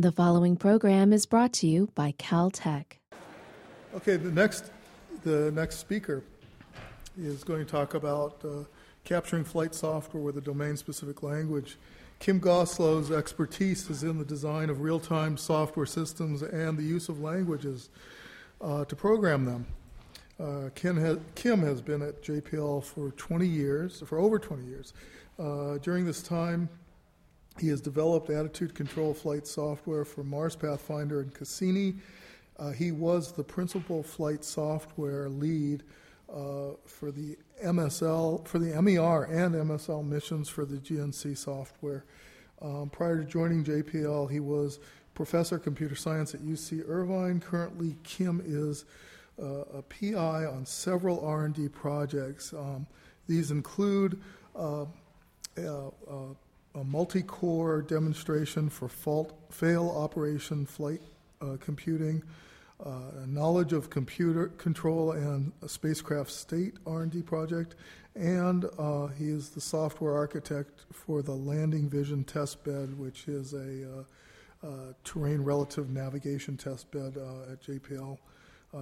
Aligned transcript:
The 0.00 0.12
following 0.12 0.56
program 0.56 1.12
is 1.12 1.26
brought 1.26 1.52
to 1.52 1.66
you 1.66 1.90
by 1.94 2.12
Caltech. 2.12 2.84
Okay, 3.94 4.16
the 4.16 4.30
next, 4.30 4.70
the 5.24 5.52
next 5.52 5.76
speaker 5.76 6.22
is 7.18 7.44
going 7.44 7.62
to 7.62 7.70
talk 7.70 7.92
about 7.92 8.42
uh, 8.42 8.64
capturing 9.04 9.44
flight 9.44 9.74
software 9.74 10.22
with 10.22 10.38
a 10.38 10.40
domain-specific 10.40 11.22
language. 11.22 11.76
Kim 12.18 12.40
Gostelow's 12.40 13.10
expertise 13.10 13.90
is 13.90 14.02
in 14.02 14.16
the 14.16 14.24
design 14.24 14.70
of 14.70 14.80
real-time 14.80 15.36
software 15.36 15.84
systems 15.84 16.40
and 16.40 16.78
the 16.78 16.82
use 16.82 17.10
of 17.10 17.20
languages 17.20 17.90
uh, 18.62 18.86
to 18.86 18.96
program 18.96 19.44
them. 19.44 19.66
Uh, 20.42 20.70
Kim, 20.74 20.96
has, 20.96 21.18
Kim, 21.34 21.60
has, 21.60 21.82
been 21.82 22.00
at 22.00 22.22
JPL 22.22 22.82
for 22.82 23.10
20 23.10 23.46
years, 23.46 24.02
for 24.06 24.18
over 24.18 24.38
20 24.38 24.64
years. 24.64 24.94
Uh, 25.38 25.76
during 25.76 26.06
this 26.06 26.22
time, 26.22 26.70
he 27.58 27.68
has 27.68 27.80
developed 27.80 28.30
attitude 28.30 28.74
control 28.74 29.12
flight 29.12 29.46
software 29.46 30.04
for 30.04 30.24
Mars 30.24 30.56
Pathfinder 30.56 31.20
and 31.20 31.34
Cassini. 31.34 31.96
Uh, 32.58 32.70
he 32.70 32.92
was 32.92 33.32
the 33.32 33.44
principal 33.44 34.02
flight 34.02 34.44
software 34.44 35.28
lead 35.28 35.82
uh, 36.32 36.72
for 36.84 37.10
the 37.10 37.36
MSL, 37.64 38.46
for 38.46 38.58
the 38.58 38.80
MER 38.80 39.24
and 39.24 39.54
MSL 39.54 40.06
missions 40.06 40.48
for 40.48 40.64
the 40.64 40.76
GNC 40.76 41.36
software. 41.36 42.04
Um, 42.62 42.90
prior 42.90 43.18
to 43.18 43.24
joining 43.24 43.64
JPL, 43.64 44.30
he 44.30 44.40
was 44.40 44.78
professor 45.14 45.56
of 45.56 45.62
computer 45.62 45.94
science 45.94 46.34
at 46.34 46.40
UC 46.40 46.88
Irvine. 46.88 47.40
Currently, 47.40 47.96
Kim 48.04 48.42
is 48.44 48.84
uh, 49.40 49.78
a 49.78 49.82
PI 49.82 50.44
on 50.46 50.64
several 50.66 51.24
R&D 51.24 51.68
projects. 51.70 52.52
Um, 52.52 52.86
these 53.26 53.50
include 53.50 54.20
uh, 54.54 54.84
uh, 55.58 55.88
uh 55.88 56.34
a 56.74 56.84
multi-core 56.84 57.82
demonstration 57.82 58.68
for 58.68 58.88
fault 58.88 59.32
fail 59.50 59.90
operation 59.90 60.64
flight 60.66 61.00
uh, 61.40 61.56
computing, 61.60 62.22
uh, 62.84 63.10
knowledge 63.26 63.72
of 63.72 63.90
computer 63.90 64.48
control 64.48 65.12
and 65.12 65.52
spacecraft 65.66 66.30
state 66.30 66.74
R&D 66.86 67.22
project, 67.22 67.74
and 68.14 68.66
uh, 68.78 69.08
he 69.08 69.28
is 69.28 69.50
the 69.50 69.60
software 69.60 70.14
architect 70.14 70.86
for 70.92 71.22
the 71.22 71.32
Landing 71.32 71.88
Vision 71.88 72.24
Test 72.24 72.62
Bed, 72.64 72.98
which 72.98 73.28
is 73.28 73.52
a 73.52 74.00
uh, 74.00 74.66
uh, 74.66 74.92
terrain 75.04 75.42
relative 75.42 75.90
navigation 75.90 76.56
test 76.56 76.90
bed 76.90 77.16
uh, 77.16 77.52
at 77.52 77.62
JPL. 77.62 78.18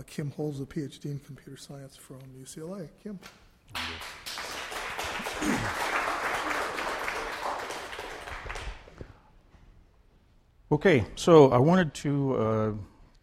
Kim 0.07 0.31
holds 0.33 0.61
a 0.61 0.67
PhD 0.67 1.07
in 1.07 1.19
computer 1.21 1.57
science 1.57 1.97
from 1.97 2.19
UCLA. 2.39 2.89
Kim. 3.03 3.19
Okay, 10.71 11.07
so 11.15 11.51
I 11.51 11.57
wanted 11.57 11.95
to 11.95 12.37
uh, 12.37 12.73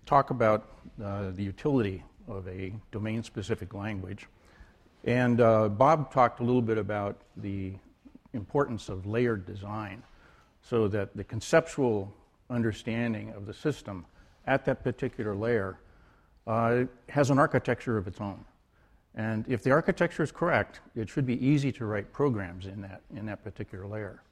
talk 0.08 0.32
about 0.32 0.68
uh, 1.00 1.30
the 1.30 1.44
utility 1.44 2.04
of 2.28 2.48
a 2.48 2.74
domain 2.92 3.22
specific 3.22 3.76
language. 3.76 4.26
And 5.04 5.40
uh, 5.40 5.70
Bob 5.70 6.12
talked 6.12 6.40
a 6.40 6.44
little 6.44 6.64
bit 6.64 6.80
about 6.80 7.22
the 7.38 7.74
importance 8.34 8.90
of 8.90 9.06
layered 9.06 9.46
design 9.46 10.02
so 10.64 10.88
that 10.88 11.16
the 11.16 11.24
conceptual 11.24 12.12
understanding 12.50 13.30
of 13.34 13.46
the 13.46 13.54
system 13.54 14.08
at 14.48 14.66
that 14.66 14.84
particular 14.84 15.36
layer 15.36 15.78
uh, 16.48 16.86
has 17.10 17.30
an 17.30 17.38
architecture 17.38 17.96
of 17.96 18.08
its 18.08 18.20
own. 18.20 18.44
And 19.14 19.46
if 19.48 19.62
the 19.62 19.70
architecture 19.70 20.24
is 20.24 20.32
correct, 20.32 20.80
it 20.96 21.08
should 21.10 21.28
be 21.28 21.46
easy 21.46 21.72
to 21.74 21.86
write 21.86 22.12
programs 22.12 22.66
in 22.66 22.82
that, 22.82 23.04
in 23.16 23.28
that 23.28 23.44
particular 23.44 23.86
layer. 23.86 24.24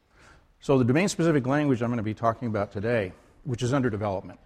So, 0.64 0.78
the 0.78 0.86
domain 0.86 1.10
specific 1.10 1.46
language 1.46 1.82
I'm 1.82 1.90
going 1.90 1.98
to 1.98 2.04
be 2.04 2.14
talking 2.14 2.48
about 2.48 2.72
today, 2.72 3.12
which 3.44 3.64
is 3.64 3.74
under 3.74 3.90
development, 3.90 4.40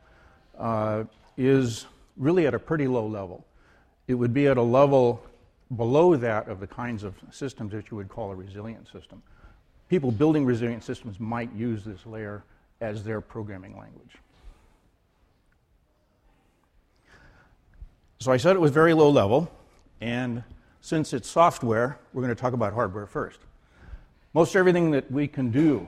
uh, 0.57 1.03
is 1.37 1.85
really 2.17 2.47
at 2.47 2.55
a 2.55 2.59
pretty 2.59 2.87
low 2.87 3.05
level. 3.05 3.45
It 4.07 4.15
would 4.15 4.33
be 4.33 4.47
at 4.47 4.57
a 4.57 4.61
level 4.63 5.23
below 5.75 6.15
that 6.15 6.47
of 6.47 6.59
the 6.59 6.65
kinds 6.65 7.03
of 7.03 7.13
systems 7.29 7.71
that 7.73 7.91
you 7.91 7.97
would 7.97 8.09
call 8.09 8.31
a 8.31 8.35
resilient 8.35 8.87
system. 8.91 9.21
People 9.89 10.11
building 10.11 10.43
resilient 10.43 10.83
systems 10.83 11.19
might 11.19 11.53
use 11.53 11.83
this 11.83 12.03
layer 12.07 12.41
as 12.81 13.03
their 13.03 13.21
programming 13.21 13.77
language. 13.77 14.15
So 18.21 18.31
I 18.31 18.37
said 18.37 18.55
it 18.55 18.59
was 18.59 18.71
very 18.71 18.95
low 18.95 19.11
level, 19.11 19.51
and 20.01 20.43
since 20.81 21.13
it's 21.13 21.29
software, 21.29 21.99
we're 22.11 22.23
going 22.23 22.35
to 22.35 22.41
talk 22.41 22.53
about 22.53 22.73
hardware 22.73 23.05
first. 23.05 23.37
Most 24.33 24.55
everything 24.55 24.89
that 24.89 25.11
we 25.11 25.27
can 25.27 25.51
do 25.51 25.87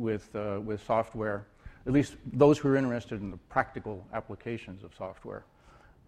with, 0.00 0.34
uh, 0.34 0.60
with 0.64 0.84
software, 0.84 1.46
at 1.86 1.92
least 1.92 2.16
those 2.32 2.58
who 2.58 2.68
are 2.68 2.76
interested 2.76 3.20
in 3.20 3.30
the 3.30 3.36
practical 3.48 4.06
applications 4.12 4.82
of 4.82 4.92
software, 4.96 5.44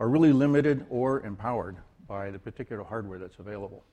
are 0.00 0.08
really 0.08 0.32
limited 0.32 0.84
or 0.91 1.20
empowered 1.20 1.76
by 2.08 2.31
the 2.31 2.38
particular 2.38 2.82
hardware 2.82 3.19
that's 3.19 3.38
available. 3.38 3.84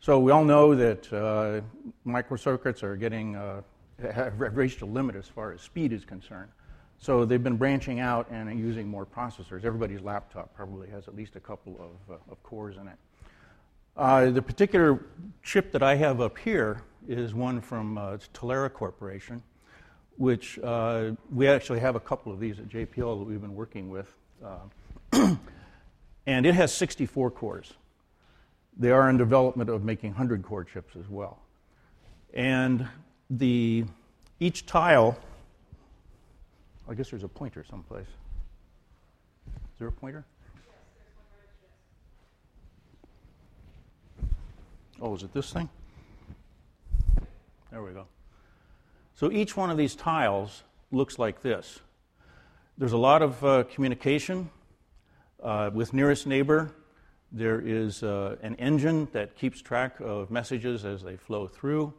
So 0.00 0.20
we 0.20 0.30
all 0.30 0.44
know 0.44 0.74
that 0.74 1.12
uh, 1.12 1.60
microcircuits 2.06 2.82
are 2.82 2.96
getting 2.96 3.36
uh, 3.36 3.62
have 4.00 4.56
reached 4.56 4.80
a 4.82 4.86
limit 4.86 5.16
as 5.16 5.26
far 5.26 5.52
as 5.52 5.60
speed 5.60 5.92
is 5.92 6.04
concerned. 6.04 6.50
So 6.98 7.24
they've 7.24 7.42
been 7.42 7.56
branching 7.56 8.00
out 8.00 8.30
and 8.30 8.58
using 8.58 8.86
more 8.86 9.06
processors. 9.06 9.64
Everybody's 9.64 10.00
laptop 10.00 10.54
probably 10.54 10.88
has 10.90 11.08
at 11.08 11.14
least 11.14 11.36
a 11.36 11.40
couple 11.40 11.74
of, 11.74 12.14
uh, 12.14 12.32
of 12.32 12.42
cores 12.42 12.76
in 12.76 12.88
it. 12.88 12.96
Uh, 13.96 14.30
the 14.30 14.42
particular 14.42 15.04
chip 15.42 15.72
that 15.72 15.82
I 15.82 15.96
have 15.96 16.20
up 16.20 16.38
here 16.38 16.82
is 17.08 17.34
one 17.34 17.60
from 17.60 17.98
uh, 17.98 18.18
Tilera 18.34 18.72
Corporation, 18.72 19.42
which 20.16 20.58
uh, 20.60 21.12
we 21.32 21.48
actually 21.48 21.80
have 21.80 21.96
a 21.96 22.00
couple 22.00 22.32
of 22.32 22.40
these 22.40 22.58
at 22.58 22.68
JPL 22.68 23.18
that 23.18 23.24
we've 23.24 23.40
been 23.40 23.54
working 23.54 23.90
with. 23.90 24.12
Uh, 24.44 25.36
and 26.26 26.46
it 26.46 26.54
has 26.54 26.72
64 26.74 27.30
cores. 27.30 27.72
They 28.78 28.90
are 28.90 29.10
in 29.10 29.16
development 29.16 29.70
of 29.70 29.84
making 29.84 30.10
100 30.10 30.42
core 30.42 30.64
chips 30.64 30.94
as 30.96 31.08
well. 31.08 31.38
And 32.32 32.86
the, 33.28 33.84
each 34.38 34.66
tile, 34.66 35.18
I 36.88 36.94
guess 36.94 37.10
there's 37.10 37.24
a 37.24 37.28
pointer 37.28 37.64
someplace. 37.68 38.06
Is 39.46 39.78
there 39.78 39.88
a 39.88 39.92
pointer? 39.92 40.24
Oh, 45.00 45.14
is 45.14 45.22
it 45.22 45.32
this 45.32 45.52
thing? 45.52 45.68
There 47.70 47.82
we 47.84 47.92
go. 47.92 48.06
So 49.14 49.30
each 49.30 49.56
one 49.56 49.70
of 49.70 49.76
these 49.76 49.94
tiles 49.94 50.64
looks 50.90 51.20
like 51.20 51.40
this. 51.40 51.78
There's 52.76 52.92
a 52.92 52.98
lot 52.98 53.22
of 53.22 53.44
uh, 53.44 53.62
communication 53.64 54.50
uh, 55.40 55.70
with 55.72 55.94
nearest 55.94 56.26
neighbor. 56.26 56.72
There 57.30 57.60
is 57.60 58.02
uh, 58.02 58.36
an 58.42 58.56
engine 58.56 59.06
that 59.12 59.36
keeps 59.36 59.62
track 59.62 60.00
of 60.00 60.32
messages 60.32 60.84
as 60.84 61.04
they 61.04 61.16
flow 61.16 61.46
through. 61.46 61.94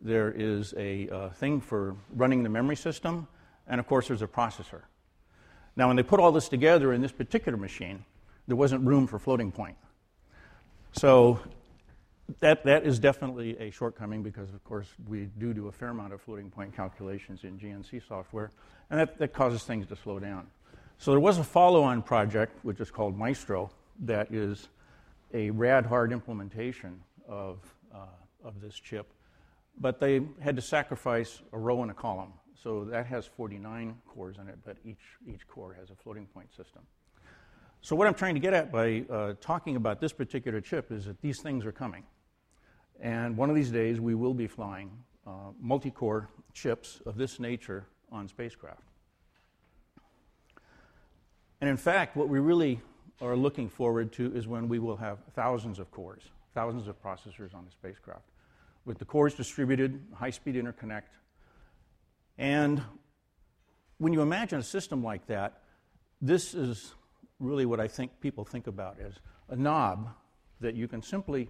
There 0.00 0.30
is 0.30 0.72
a 0.76 1.08
uh, 1.08 1.30
thing 1.30 1.60
for 1.60 1.96
running 2.14 2.44
the 2.44 2.48
memory 2.48 2.76
system. 2.76 3.26
And 3.66 3.80
of 3.80 3.88
course, 3.88 4.06
there's 4.06 4.22
a 4.22 4.28
processor. 4.28 4.82
Now, 5.74 5.88
when 5.88 5.96
they 5.96 6.04
put 6.04 6.20
all 6.20 6.30
this 6.30 6.48
together 6.48 6.92
in 6.92 7.02
this 7.02 7.12
particular 7.12 7.58
machine, 7.58 8.04
there 8.46 8.56
wasn't 8.56 8.86
room 8.86 9.08
for 9.08 9.18
floating 9.18 9.50
point. 9.50 9.76
So 10.92 11.40
that, 12.40 12.64
that 12.64 12.84
is 12.84 12.98
definitely 12.98 13.56
a 13.58 13.70
shortcoming 13.70 14.22
because, 14.22 14.50
of 14.50 14.62
course, 14.64 14.88
we 15.08 15.28
do 15.38 15.54
do 15.54 15.68
a 15.68 15.72
fair 15.72 15.88
amount 15.88 16.12
of 16.12 16.20
floating 16.20 16.50
point 16.50 16.74
calculations 16.74 17.44
in 17.44 17.58
GNC 17.58 18.06
software, 18.06 18.50
and 18.90 19.00
that, 19.00 19.18
that 19.18 19.32
causes 19.32 19.64
things 19.64 19.86
to 19.86 19.96
slow 19.96 20.18
down. 20.18 20.46
So 20.98 21.12
there 21.12 21.20
was 21.20 21.38
a 21.38 21.44
follow 21.44 21.82
on 21.82 22.02
project, 22.02 22.58
which 22.64 22.80
is 22.80 22.90
called 22.90 23.16
Maestro, 23.16 23.70
that 24.00 24.32
is 24.32 24.68
a 25.32 25.50
rad 25.50 25.86
hard 25.86 26.12
implementation 26.12 27.00
of, 27.26 27.58
uh, 27.94 28.06
of 28.44 28.60
this 28.60 28.74
chip, 28.74 29.06
but 29.80 30.00
they 30.00 30.20
had 30.40 30.56
to 30.56 30.62
sacrifice 30.62 31.40
a 31.52 31.58
row 31.58 31.82
and 31.82 31.90
a 31.90 31.94
column. 31.94 32.32
So 32.62 32.84
that 32.86 33.06
has 33.06 33.26
49 33.26 33.96
cores 34.06 34.36
in 34.40 34.48
it, 34.48 34.58
but 34.64 34.76
each, 34.84 34.98
each 35.26 35.46
core 35.46 35.74
has 35.78 35.90
a 35.90 35.94
floating 35.94 36.26
point 36.26 36.50
system. 36.54 36.82
So, 37.80 37.94
what 37.94 38.08
I'm 38.08 38.14
trying 38.14 38.34
to 38.34 38.40
get 38.40 38.54
at 38.54 38.72
by 38.72 39.04
uh, 39.08 39.34
talking 39.40 39.76
about 39.76 40.00
this 40.00 40.12
particular 40.12 40.60
chip 40.60 40.90
is 40.90 41.04
that 41.04 41.20
these 41.22 41.40
things 41.40 41.64
are 41.64 41.70
coming. 41.70 42.02
And 43.00 43.36
one 43.36 43.48
of 43.48 43.56
these 43.56 43.70
days, 43.70 44.00
we 44.00 44.14
will 44.14 44.34
be 44.34 44.46
flying 44.46 44.90
uh, 45.26 45.52
multi 45.60 45.90
core 45.90 46.28
chips 46.52 47.00
of 47.06 47.16
this 47.16 47.38
nature 47.38 47.86
on 48.10 48.28
spacecraft. 48.28 48.82
And 51.60 51.68
in 51.68 51.76
fact, 51.76 52.16
what 52.16 52.28
we 52.28 52.38
really 52.38 52.80
are 53.20 53.36
looking 53.36 53.68
forward 53.68 54.12
to 54.12 54.34
is 54.34 54.46
when 54.46 54.68
we 54.68 54.78
will 54.78 54.96
have 54.96 55.18
thousands 55.34 55.78
of 55.78 55.90
cores, 55.90 56.22
thousands 56.54 56.88
of 56.88 57.00
processors 57.02 57.54
on 57.54 57.64
the 57.64 57.70
spacecraft, 57.70 58.24
with 58.84 58.98
the 58.98 59.04
cores 59.04 59.34
distributed, 59.34 60.00
high 60.14 60.30
speed 60.30 60.54
interconnect. 60.54 61.18
And 62.38 62.80
when 63.98 64.12
you 64.12 64.22
imagine 64.22 64.60
a 64.60 64.62
system 64.62 65.02
like 65.02 65.26
that, 65.26 65.62
this 66.20 66.54
is 66.54 66.94
really 67.40 67.66
what 67.66 67.80
I 67.80 67.88
think 67.88 68.20
people 68.20 68.44
think 68.44 68.66
about 68.66 68.96
as 69.00 69.14
a 69.48 69.56
knob 69.56 70.10
that 70.60 70.74
you 70.74 70.88
can 70.88 71.02
simply 71.02 71.48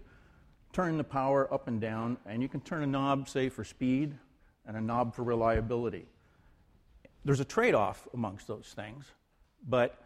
turn 0.79 0.97
the 0.97 1.03
power 1.03 1.53
up 1.53 1.67
and 1.67 1.81
down, 1.81 2.17
and 2.25 2.41
you 2.41 2.49
can 2.49 2.61
turn 2.61 2.85
a 2.85 2.87
knob, 2.87 3.29
say, 3.29 3.49
for 3.49 3.65
speed 3.65 4.17
and 4.65 4.77
a 4.77 4.81
knob 4.81 5.13
for 5.13 5.25
reliability. 5.25 6.07
there's 7.25 7.41
a 7.41 7.45
trade 7.45 7.75
off 7.75 8.07
amongst 8.15 8.47
those 8.47 8.75
things, 8.77 9.07
but 9.69 10.01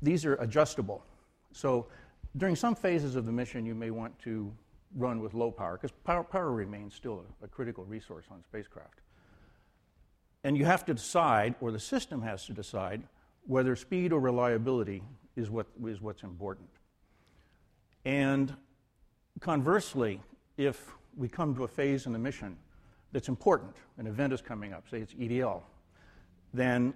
these 0.00 0.24
are 0.24 0.36
adjustable. 0.36 1.04
So 1.52 1.88
during 2.38 2.56
some 2.56 2.74
phases 2.74 3.16
of 3.16 3.26
the 3.26 3.32
mission, 3.32 3.66
you 3.66 3.74
may 3.74 3.90
want 3.90 4.18
to 4.20 4.50
run 4.96 5.20
with 5.20 5.34
low 5.34 5.50
power, 5.50 5.76
because 5.76 5.92
power, 6.04 6.24
power, 6.24 6.50
remains 6.52 6.94
still 6.94 7.26
a, 7.42 7.44
a 7.44 7.48
critical 7.48 7.84
resource 7.84 8.24
on 8.30 8.42
spacecraft. 8.42 9.02
And 10.42 10.56
you 10.56 10.64
have 10.64 10.86
to 10.86 10.94
decide, 10.94 11.54
or 11.60 11.70
the 11.70 11.78
system 11.78 12.22
has 12.22 12.46
to 12.46 12.54
decide, 12.54 13.02
whether 13.46 13.76
speed 13.76 14.10
or 14.10 14.20
reliability 14.20 15.02
is, 15.36 15.50
what, 15.50 15.66
is 15.84 16.00
what's 16.00 16.22
important. 16.22 16.70
And 18.06 18.56
conversely, 19.40 20.20
if 20.56 20.92
we 21.16 21.28
come 21.28 21.54
to 21.54 21.64
a 21.64 21.68
phase 21.68 22.06
in 22.06 22.12
the 22.12 22.18
mission 22.18 22.56
that's 23.12 23.28
important, 23.28 23.74
an 23.98 24.06
event 24.06 24.32
is 24.32 24.40
coming 24.40 24.72
up, 24.72 24.88
say 24.90 24.98
it's 24.98 25.14
EDL, 25.14 25.62
then 26.54 26.94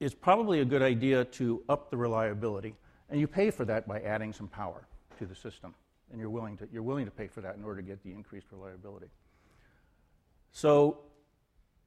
it's 0.00 0.14
probably 0.14 0.60
a 0.60 0.64
good 0.64 0.82
idea 0.82 1.24
to 1.24 1.62
up 1.68 1.90
the 1.90 1.96
reliability, 1.96 2.74
and 3.08 3.20
you 3.20 3.26
pay 3.26 3.50
for 3.50 3.64
that 3.64 3.88
by 3.88 4.00
adding 4.00 4.32
some 4.32 4.48
power 4.48 4.86
to 5.18 5.26
the 5.26 5.34
system. 5.34 5.74
And 6.10 6.20
you're 6.20 6.30
willing 6.30 6.56
to, 6.58 6.68
you're 6.72 6.82
willing 6.82 7.04
to 7.04 7.10
pay 7.10 7.26
for 7.26 7.40
that 7.40 7.56
in 7.56 7.64
order 7.64 7.80
to 7.82 7.86
get 7.86 8.02
the 8.04 8.12
increased 8.12 8.46
reliability. 8.52 9.08
So 10.52 10.98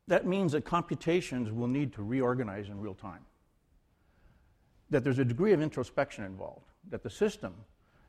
that 0.07 0.25
means 0.25 0.51
that 0.51 0.65
computations 0.65 1.51
will 1.51 1.67
need 1.67 1.93
to 1.93 2.03
reorganize 2.03 2.67
in 2.67 2.79
real 2.79 2.95
time. 2.95 3.25
That 4.89 5.03
there's 5.03 5.19
a 5.19 5.25
degree 5.25 5.53
of 5.53 5.61
introspection 5.61 6.25
involved, 6.25 6.65
that 6.89 7.03
the 7.03 7.09
system 7.09 7.53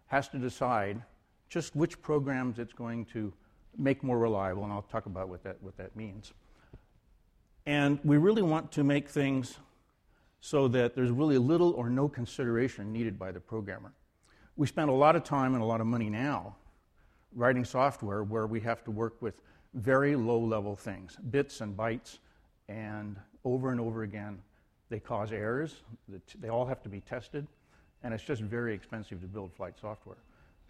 has 0.07 0.29
to 0.31 0.39
decide 0.39 1.03
just 1.51 1.77
which 1.77 2.01
programs 2.01 2.59
it's 2.59 2.73
going 2.73 3.05
to 3.07 3.33
make 3.77 4.03
more 4.03 4.19
reliable, 4.19 4.65
and 4.65 4.73
I'll 4.73 4.83
talk 4.83 5.07
about 5.07 5.29
what 5.29 5.43
that, 5.45 5.57
what 5.61 5.77
that 5.77 5.95
means. 5.95 6.33
And 7.67 7.99
we 8.05 8.17
really 8.17 8.43
want 8.43 8.73
to 8.73 8.85
make 8.85 9.09
things 9.09 9.59
so 10.41 10.69
that 10.69 10.95
there's 10.95 11.11
really 11.11 11.37
little 11.37 11.73
or 11.73 11.91
no 11.91 12.09
consideration 12.09 12.93
needed 12.93 13.19
by 13.19 13.31
the 13.33 13.41
programmer. 13.41 13.93
We 14.57 14.67
spend 14.67 14.89
a 14.89 14.95
lot 14.95 15.17
of 15.17 15.25
time 15.25 15.55
and 15.55 15.63
a 15.63 15.67
lot 15.67 15.81
of 15.81 15.87
money 15.87 16.09
now 16.09 16.57
writing 17.35 17.65
software 17.65 18.25
where 18.25 18.47
we 18.47 18.61
have 18.61 18.83
to 18.85 18.91
work 18.91 19.21
with 19.21 19.43
very 19.75 20.17
low 20.17 20.39
level 20.39 20.75
things, 20.75 21.17
bits 21.31 21.61
and 21.61 21.77
bytes, 21.77 22.19
and 22.69 23.17
over 23.45 23.71
and 23.71 23.81
over 23.81 24.03
again. 24.03 24.41
They 24.89 24.99
cause 24.99 25.31
errors, 25.31 25.83
they 26.41 26.49
all 26.49 26.67
have 26.67 26.83
to 26.83 26.89
be 26.89 27.01
tested, 27.01 27.47
and 28.03 28.13
it's 28.13 28.25
just 28.25 28.43
very 28.43 28.75
expensive 28.75 29.21
to 29.21 29.29
build 29.29 29.53
flight 29.53 29.75
software. 29.81 30.17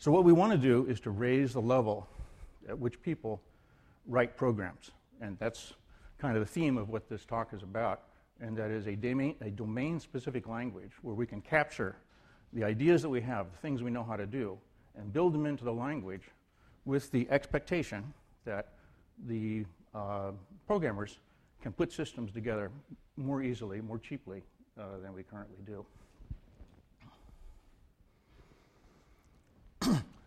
So, 0.00 0.11
what 0.11 0.25
we 0.25 0.32
want 0.32 0.50
to 0.50 0.56
do 0.56 0.87
is 0.87 0.99
to 1.00 1.11
raise 1.11 1.52
the 1.52 1.61
level 1.61 2.08
at 2.67 2.79
which 2.79 3.02
people 3.02 3.43
write 4.06 4.35
programs, 4.35 4.93
and 5.20 5.38
that's 5.38 5.75
kind 6.17 6.38
of 6.38 6.41
the 6.43 6.50
theme 6.50 6.79
of 6.79 6.88
what 6.88 7.06
this 7.11 7.26
talk 7.26 7.52
is 7.52 7.62
about, 7.62 8.05
and 8.41 8.56
that 8.56 8.70
is 8.70 8.87
a, 8.87 8.97
domain, 8.97 9.35
a 9.43 9.50
domain-specific 9.50 10.49
language 10.49 10.93
where 11.02 11.14
we 11.14 11.26
can 11.26 11.43
capture 11.43 11.97
the 12.55 12.64
ideas 12.64 13.02
that 13.02 13.11
we 13.11 13.20
have, 13.20 13.52
the 13.52 13.58
things 13.58 13.82
we 13.82 13.91
know 13.91 14.02
how 14.02 14.17
to 14.17 14.25
do, 14.25 14.56
and 14.97 15.12
build 15.12 15.35
them 15.35 15.44
into 15.44 15.64
the 15.64 15.73
language 15.73 16.31
with 16.87 17.11
the 17.11 17.29
expectation 17.31 18.14
that 18.47 18.69
the 19.26 19.67
uh, 19.94 20.31
programmers 20.67 21.19
can 21.61 21.73
put 21.73 21.93
systems 21.93 22.32
together 22.32 22.70
more 23.19 23.43
easily, 23.43 23.82
more 23.82 23.99
cheaply 23.99 24.43
uh, 24.79 24.97
than 25.02 25.12
we 25.12 25.23
currently 25.23 25.58
do. 25.67 25.85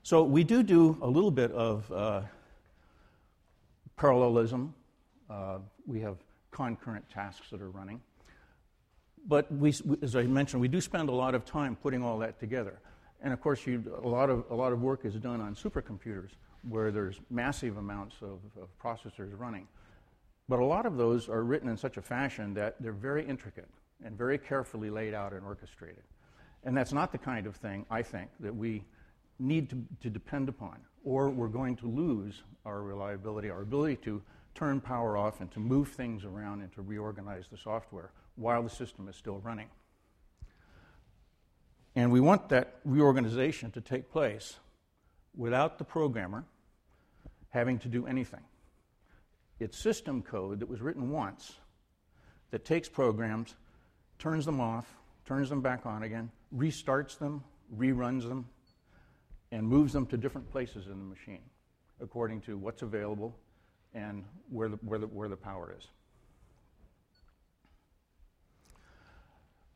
So 0.03 0.23
we 0.23 0.43
do 0.43 0.63
do 0.63 0.97
a 1.01 1.07
little 1.07 1.31
bit 1.31 1.51
of 1.51 1.91
uh, 1.91 2.21
parallelism 3.95 4.73
uh, 5.29 5.57
we 5.87 5.99
have 6.01 6.17
concurrent 6.51 7.09
tasks 7.09 7.47
that 7.51 7.61
are 7.61 7.69
running. 7.69 8.01
But 9.25 9.51
we, 9.51 9.73
as 10.01 10.15
I 10.15 10.23
mentioned, 10.23 10.61
we 10.61 10.67
do 10.67 10.81
spend 10.81 11.09
a 11.09 11.13
lot 11.13 11.33
of 11.33 11.45
time 11.45 11.75
putting 11.75 12.03
all 12.03 12.19
that 12.19 12.39
together. 12.39 12.79
And 13.21 13.31
of 13.31 13.41
course, 13.41 13.65
you, 13.65 13.83
a, 14.03 14.07
lot 14.07 14.29
of, 14.29 14.43
a 14.49 14.55
lot 14.55 14.73
of 14.73 14.81
work 14.81 15.05
is 15.05 15.15
done 15.15 15.39
on 15.39 15.55
supercomputers 15.55 16.31
where 16.67 16.91
there's 16.91 17.19
massive 17.29 17.77
amounts 17.77 18.17
of, 18.21 18.39
of 18.61 18.67
processors 18.81 19.37
running. 19.37 19.67
But 20.49 20.59
a 20.59 20.65
lot 20.65 20.85
of 20.85 20.97
those 20.97 21.29
are 21.29 21.43
written 21.43 21.69
in 21.69 21.77
such 21.77 21.97
a 21.97 22.01
fashion 22.01 22.53
that 22.55 22.75
they're 22.81 22.91
very 22.91 23.25
intricate 23.25 23.69
and 24.05 24.17
very 24.17 24.37
carefully 24.37 24.89
laid 24.89 25.13
out 25.13 25.31
and 25.31 25.45
orchestrated. 25.45 26.03
And 26.65 26.75
that's 26.75 26.93
not 26.93 27.11
the 27.11 27.17
kind 27.17 27.47
of 27.47 27.55
thing, 27.55 27.85
I 27.89 28.01
think, 28.01 28.29
that 28.41 28.53
we 28.53 28.83
need 29.43 29.69
to, 29.69 29.83
to 30.01 30.09
depend 30.09 30.49
upon, 30.49 30.79
or 31.03 31.29
we're 31.29 31.47
going 31.47 31.75
to 31.77 31.87
lose 31.87 32.41
our 32.65 32.81
reliability, 32.81 33.49
our 33.49 33.61
ability 33.61 33.97
to 33.97 34.21
turn 34.55 34.79
power 34.79 35.17
off 35.17 35.41
and 35.41 35.51
to 35.51 35.59
move 35.59 35.89
things 35.89 36.23
around 36.23 36.61
and 36.61 36.71
to 36.73 36.81
reorganize 36.81 37.45
the 37.51 37.57
software 37.57 38.11
while 38.35 38.63
the 38.63 38.69
system 38.69 39.07
is 39.07 39.15
still 39.15 39.39
running. 39.39 39.67
And 41.95 42.11
we 42.11 42.19
want 42.19 42.49
that 42.49 42.75
reorganization 42.85 43.71
to 43.71 43.81
take 43.81 44.11
place 44.11 44.57
without 45.35 45.77
the 45.77 45.83
programmer 45.83 46.45
having 47.49 47.77
to 47.79 47.87
do 47.87 48.07
anything. 48.07 48.41
It's 49.59 49.77
system 49.77 50.21
code 50.21 50.59
that 50.59 50.69
was 50.69 50.81
written 50.81 51.11
once 51.11 51.57
that 52.51 52.65
takes 52.65 52.89
programs, 52.89 53.55
turns 54.17 54.45
them 54.45 54.59
off, 54.59 54.95
turns 55.25 55.49
them 55.49 55.61
back 55.61 55.85
on 55.85 56.03
again, 56.03 56.31
restarts 56.55 57.17
them, 57.17 57.43
reruns 57.75 58.27
them, 58.27 58.47
and 59.53 59.67
moves 59.67 59.93
them 59.93 60.07
to 60.07 60.17
different 60.17 60.49
places 60.51 60.87
in 60.87 60.97
the 60.97 61.05
machine 61.05 61.43
according 62.01 62.41
to 62.41 62.57
what's 62.57 62.81
available 62.81 63.37
and 63.93 64.25
where 64.49 64.67
the, 64.67 64.77
where 64.77 64.97
the, 64.97 65.05
where 65.05 65.29
the 65.29 65.37
power 65.37 65.75
is. 65.77 65.87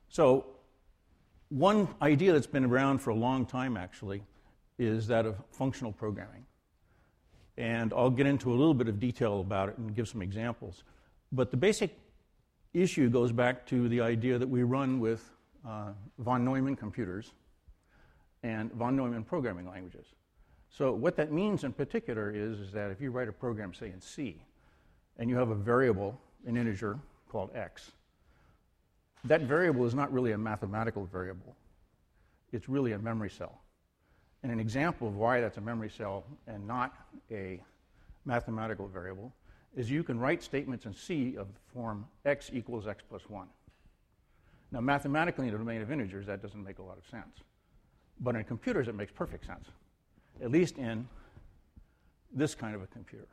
So, 0.09 0.47
one 1.49 1.87
idea 2.01 2.33
that's 2.33 2.47
been 2.47 2.65
around 2.65 2.97
for 2.99 3.11
a 3.11 3.15
long 3.15 3.45
time 3.45 3.77
actually 3.77 4.23
is 4.79 5.05
that 5.07 5.27
of 5.27 5.35
functional 5.51 5.91
programming. 5.91 6.45
And 7.55 7.93
I'll 7.93 8.09
get 8.09 8.25
into 8.25 8.51
a 8.51 8.55
little 8.55 8.73
bit 8.73 8.87
of 8.87 8.99
detail 8.99 9.41
about 9.41 9.69
it 9.69 9.77
and 9.77 9.95
give 9.95 10.07
some 10.07 10.23
examples. 10.23 10.83
But 11.31 11.51
the 11.51 11.57
basic 11.57 11.95
issue 12.73 13.09
goes 13.09 13.31
back 13.31 13.67
to 13.67 13.87
the 13.89 14.01
idea 14.01 14.39
that 14.39 14.49
we 14.49 14.63
run 14.63 14.99
with 14.99 15.29
uh, 15.67 15.91
von 16.17 16.43
Neumann 16.43 16.75
computers 16.75 17.31
and 18.43 18.71
von 18.73 18.95
Neumann 18.95 19.23
programming 19.23 19.67
languages. 19.67 20.05
So 20.69 20.91
what 20.91 21.15
that 21.17 21.31
means 21.31 21.63
in 21.63 21.73
particular 21.73 22.31
is, 22.31 22.59
is 22.59 22.71
that 22.73 22.91
if 22.91 23.01
you 23.01 23.11
write 23.11 23.27
a 23.27 23.31
program, 23.31 23.73
say 23.73 23.87
in 23.87 24.01
C, 24.01 24.41
and 25.17 25.29
you 25.29 25.35
have 25.35 25.49
a 25.49 25.55
variable, 25.55 26.19
an 26.45 26.57
integer 26.57 26.99
called 27.29 27.49
x, 27.55 27.91
that 29.23 29.41
variable 29.41 29.85
is 29.85 29.95
not 29.95 30.11
really 30.13 30.33
a 30.33 30.37
mathematical 30.37 31.05
variable. 31.05 31.55
It's 32.51 32.69
really 32.69 32.93
a 32.93 32.99
memory 32.99 33.29
cell. 33.29 33.61
And 34.43 34.51
an 34.51 34.59
example 34.59 35.07
of 35.07 35.15
why 35.15 35.41
that's 35.41 35.57
a 35.57 35.61
memory 35.61 35.89
cell 35.89 36.23
and 36.47 36.65
not 36.67 36.93
a 37.31 37.61
mathematical 38.25 38.87
variable 38.87 39.33
is 39.75 39.89
you 39.89 40.03
can 40.03 40.19
write 40.19 40.43
statements 40.43 40.85
in 40.85 40.93
C 40.93 41.35
of 41.35 41.47
the 41.47 41.59
form 41.73 42.05
x 42.25 42.51
equals 42.53 42.87
x 42.87 43.03
plus 43.07 43.29
1. 43.29 43.47
Now, 44.71 44.81
mathematically, 44.81 45.47
in 45.47 45.53
the 45.53 45.57
domain 45.57 45.81
of 45.81 45.91
integers, 45.91 46.25
that 46.27 46.41
doesn't 46.41 46.63
make 46.63 46.79
a 46.79 46.83
lot 46.83 46.97
of 46.97 47.05
sense. 47.09 47.39
But 48.19 48.35
in 48.35 48.43
computers, 48.43 48.87
it 48.87 48.95
makes 48.95 49.11
perfect 49.11 49.45
sense 49.45 49.67
at 50.43 50.51
least 50.51 50.77
in 50.77 51.07
this 52.33 52.55
kind 52.55 52.75
of 52.75 52.81
a 52.81 52.87
computer. 52.87 53.27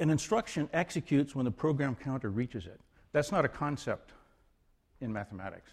An 0.00 0.10
instruction 0.10 0.68
executes 0.72 1.34
when 1.34 1.44
the 1.44 1.50
program 1.50 1.94
counter 1.94 2.30
reaches 2.30 2.66
it. 2.66 2.80
That's 3.12 3.32
not 3.32 3.44
a 3.44 3.48
concept 3.48 4.12
in 5.00 5.12
mathematics. 5.12 5.70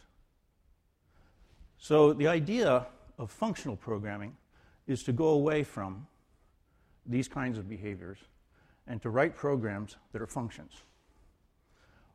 So 1.78 2.14
the 2.14 2.28
idea 2.28 2.86
of 3.18 3.32
functional 3.32 3.76
programming 3.76 4.36
is 4.88 5.04
to 5.04 5.14
go 5.14 5.30
away 5.30 5.64
from 5.64 6.08
these 7.06 7.28
kinds 7.28 7.58
of 7.58 7.68
behaviors 7.68 8.18
and 8.88 9.02
to 9.02 9.10
write 9.10 9.36
programs 9.36 9.98
that 10.14 10.22
are 10.22 10.28
functions. 10.28 10.72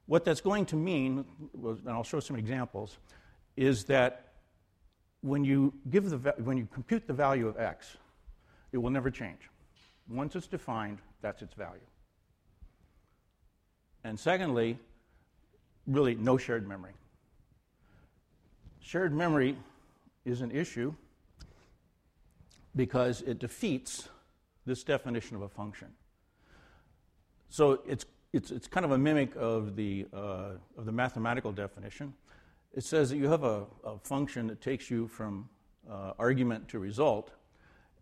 What 0.06 0.24
that's 0.24 0.40
going 0.40 0.64
to 0.66 0.76
mean, 0.76 1.26
and 1.62 1.90
I'll 1.90 2.02
show 2.02 2.20
some 2.20 2.36
examples, 2.36 2.96
is 3.56 3.84
that 3.84 4.27
when 5.28 5.44
you, 5.44 5.72
give 5.90 6.08
the, 6.10 6.34
when 6.42 6.56
you 6.56 6.68
compute 6.72 7.06
the 7.06 7.12
value 7.12 7.48
of 7.48 7.58
x, 7.58 7.96
it 8.72 8.78
will 8.78 8.90
never 8.90 9.10
change. 9.10 9.50
Once 10.08 10.34
it's 10.36 10.46
defined, 10.46 10.98
that's 11.20 11.42
its 11.42 11.54
value. 11.54 11.80
And 14.04 14.18
secondly, 14.18 14.78
really 15.86 16.14
no 16.14 16.36
shared 16.36 16.66
memory. 16.66 16.92
Shared 18.80 19.12
memory 19.12 19.56
is 20.24 20.40
an 20.40 20.50
issue 20.50 20.94
because 22.76 23.22
it 23.22 23.38
defeats 23.38 24.08
this 24.64 24.84
definition 24.84 25.36
of 25.36 25.42
a 25.42 25.48
function. 25.48 25.88
So 27.50 27.80
it's, 27.86 28.04
it's, 28.32 28.50
it's 28.50 28.68
kind 28.68 28.84
of 28.84 28.92
a 28.92 28.98
mimic 28.98 29.34
of 29.36 29.76
the, 29.76 30.06
uh, 30.12 30.50
of 30.76 30.84
the 30.84 30.92
mathematical 30.92 31.52
definition 31.52 32.14
it 32.74 32.84
says 32.84 33.10
that 33.10 33.16
you 33.16 33.28
have 33.28 33.44
a, 33.44 33.64
a 33.84 33.98
function 33.98 34.46
that 34.48 34.60
takes 34.60 34.90
you 34.90 35.08
from 35.08 35.48
uh, 35.90 36.12
argument 36.18 36.68
to 36.68 36.78
result, 36.78 37.32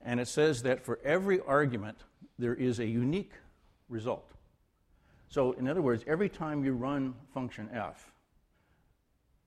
and 0.02 0.20
it 0.20 0.28
says 0.28 0.62
that 0.62 0.84
for 0.84 0.98
every 1.04 1.40
argument, 1.40 1.98
there 2.38 2.54
is 2.54 2.80
a 2.80 2.86
unique 2.86 3.32
result. 3.88 4.30
So, 5.28 5.52
in 5.52 5.68
other 5.68 5.82
words, 5.82 6.04
every 6.06 6.28
time 6.28 6.64
you 6.64 6.72
run 6.72 7.14
function 7.32 7.68
f, 7.72 8.12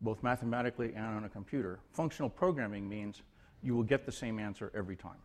both 0.02 0.24
mathematically 0.24 0.94
and 0.96 1.06
on 1.06 1.24
a 1.26 1.30
computer, 1.30 1.80
functional 1.92 2.30
programming 2.30 2.88
means 2.88 3.22
you 3.62 3.76
will 3.76 3.84
get 3.84 4.06
the 4.06 4.12
same 4.12 4.40
answer 4.40 4.72
every 4.76 4.96
time. 4.96 5.18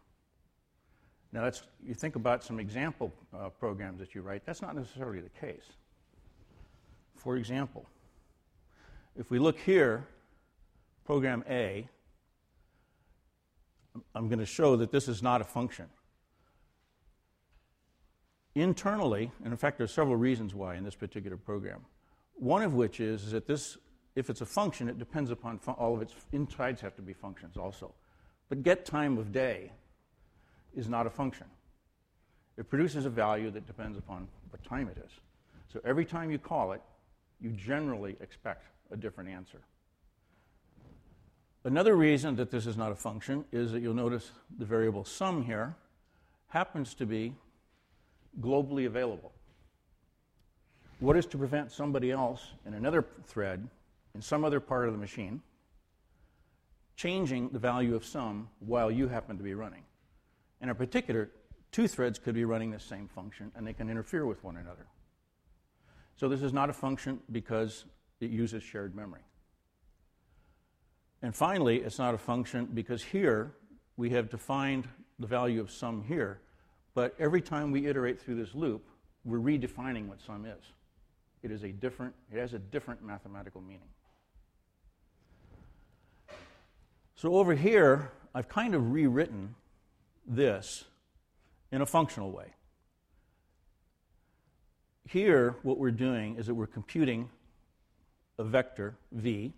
Now, 1.33 1.43
that's, 1.43 1.63
you 1.85 1.95
think 1.95 2.15
about 2.15 2.45
some 2.45 2.61
example 2.61 3.13
uh, 3.37 3.49
programs 3.49 3.99
that 3.99 4.15
you 4.15 4.23
write, 4.23 4.47
that's 4.47 4.63
not 4.63 4.77
necessarily 4.77 5.21
the 5.21 5.31
case. 5.31 5.65
For 7.17 7.37
example, 7.37 7.87
if 9.17 9.31
we 9.31 9.39
look 9.39 9.59
here, 9.59 10.07
program 11.05 11.45
A, 11.49 11.89
I'm 14.15 14.29
going 14.29 14.41
to 14.41 14.47
show 14.47 14.77
that 14.77 14.91
this 14.91 15.09
is 15.09 15.23
not 15.23 15.41
a 15.41 15.45
function. 15.45 15.87
Internally, 18.55 19.31
and 19.43 19.53
in 19.53 19.57
fact, 19.57 19.79
there 19.79 19.85
are 19.85 19.89
several 19.89 20.17
reasons 20.17 20.55
why 20.55 20.77
in 20.77 20.85
this 20.85 20.95
particular 20.95 21.37
program. 21.37 21.81
One 22.35 22.63
of 22.63 22.75
which 22.75 23.01
is, 23.01 23.25
is 23.25 23.33
that 23.33 23.47
this, 23.47 23.79
if 24.17 24.31
it's 24.31 24.41
a 24.41 24.47
function, 24.47 24.89
it 24.89 24.99
depends 24.99 25.31
upon 25.31 25.61
all 25.79 25.95
of 25.95 26.03
its 26.03 26.15
insides 26.33 26.81
have 26.81 26.97
to 26.97 27.03
be 27.03 27.13
functions 27.13 27.57
also. 27.57 27.93
But 28.49 28.63
get 28.63 28.85
time 28.85 29.19
of 29.19 29.33
day 29.33 29.73
is 30.77 30.89
not 30.89 31.07
a 31.07 31.11
function. 31.11 31.47
It 32.57 32.69
produces 32.69 33.07
a 33.07 33.11
value 33.11 33.51
that 33.51 33.67
depends 33.67 33.99
upon 33.99 34.29
what 34.51 34.63
time 34.65 34.89
it 34.89 34.99
is. 35.05 35.11
So 35.73 35.81
every 35.85 36.05
time 36.05 36.31
you 36.31 36.39
call 36.39 36.73
it, 36.73 36.83
you 37.41 37.51
generally 37.51 38.17
expect 38.21 38.67
a 38.95 38.97
different 38.97 39.29
answer. 39.29 39.61
Another 41.65 41.97
reason 41.97 42.37
that 42.37 42.51
this 42.51 42.67
is 42.67 42.77
not 42.77 42.93
a 42.93 42.95
function 42.95 43.45
is 43.53 43.73
that 43.73 43.81
you'll 43.81 43.95
notice 43.95 44.31
the 44.59 44.65
variable 44.65 45.05
sum 45.05 45.45
here 45.45 45.75
happens 46.49 46.95
to 46.95 47.05
be 47.05 47.35
globally 48.41 48.87
available. 48.87 49.33
What 51.01 51.17
is 51.17 51.27
to 51.27 51.39
prevent 51.39 51.73
somebody 51.73 52.11
else 52.11 52.53
in 52.65 52.75
another 52.75 53.05
thread, 53.25 53.67
in 54.15 54.23
some 54.23 54.45
other 54.45 54.61
part 54.61 54.87
of 54.87 54.93
the 54.93 54.99
machine, 54.99 55.43
changing 56.97 57.49
the 57.49 57.59
value 57.59 57.95
of 57.95 58.05
sum 58.05 58.49
while 58.61 58.91
you 58.91 59.09
happen 59.09 59.37
to 59.37 59.43
be 59.43 59.55
running? 59.55 59.83
And 60.61 60.71
in 60.71 60.77
particular, 60.77 61.31
two 61.73 61.89
threads 61.89 62.19
could 62.19 62.35
be 62.35 62.45
running 62.45 62.71
the 62.71 62.79
same 62.79 63.09
function 63.09 63.51
and 63.57 63.67
they 63.67 63.73
can 63.73 63.91
interfere 63.91 64.27
with 64.27 64.45
one 64.45 64.57
another. 64.57 64.87
So 66.15 66.29
this 66.29 66.43
is 66.43 66.53
not 66.53 66.71
a 66.71 66.73
function 66.73 67.19
because 67.33 67.87
it 68.25 68.31
uses 68.31 68.63
shared 68.63 68.95
memory. 68.95 69.23
And 71.23 71.35
finally, 71.35 71.79
it's 71.79 71.99
not 71.99 72.15
a 72.15 72.19
function 72.19 72.69
because 72.75 73.03
here 73.03 73.55
we 73.97 74.11
have 74.11 74.29
defined 74.29 74.89
the 75.19 75.27
value 75.27 75.61
of 75.61 75.71
sum 75.71 76.03
here, 76.03 76.41
but 76.95 77.15
every 77.19 77.41
time 77.41 77.71
we 77.71 77.87
iterate 77.87 78.21
through 78.21 78.37
this 78.37 78.55
loop, 78.55 78.87
we're 79.25 79.39
redefining 79.39 80.07
what 80.07 80.21
sum 80.21 80.45
is. 80.45 80.63
It 81.43 81.51
is 81.51 81.63
a 81.63 81.69
different, 81.69 82.15
it 82.33 82.39
has 82.39 82.55
a 82.55 82.59
different 82.59 83.03
mathematical 83.03 83.61
meaning. 83.61 83.89
So 87.15 87.37
over 87.37 87.55
here, 87.55 88.11
I've 88.35 88.49
kind 88.49 88.75
of 88.75 88.93
rewritten 88.93 89.55
this 90.27 90.85
in 91.71 91.81
a 91.81 91.87
functional 91.87 92.33
way. 92.33 92.49
Here, 95.09 95.57
what 95.63 95.79
we're 95.79 95.91
doing 95.91 96.37
is 96.37 96.47
that 96.47 96.55
we're 96.55 96.67
computing 96.67 97.29
a 98.39 98.45
vector 98.45 98.97
v 99.13 99.53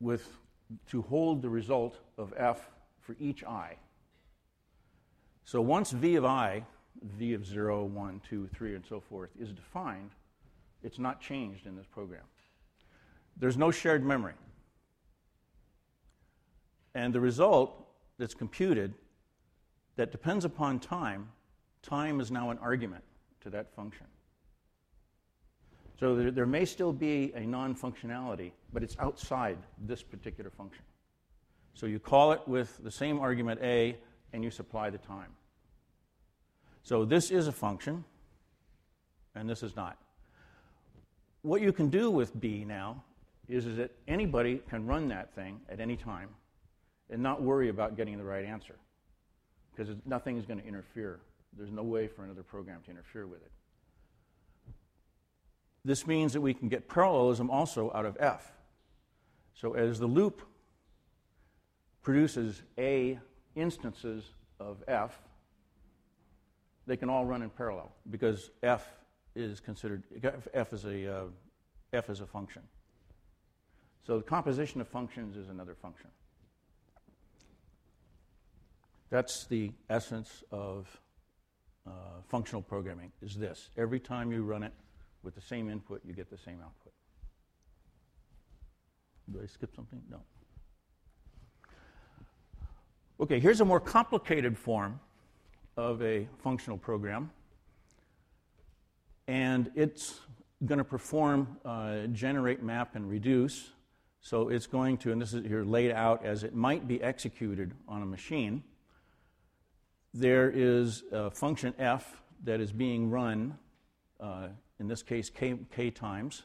with 0.00 0.28
to 0.88 1.02
hold 1.02 1.42
the 1.42 1.48
result 1.48 1.98
of 2.18 2.32
f 2.36 2.70
for 3.00 3.14
each 3.20 3.44
i. 3.44 3.76
So 5.44 5.60
once 5.60 5.90
v 5.90 6.16
of 6.16 6.24
i, 6.24 6.64
v 7.02 7.34
of 7.34 7.46
0, 7.46 7.84
1, 7.84 8.20
2, 8.28 8.48
3, 8.52 8.74
and 8.76 8.84
so 8.86 9.00
forth, 9.00 9.30
is 9.38 9.52
defined, 9.52 10.10
it's 10.82 10.98
not 10.98 11.20
changed 11.20 11.66
in 11.66 11.76
this 11.76 11.86
program. 11.86 12.24
There's 13.36 13.56
no 13.56 13.70
shared 13.70 14.04
memory. 14.04 14.34
And 16.94 17.12
the 17.12 17.20
result 17.20 17.86
that's 18.18 18.34
computed 18.34 18.94
that 19.96 20.12
depends 20.12 20.44
upon 20.44 20.78
time, 20.80 21.28
time 21.82 22.20
is 22.20 22.30
now 22.30 22.50
an 22.50 22.58
argument 22.58 23.04
to 23.42 23.50
that 23.50 23.74
function. 23.74 24.06
So 26.04 26.14
there, 26.14 26.30
there 26.30 26.44
may 26.44 26.66
still 26.66 26.92
be 26.92 27.32
a 27.34 27.40
non 27.40 27.74
functionality, 27.74 28.52
but 28.74 28.82
it's 28.82 28.94
outside 28.98 29.56
this 29.86 30.02
particular 30.02 30.50
function. 30.50 30.82
So 31.72 31.86
you 31.86 31.98
call 31.98 32.32
it 32.32 32.42
with 32.46 32.76
the 32.84 32.90
same 32.90 33.18
argument 33.20 33.60
A 33.62 33.96
and 34.34 34.44
you 34.44 34.50
supply 34.50 34.90
the 34.90 34.98
time. 34.98 35.30
So 36.82 37.06
this 37.06 37.30
is 37.30 37.48
a 37.48 37.52
function, 37.52 38.04
and 39.34 39.48
this 39.48 39.62
is 39.62 39.76
not. 39.76 39.96
What 41.40 41.62
you 41.62 41.72
can 41.72 41.88
do 41.88 42.10
with 42.10 42.38
B 42.38 42.66
now 42.66 43.02
is, 43.48 43.64
is 43.64 43.78
that 43.78 43.90
anybody 44.06 44.60
can 44.68 44.84
run 44.84 45.08
that 45.08 45.34
thing 45.34 45.58
at 45.70 45.80
any 45.80 45.96
time 45.96 46.28
and 47.08 47.22
not 47.22 47.40
worry 47.40 47.70
about 47.70 47.96
getting 47.96 48.18
the 48.18 48.24
right 48.24 48.44
answer 48.44 48.74
because 49.74 49.96
nothing 50.04 50.36
is 50.36 50.44
going 50.44 50.60
to 50.60 50.66
interfere. 50.66 51.20
There's 51.56 51.72
no 51.72 51.82
way 51.82 52.08
for 52.08 52.24
another 52.24 52.42
program 52.42 52.82
to 52.84 52.90
interfere 52.90 53.26
with 53.26 53.40
it. 53.40 53.50
This 55.84 56.06
means 56.06 56.32
that 56.32 56.40
we 56.40 56.54
can 56.54 56.68
get 56.68 56.88
parallelism 56.88 57.50
also 57.50 57.92
out 57.94 58.06
of 58.06 58.16
F. 58.18 58.52
So 59.54 59.74
as 59.74 59.98
the 59.98 60.06
loop 60.06 60.42
produces 62.02 62.62
A 62.78 63.18
instances 63.54 64.24
of 64.58 64.82
F, 64.88 65.18
they 66.86 66.96
can 66.96 67.08
all 67.08 67.24
run 67.24 67.42
in 67.42 67.50
parallel 67.50 67.92
because 68.10 68.50
F 68.62 68.86
is 69.34 69.60
considered 69.60 70.02
F 70.52 70.72
is 70.72 70.84
a 70.84 71.16
uh, 71.16 71.24
F 71.92 72.10
is 72.10 72.20
a 72.20 72.26
function. 72.26 72.62
So 74.06 74.18
the 74.18 74.22
composition 74.22 74.80
of 74.80 74.88
functions 74.88 75.36
is 75.36 75.48
another 75.48 75.74
function. 75.74 76.10
That's 79.10 79.46
the 79.46 79.72
essence 79.88 80.42
of 80.50 81.00
uh, 81.86 81.90
functional 82.28 82.62
programming. 82.62 83.12
Is 83.22 83.36
this 83.36 83.70
every 83.76 84.00
time 84.00 84.32
you 84.32 84.42
run 84.42 84.62
it, 84.62 84.72
with 85.24 85.34
the 85.34 85.40
same 85.40 85.70
input, 85.70 86.02
you 86.04 86.12
get 86.12 86.30
the 86.30 86.38
same 86.38 86.58
output. 86.62 86.92
Did 89.32 89.42
I 89.42 89.46
skip 89.46 89.74
something? 89.74 90.02
No. 90.10 90.20
Okay, 93.20 93.40
here's 93.40 93.60
a 93.60 93.64
more 93.64 93.80
complicated 93.80 94.58
form 94.58 95.00
of 95.76 96.02
a 96.02 96.28
functional 96.42 96.76
program. 96.76 97.30
And 99.26 99.70
it's 99.74 100.20
going 100.66 100.78
to 100.78 100.84
perform 100.84 101.56
uh, 101.64 102.06
generate, 102.12 102.62
map, 102.62 102.96
and 102.96 103.08
reduce. 103.08 103.70
So 104.20 104.48
it's 104.48 104.66
going 104.66 104.98
to, 104.98 105.12
and 105.12 105.20
this 105.20 105.32
is 105.32 105.46
here 105.46 105.64
laid 105.64 105.90
out 105.90 106.24
as 106.24 106.44
it 106.44 106.54
might 106.54 106.86
be 106.86 107.02
executed 107.02 107.72
on 107.88 108.02
a 108.02 108.06
machine. 108.06 108.62
There 110.12 110.50
is 110.50 111.02
a 111.10 111.30
function 111.30 111.74
f 111.78 112.22
that 112.44 112.60
is 112.60 112.72
being 112.72 113.10
run 113.10 113.58
uh, 114.20 114.48
in 114.84 114.88
this 114.88 115.02
case 115.02 115.30
k, 115.30 115.54
k 115.74 115.90
times, 115.90 116.42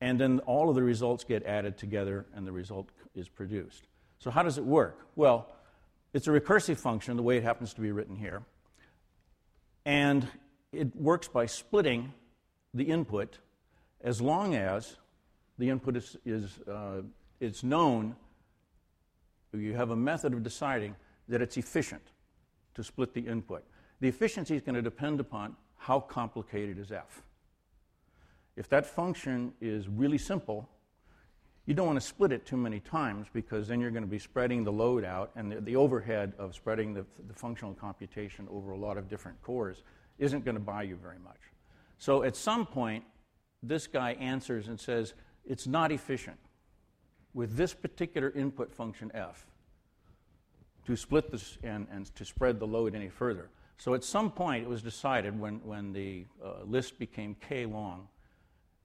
and 0.00 0.20
then 0.20 0.38
all 0.46 0.68
of 0.68 0.76
the 0.76 0.82
results 0.84 1.24
get 1.24 1.44
added 1.44 1.76
together 1.76 2.24
and 2.32 2.46
the 2.46 2.52
result 2.52 2.90
is 3.16 3.28
produced. 3.28 3.88
So, 4.20 4.30
how 4.30 4.44
does 4.44 4.56
it 4.56 4.64
work? 4.64 5.08
Well, 5.16 5.50
it's 6.12 6.28
a 6.28 6.30
recursive 6.30 6.76
function, 6.76 7.16
the 7.16 7.24
way 7.24 7.38
it 7.38 7.42
happens 7.42 7.74
to 7.74 7.80
be 7.80 7.90
written 7.90 8.14
here, 8.14 8.42
and 9.84 10.28
it 10.72 10.94
works 10.94 11.26
by 11.26 11.46
splitting 11.46 12.12
the 12.72 12.84
input 12.84 13.38
as 14.00 14.20
long 14.20 14.54
as 14.54 14.96
the 15.58 15.70
input 15.70 15.96
is, 15.96 16.16
is 16.24 16.60
uh, 16.68 17.02
it's 17.40 17.64
known, 17.64 18.14
you 19.52 19.74
have 19.74 19.90
a 19.90 19.96
method 19.96 20.34
of 20.34 20.44
deciding 20.44 20.94
that 21.26 21.42
it's 21.42 21.56
efficient 21.56 22.12
to 22.74 22.84
split 22.84 23.12
the 23.12 23.26
input. 23.26 23.64
The 23.98 24.06
efficiency 24.06 24.54
is 24.54 24.62
going 24.62 24.76
to 24.76 24.82
depend 24.82 25.18
upon 25.18 25.56
how 25.80 25.98
complicated 25.98 26.78
is 26.78 26.92
f. 26.92 27.22
If 28.60 28.68
that 28.68 28.84
function 28.84 29.54
is 29.62 29.88
really 29.88 30.18
simple, 30.18 30.68
you 31.64 31.72
don't 31.72 31.86
want 31.86 31.98
to 31.98 32.06
split 32.06 32.30
it 32.30 32.44
too 32.44 32.58
many 32.58 32.78
times 32.78 33.26
because 33.32 33.66
then 33.66 33.80
you're 33.80 33.90
going 33.90 34.04
to 34.04 34.10
be 34.10 34.18
spreading 34.18 34.64
the 34.64 34.70
load 34.70 35.02
out, 35.02 35.30
and 35.34 35.50
the, 35.50 35.62
the 35.62 35.76
overhead 35.76 36.34
of 36.38 36.54
spreading 36.54 36.92
the, 36.92 37.06
the, 37.26 37.32
functional 37.32 37.72
computation 37.72 38.46
over 38.50 38.72
a 38.72 38.76
lot 38.76 38.98
of 38.98 39.08
different 39.08 39.40
cores 39.40 39.82
isn't 40.18 40.44
going 40.44 40.56
to 40.56 40.60
buy 40.60 40.82
you 40.82 40.94
very 40.96 41.18
much. 41.18 41.38
So 41.96 42.22
at 42.22 42.36
some 42.36 42.66
point, 42.66 43.02
this 43.62 43.86
guy 43.86 44.12
answers 44.20 44.68
and 44.68 44.78
says, 44.78 45.14
It's 45.46 45.66
not 45.66 45.90
efficient 45.90 46.36
with 47.32 47.56
this 47.56 47.72
particular 47.72 48.30
input 48.36 48.70
function 48.70 49.10
f 49.14 49.46
to 50.84 50.96
split 50.96 51.30
this 51.30 51.56
and, 51.62 51.86
and 51.90 52.14
to 52.14 52.26
spread 52.26 52.60
the 52.60 52.66
load 52.66 52.94
any 52.94 53.08
further. 53.08 53.48
So 53.78 53.94
at 53.94 54.04
some 54.04 54.30
point, 54.30 54.64
it 54.64 54.68
was 54.68 54.82
decided 54.82 55.40
when, 55.40 55.64
when 55.64 55.94
the 55.94 56.26
uh, 56.44 56.64
list 56.66 56.98
became 56.98 57.34
k 57.40 57.64
long 57.64 58.08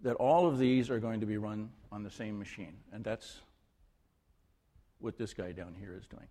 that 0.06 0.14
all 0.18 0.46
of 0.46 0.60
these 0.60 0.92
are 0.92 1.00
going 1.00 1.20
to 1.20 1.26
be 1.26 1.36
run 1.36 1.68
on 1.92 2.04
the 2.04 2.12
same 2.12 2.38
machine. 2.38 2.78
And 2.94 3.04
that's 3.04 3.40
what 5.00 5.18
this 5.18 5.34
guy 5.34 5.52
down 5.52 5.76
here 5.80 5.98
is 6.00 6.06
doing. 6.06 6.28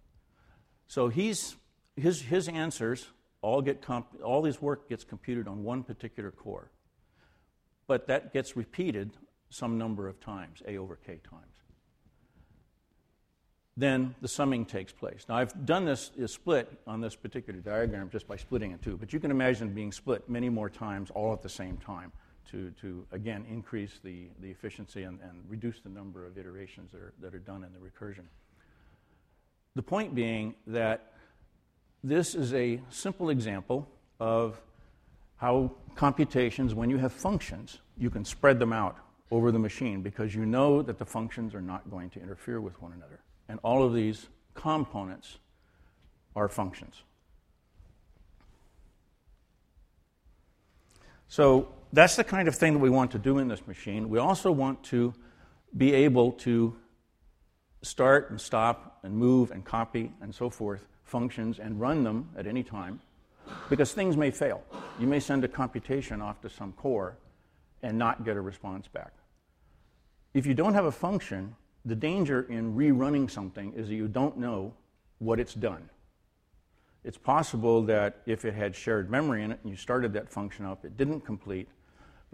So 0.87 1.09
he's, 1.09 1.57
his, 1.97 2.23
his 2.23 2.47
answers 2.47 3.09
all, 3.43 3.61
get 3.63 3.83
comp- 3.83 4.23
all 4.23 4.45
his 4.45 4.63
work 4.63 4.89
gets 4.89 5.03
computed 5.03 5.49
on 5.49 5.65
one 5.65 5.83
particular 5.83 6.31
core. 6.31 6.71
But 7.89 8.07
that 8.07 8.33
gets 8.33 8.57
repeated 8.57 9.11
some 9.51 9.77
number 9.77 10.07
of 10.07 10.21
times, 10.21 10.63
A 10.69 10.79
over 10.79 10.95
K 10.95 11.19
times. 11.29 11.57
Then 13.77 14.15
the 14.21 14.29
summing 14.29 14.67
takes 14.67 14.93
place. 14.93 15.27
Now, 15.29 15.35
I've 15.35 15.67
done 15.67 15.85
this 15.85 16.13
is 16.17 16.33
split 16.33 16.71
on 16.87 17.01
this 17.01 17.17
particular 17.17 17.59
diagram 17.59 18.09
just 18.09 18.29
by 18.29 18.37
splitting 18.37 18.71
it 18.71 18.83
two, 18.83 18.97
but 18.97 19.13
you 19.13 19.19
can 19.19 19.33
imagine 19.33 19.75
being 19.75 19.91
split 19.91 20.31
many 20.31 20.49
more 20.49 20.71
times 20.71 21.11
all 21.11 21.33
at 21.33 21.43
the 21.43 21.49
same 21.49 21.77
time 21.79 22.13
to, 22.51 22.71
to 22.81 23.07
again, 23.13 23.45
increase 23.51 23.99
the, 24.03 24.27
the 24.41 24.51
efficiency 24.51 25.03
and, 25.03 25.19
and 25.23 25.43
reduce 25.49 25.81
the 25.81 25.89
number 25.89 26.27
of 26.27 26.39
iterations 26.39 26.93
that 26.93 27.01
are, 27.01 27.13
that 27.21 27.35
are 27.35 27.39
done 27.39 27.65
in 27.65 27.71
the 27.73 27.79
recursion. 27.79 28.25
The 29.75 29.83
point 29.83 30.15
being 30.15 30.55
that 30.67 31.13
this 32.03 32.35
is 32.35 32.53
a 32.55 32.81
simple 32.91 33.31
example 33.31 33.89
of 34.21 34.61
how 35.37 35.73
computations, 35.95 36.75
when 36.75 36.91
you 36.91 36.99
have 36.99 37.13
functions, 37.13 37.79
you 37.99 38.11
can 38.11 38.25
spread 38.25 38.59
them 38.59 38.73
out 38.73 38.99
over 39.31 39.51
the 39.51 39.59
machine 39.59 40.03
because 40.03 40.35
you 40.35 40.47
know 40.47 40.83
that 40.83 40.99
the 40.99 41.05
functions 41.05 41.55
are 41.55 41.61
not 41.61 41.91
going 41.91 42.11
to 42.11 42.21
interfere 42.21 42.61
with 42.61 42.81
one 42.81 42.93
another. 42.93 43.21
And 43.49 43.59
all 43.63 43.83
of 43.83 43.95
these 43.95 44.29
components 44.55 45.39
are 46.37 46.49
functions. 46.49 47.03
So 51.29 51.69
that's 51.95 52.17
the 52.17 52.25
kind 52.25 52.49
of 52.49 52.57
thing 52.57 52.73
that 52.73 52.81
we 52.81 52.91
want 52.91 53.13
to 53.13 53.19
do 53.19 53.39
in 53.39 53.47
this 53.47 53.67
machine. 53.67 54.09
We 54.09 54.19
also 54.19 54.51
want 54.51 54.83
to 54.85 55.15
be 55.77 55.95
able 55.95 56.33
to 56.33 56.77
start 57.83 58.31
and 58.31 58.41
stop 58.41 58.99
and 59.05 59.17
move 59.17 59.51
and 59.53 59.65
copy 59.65 60.13
and 60.21 60.35
so 60.35 60.51
forth 60.51 60.87
functions 61.05 61.59
and 61.59 61.81
run 61.81 62.03
them 62.03 62.31
at 62.37 62.47
any 62.47 62.63
time 62.63 63.01
because 63.69 63.93
things 63.93 64.17
may 64.17 64.31
fail. 64.31 64.63
You 64.99 65.07
may 65.07 65.21
send 65.21 65.45
a 65.45 65.49
computation 65.49 66.21
off 66.21 66.41
to 66.41 66.49
some 66.49 66.73
core 66.73 67.17
and 67.83 67.97
not 67.97 68.25
get 68.25 68.37
a 68.37 68.41
response 68.41 68.89
back. 68.89 69.13
If 70.33 70.47
you 70.47 70.55
don't 70.55 70.75
have 70.75 70.87
a 70.87 70.93
function, 70.93 71.55
the 71.85 71.95
danger 71.95 72.43
in 72.49 72.75
rerunning 72.75 73.31
something 73.31 73.73
is 73.75 73.89
that 73.89 73.95
you 73.95 74.09
don't 74.09 74.39
know 74.39 74.73
what 75.19 75.39
it's 75.39 75.55
done. 75.55 75.89
It's 77.05 77.19
possible 77.19 77.83
that 77.83 78.23
if 78.27 78.45
it 78.45 78.55
had 78.55 78.75
shared 78.75 79.11
memory 79.11 79.45
in 79.45 79.53
it 79.53 79.61
and 79.63 79.71
you 79.71 79.77
started 79.77 80.15
that 80.15 80.31
function 80.31 80.65
up, 80.65 80.85
it 80.85 80.97
didn't 80.97 81.21
complete, 81.21 81.69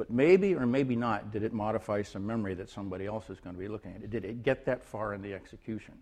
but 0.01 0.09
maybe 0.09 0.55
or 0.55 0.65
maybe 0.65 0.97
not 0.97 1.31
did 1.31 1.43
it 1.43 1.53
modify 1.53 2.01
some 2.01 2.27
memory 2.27 2.55
that 2.55 2.71
somebody 2.71 3.05
else 3.05 3.29
is 3.29 3.39
going 3.39 3.55
to 3.55 3.61
be 3.61 3.69
looking 3.69 3.93
at. 3.93 4.09
Did 4.09 4.25
it 4.25 4.43
get 4.43 4.65
that 4.65 4.83
far 4.83 5.13
in 5.13 5.21
the 5.21 5.35
execution? 5.35 5.93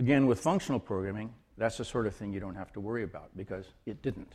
Again, 0.00 0.26
with 0.26 0.40
functional 0.40 0.80
programming, 0.80 1.32
that's 1.56 1.76
the 1.76 1.84
sort 1.84 2.08
of 2.08 2.16
thing 2.16 2.32
you 2.32 2.40
don't 2.40 2.56
have 2.56 2.72
to 2.72 2.80
worry 2.80 3.04
about 3.04 3.30
because 3.36 3.64
it 3.86 4.02
didn't. 4.02 4.32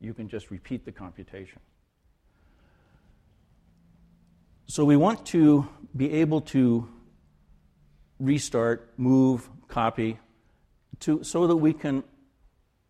You 0.00 0.14
can 0.14 0.30
just 0.30 0.50
repeat 0.50 0.86
the 0.86 0.92
computation. 0.92 1.60
So 4.64 4.86
we 4.86 4.96
want 4.96 5.26
to 5.26 5.68
be 5.94 6.10
able 6.22 6.40
to 6.56 6.88
restart, 8.18 8.94
move, 8.96 9.46
copy, 9.68 10.18
to, 11.00 11.22
so 11.22 11.46
that 11.46 11.56
we 11.56 11.74
can 11.74 12.02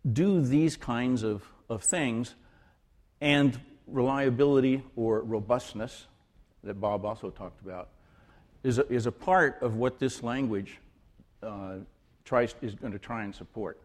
do 0.08 0.40
these 0.40 0.76
kinds 0.76 1.24
of, 1.24 1.42
of 1.68 1.82
things 1.82 2.36
and 3.20 3.58
reliability 3.90 4.82
or 4.96 5.22
robustness 5.22 6.06
that 6.64 6.80
Bob 6.80 7.04
also 7.04 7.30
talked 7.30 7.60
about 7.62 7.88
is 8.62 8.78
a, 8.78 8.92
is 8.92 9.06
a 9.06 9.12
part 9.12 9.58
of 9.62 9.76
what 9.76 9.98
this 9.98 10.22
language 10.22 10.78
uh, 11.42 11.76
tries, 12.24 12.54
is 12.60 12.74
going 12.74 12.92
to 12.92 12.98
try 12.98 13.24
and 13.24 13.34
support. 13.34 13.80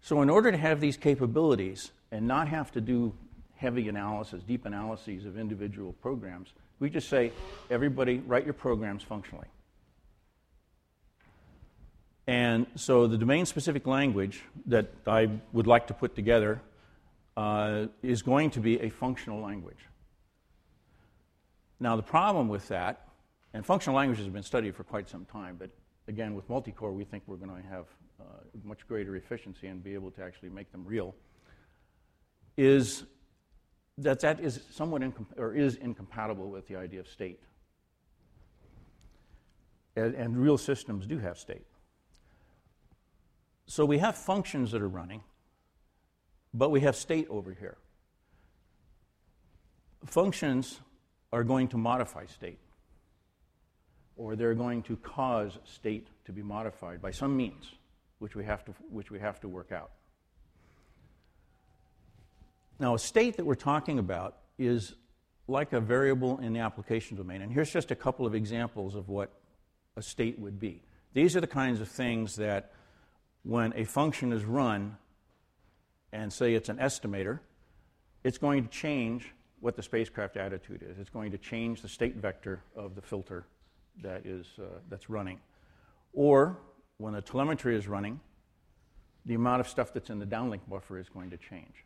So, 0.00 0.22
in 0.22 0.30
order 0.30 0.50
to 0.50 0.58
have 0.58 0.80
these 0.80 0.96
capabilities 0.96 1.92
and 2.10 2.26
not 2.26 2.48
have 2.48 2.72
to 2.72 2.80
do 2.80 3.14
heavy 3.56 3.88
analysis, 3.88 4.42
deep 4.42 4.66
analyses 4.66 5.24
of 5.24 5.38
individual 5.38 5.92
programs, 6.02 6.52
we 6.80 6.90
just 6.90 7.08
say, 7.08 7.30
everybody, 7.70 8.18
write 8.18 8.44
your 8.44 8.54
programs 8.54 9.04
functionally. 9.04 9.46
And 12.26 12.66
so 12.76 13.06
the 13.06 13.18
domain 13.18 13.46
specific 13.46 13.86
language 13.86 14.42
that 14.66 14.92
I 15.06 15.28
would 15.52 15.66
like 15.66 15.88
to 15.88 15.94
put 15.94 16.14
together 16.14 16.60
uh, 17.36 17.86
is 18.02 18.22
going 18.22 18.50
to 18.50 18.60
be 18.60 18.80
a 18.80 18.90
functional 18.90 19.40
language. 19.40 19.78
Now, 21.80 21.96
the 21.96 22.02
problem 22.02 22.48
with 22.48 22.68
that, 22.68 23.08
and 23.54 23.64
functional 23.66 23.96
languages 23.96 24.24
have 24.24 24.34
been 24.34 24.42
studied 24.42 24.74
for 24.74 24.84
quite 24.84 25.08
some 25.08 25.24
time, 25.24 25.56
but 25.58 25.70
again, 26.08 26.34
with 26.34 26.48
multicore, 26.48 26.94
we 26.94 27.04
think 27.04 27.24
we're 27.26 27.36
going 27.36 27.62
to 27.62 27.68
have 27.68 27.86
uh, 28.20 28.24
much 28.64 28.86
greater 28.86 29.16
efficiency 29.16 29.66
and 29.66 29.82
be 29.82 29.94
able 29.94 30.10
to 30.12 30.22
actually 30.22 30.50
make 30.50 30.70
them 30.72 30.84
real, 30.86 31.14
is 32.56 33.04
that 33.98 34.20
that 34.20 34.40
is 34.40 34.60
somewhat 34.70 35.02
incom- 35.02 35.26
or 35.36 35.54
is 35.54 35.76
incompatible 35.76 36.50
with 36.50 36.66
the 36.68 36.76
idea 36.76 37.00
of 37.00 37.08
state. 37.08 37.40
And, 39.96 40.14
and 40.14 40.36
real 40.36 40.56
systems 40.56 41.06
do 41.06 41.18
have 41.18 41.38
state. 41.38 41.66
So 43.66 43.84
we 43.84 43.98
have 43.98 44.16
functions 44.16 44.72
that 44.72 44.82
are 44.82 44.88
running, 44.88 45.22
but 46.54 46.70
we 46.70 46.80
have 46.80 46.96
state 46.96 47.26
over 47.30 47.52
here. 47.52 47.76
Functions 50.04 50.80
are 51.32 51.44
going 51.44 51.68
to 51.68 51.78
modify 51.78 52.26
state, 52.26 52.58
or 54.16 54.36
they're 54.36 54.54
going 54.54 54.82
to 54.82 54.96
cause 54.96 55.58
state 55.64 56.08
to 56.24 56.32
be 56.32 56.42
modified 56.42 57.00
by 57.00 57.10
some 57.10 57.36
means, 57.36 57.72
which 58.18 58.34
we 58.34 58.44
have 58.44 58.64
to, 58.64 58.72
which 58.90 59.10
we 59.10 59.18
have 59.18 59.40
to 59.40 59.48
work 59.48 59.72
out. 59.72 59.90
Now, 62.78 62.94
a 62.94 62.98
state 62.98 63.36
that 63.36 63.46
we're 63.46 63.54
talking 63.54 63.98
about 63.98 64.38
is 64.58 64.94
like 65.48 65.72
a 65.72 65.80
variable 65.80 66.38
in 66.38 66.52
the 66.52 66.60
application 66.60 67.16
domain. 67.16 67.42
And 67.42 67.52
here's 67.52 67.70
just 67.70 67.90
a 67.90 67.94
couple 67.94 68.26
of 68.26 68.34
examples 68.34 68.94
of 68.94 69.08
what 69.08 69.32
a 69.96 70.02
state 70.02 70.38
would 70.38 70.58
be. 70.58 70.82
These 71.14 71.36
are 71.36 71.40
the 71.40 71.46
kinds 71.46 71.80
of 71.80 71.88
things 71.88 72.36
that 72.36 72.72
when 73.42 73.72
a 73.76 73.84
function 73.84 74.32
is 74.32 74.44
run, 74.44 74.96
and 76.12 76.32
say 76.32 76.54
it's 76.54 76.68
an 76.68 76.76
estimator, 76.76 77.40
it's 78.24 78.38
going 78.38 78.62
to 78.62 78.68
change 78.68 79.32
what 79.60 79.76
the 79.76 79.82
spacecraft 79.82 80.36
attitude 80.36 80.84
is. 80.88 80.98
It's 80.98 81.10
going 81.10 81.30
to 81.30 81.38
change 81.38 81.82
the 81.82 81.88
state 81.88 82.16
vector 82.16 82.62
of 82.76 82.94
the 82.94 83.02
filter 83.02 83.46
that 84.02 84.26
is, 84.26 84.46
uh, 84.58 84.64
that's 84.88 85.08
running. 85.08 85.38
Or 86.12 86.58
when 86.98 87.14
the 87.14 87.22
telemetry 87.22 87.76
is 87.76 87.88
running, 87.88 88.20
the 89.24 89.34
amount 89.34 89.60
of 89.60 89.68
stuff 89.68 89.92
that's 89.94 90.10
in 90.10 90.18
the 90.18 90.26
downlink 90.26 90.60
buffer 90.68 90.98
is 90.98 91.08
going 91.08 91.30
to 91.30 91.36
change. 91.36 91.84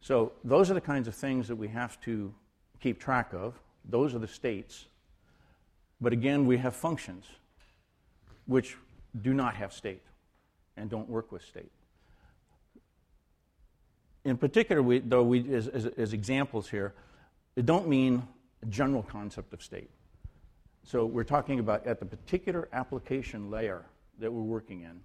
So 0.00 0.32
those 0.44 0.70
are 0.70 0.74
the 0.74 0.80
kinds 0.80 1.08
of 1.08 1.14
things 1.14 1.48
that 1.48 1.56
we 1.56 1.68
have 1.68 2.00
to 2.02 2.34
keep 2.80 2.98
track 2.98 3.32
of. 3.32 3.58
Those 3.84 4.14
are 4.14 4.18
the 4.18 4.28
states. 4.28 4.86
But 6.00 6.12
again, 6.12 6.46
we 6.46 6.58
have 6.58 6.74
functions 6.74 7.26
which 8.46 8.76
do 9.22 9.32
not 9.32 9.54
have 9.54 9.72
state 9.72 10.02
and 10.76 10.90
don't 10.90 11.08
work 11.08 11.32
with 11.32 11.42
state. 11.42 11.70
In 14.24 14.38
particular, 14.38 14.82
we, 14.82 15.00
though, 15.00 15.22
we, 15.22 15.54
as, 15.54 15.68
as, 15.68 15.86
as 15.86 16.12
examples 16.12 16.68
here, 16.68 16.94
it 17.56 17.66
don't 17.66 17.88
mean 17.88 18.26
a 18.62 18.66
general 18.66 19.02
concept 19.02 19.52
of 19.52 19.62
state. 19.62 19.90
So 20.82 21.06
we're 21.06 21.24
talking 21.24 21.60
about 21.60 21.86
at 21.86 21.98
the 21.98 22.06
particular 22.06 22.68
application 22.72 23.50
layer 23.50 23.84
that 24.18 24.32
we're 24.32 24.42
working 24.42 24.82
in. 24.82 25.00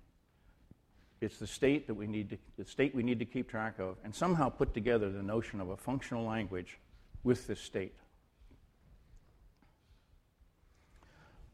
It's 1.22 1.38
the 1.38 1.48
state 1.48 1.88
that 1.88 1.94
we 1.94 2.08
need 2.08 2.30
to, 2.30 2.38
the 2.58 2.66
state 2.66 2.96
we 2.96 3.04
need 3.04 3.20
to 3.20 3.26
keep 3.26 3.50
track 3.50 3.80
of, 3.80 3.98
and 4.04 4.16
somehow 4.16 4.50
put 4.50 4.74
together 4.74 5.10
the 5.12 5.22
notion 5.22 5.60
of 5.60 5.70
a 5.70 5.78
functional 5.78 6.26
language 6.26 6.80
with 7.24 7.46
this 7.48 7.60
state. 7.60 7.96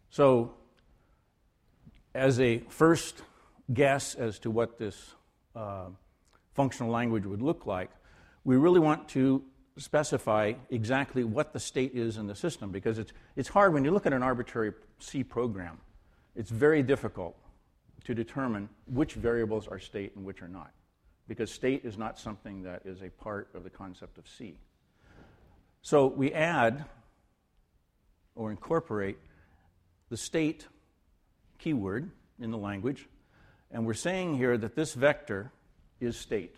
So, 0.09 0.53
as 2.13 2.39
a 2.39 2.59
first 2.69 3.23
guess 3.73 4.15
as 4.15 4.39
to 4.39 4.51
what 4.51 4.77
this 4.77 5.13
uh, 5.55 5.87
functional 6.55 6.91
language 6.91 7.25
would 7.25 7.41
look 7.41 7.65
like, 7.65 7.91
we 8.43 8.55
really 8.55 8.79
want 8.79 9.07
to 9.09 9.43
specify 9.77 10.53
exactly 10.69 11.23
what 11.23 11.53
the 11.53 11.59
state 11.59 11.93
is 11.93 12.17
in 12.17 12.27
the 12.27 12.35
system 12.35 12.71
because 12.71 12.97
it's, 12.97 13.11
it's 13.35 13.49
hard 13.49 13.73
when 13.73 13.83
you 13.83 13.91
look 13.91 14.05
at 14.05 14.13
an 14.13 14.23
arbitrary 14.23 14.71
C 14.99 15.23
program. 15.23 15.77
It's 16.35 16.49
very 16.49 16.81
difficult 16.81 17.35
to 18.05 18.15
determine 18.15 18.69
which 18.87 19.13
variables 19.13 19.67
are 19.67 19.79
state 19.79 20.15
and 20.15 20.25
which 20.25 20.41
are 20.41 20.47
not 20.47 20.71
because 21.27 21.51
state 21.51 21.83
is 21.83 21.97
not 21.97 22.19
something 22.19 22.63
that 22.63 22.81
is 22.85 23.01
a 23.01 23.09
part 23.09 23.49
of 23.53 23.63
the 23.63 23.69
concept 23.69 24.17
of 24.17 24.27
C. 24.27 24.57
So 25.81 26.07
we 26.07 26.31
add 26.33 26.85
or 28.35 28.51
incorporate 28.51 29.17
the 30.09 30.17
state 30.17 30.67
keyword 31.57 32.11
in 32.39 32.51
the 32.51 32.57
language, 32.57 33.07
and 33.71 33.85
we're 33.85 33.93
saying 33.93 34.35
here 34.35 34.57
that 34.57 34.75
this 34.75 34.93
vector 34.93 35.51
is 35.99 36.17
state 36.17 36.55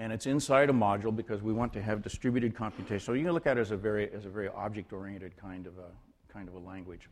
and 0.00 0.14
it's 0.14 0.24
inside 0.24 0.70
a 0.70 0.72
module 0.72 1.14
because 1.14 1.42
we 1.42 1.52
want 1.52 1.74
to 1.74 1.82
have 1.82 2.00
distributed 2.00 2.56
computation. 2.56 3.00
So 3.00 3.12
you 3.12 3.22
can 3.22 3.32
look 3.32 3.46
at 3.46 3.58
it 3.58 3.60
as 3.60 3.70
a 3.70 3.76
very, 3.76 4.10
as 4.14 4.24
a 4.24 4.30
very 4.30 4.48
object-oriented 4.48 5.36
kind 5.36 5.66
of 5.66 5.74
a, 5.76 6.32
kind 6.32 6.48
of 6.48 6.54
a 6.54 6.58
language. 6.58 7.10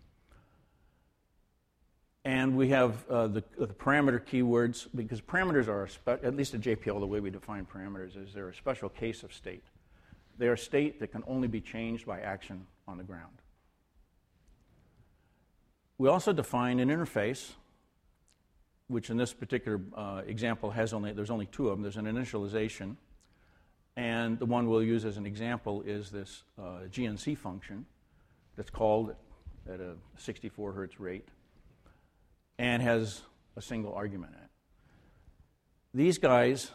And 2.25 2.57
we 2.57 2.71
have 2.71 3.07
uh, 3.11 3.27
the, 3.27 3.45
the, 3.59 3.67
parameter 3.67 4.19
keywords 4.19 4.89
because 4.95 5.21
parameters 5.21 5.69
are, 5.69 5.87
spe- 5.87 6.25
at 6.25 6.35
least 6.35 6.55
at 6.55 6.63
JPL, 6.63 6.99
the 6.99 7.07
way 7.07 7.21
we 7.21 7.29
define 7.29 7.67
parameters 7.67 8.17
is 8.17 8.33
they're 8.33 8.49
a 8.49 8.55
special 8.55 8.89
case 8.89 9.23
of 9.23 9.35
state. 9.35 9.65
They 10.39 10.49
are 10.49 10.57
state 10.57 10.99
that 11.01 11.09
can 11.09 11.23
only 11.27 11.47
be 11.47 11.61
changed 11.61 12.07
by 12.07 12.21
action 12.21 12.67
on 12.87 12.97
the 12.97 13.05
ground. 13.05 13.43
We 15.99 16.09
also 16.09 16.33
define 16.33 16.81
an 16.81 16.89
interface, 16.89 17.51
which 18.89 19.11
in 19.11 19.17
this 19.17 19.33
particular 19.33 19.81
uh, 19.95 20.23
example 20.27 20.71
has 20.71 20.93
only, 20.93 21.13
there's 21.13 21.31
only 21.31 21.47
two 21.47 21.69
of 21.69 21.77
them. 21.77 21.83
There's 21.83 21.97
an 21.97 22.07
initialization, 22.07 22.97
and 23.97 24.39
the 24.39 24.47
one 24.47 24.69
we'll 24.69 24.83
use 24.83 25.05
as 25.05 25.17
an 25.17 25.27
example 25.27 25.83
is 25.83 26.11
this 26.11 26.43
uh, 26.59 26.87
GNC 26.91 27.37
function 27.37 27.87
that's 28.57 28.71
called 28.71 29.15
at 29.73 29.81
a 29.81 29.95
64 30.17 30.73
hertz 30.73 30.99
rate 30.99 31.29
and 32.59 32.83
has 32.83 33.23
a 33.57 33.63
single 33.63 33.93
argument 33.95 34.33
in 34.35 34.43
it. 34.43 34.51
These 35.95 36.19
guys, 36.19 36.71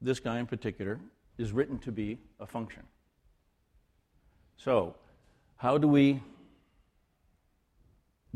this 0.00 0.20
guy 0.20 0.38
in 0.38 0.46
particular, 0.46 1.00
is 1.38 1.52
written 1.52 1.78
to 1.80 1.92
be 1.92 2.18
a 2.40 2.46
function. 2.46 2.82
So, 4.56 4.94
how 5.56 5.78
do 5.78 5.88
we 5.88 6.22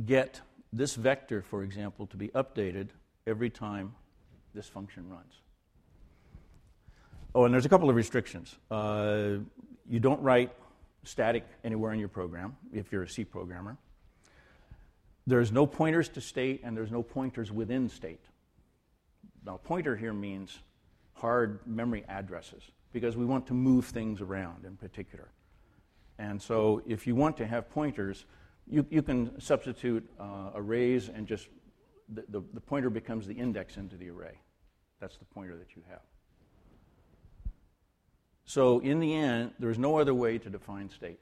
get 0.05 0.41
this 0.73 0.95
vector, 0.95 1.43
for 1.43 1.63
example, 1.63 2.07
to 2.09 2.17
be 2.17 2.29
updated 2.29 2.89
every 3.27 3.51
time 3.51 3.95
this 4.55 4.69
function 4.69 5.09
runs? 5.09 5.35
Oh, 7.35 7.45
and 7.45 7.55
there's 7.55 7.67
a 7.67 7.69
couple 7.69 7.89
of 7.89 7.97
restrictions. 7.97 8.57
Uh, 8.71 9.39
you 9.89 10.01
don't 10.01 10.21
write 10.23 10.53
static 11.05 11.45
anywhere 11.65 11.93
in 11.93 11.99
your 11.99 12.09
program 12.09 12.57
if 12.73 12.93
you're 12.93 13.05
a 13.05 13.09
C 13.09 13.25
programmer. 13.25 13.77
There's 15.27 15.53
no 15.53 15.67
pointers 15.67 16.09
to 16.11 16.21
state, 16.21 16.63
and 16.65 16.77
there's 16.77 16.91
no 16.91 17.03
pointers 17.03 17.53
within 17.53 17.89
state. 17.89 18.25
Now, 19.45 19.59
pointer 19.63 19.97
here 19.97 20.13
means 20.13 20.59
hard 21.13 21.61
memory 21.67 22.05
addresses 22.09 22.63
because 22.93 23.17
we 23.17 23.25
want 23.25 23.47
to 23.47 23.55
move 23.55 23.85
things 23.87 24.21
around 24.21 24.65
in 24.65 24.77
particular. 24.77 25.29
And 26.19 26.41
so, 26.41 26.83
if 26.87 27.07
you 27.07 27.15
want 27.15 27.37
to 27.39 27.47
have 27.47 27.71
pointers, 27.71 28.25
you, 28.71 28.87
you 28.89 29.03
can 29.03 29.39
substitute 29.41 30.09
uh, 30.19 30.51
arrays 30.55 31.09
and 31.09 31.27
just 31.27 31.49
the, 32.09 32.25
the, 32.29 32.43
the 32.55 32.61
pointer 32.61 32.89
becomes 32.89 33.27
the 33.27 33.35
index 33.35 33.77
into 33.77 33.97
the 33.97 34.09
array. 34.11 34.39
That's 35.01 35.17
the 35.17 35.25
pointer 35.25 35.57
that 35.57 35.75
you 35.77 35.83
have. 35.91 36.01
So, 38.45 38.81
in 38.81 39.01
the 39.01 39.15
end, 39.15 39.53
there's 39.59 39.79
no 39.79 39.99
other 39.99 40.15
way 40.15 40.39
to 40.39 40.51
define 40.51 40.91
state. 40.91 41.21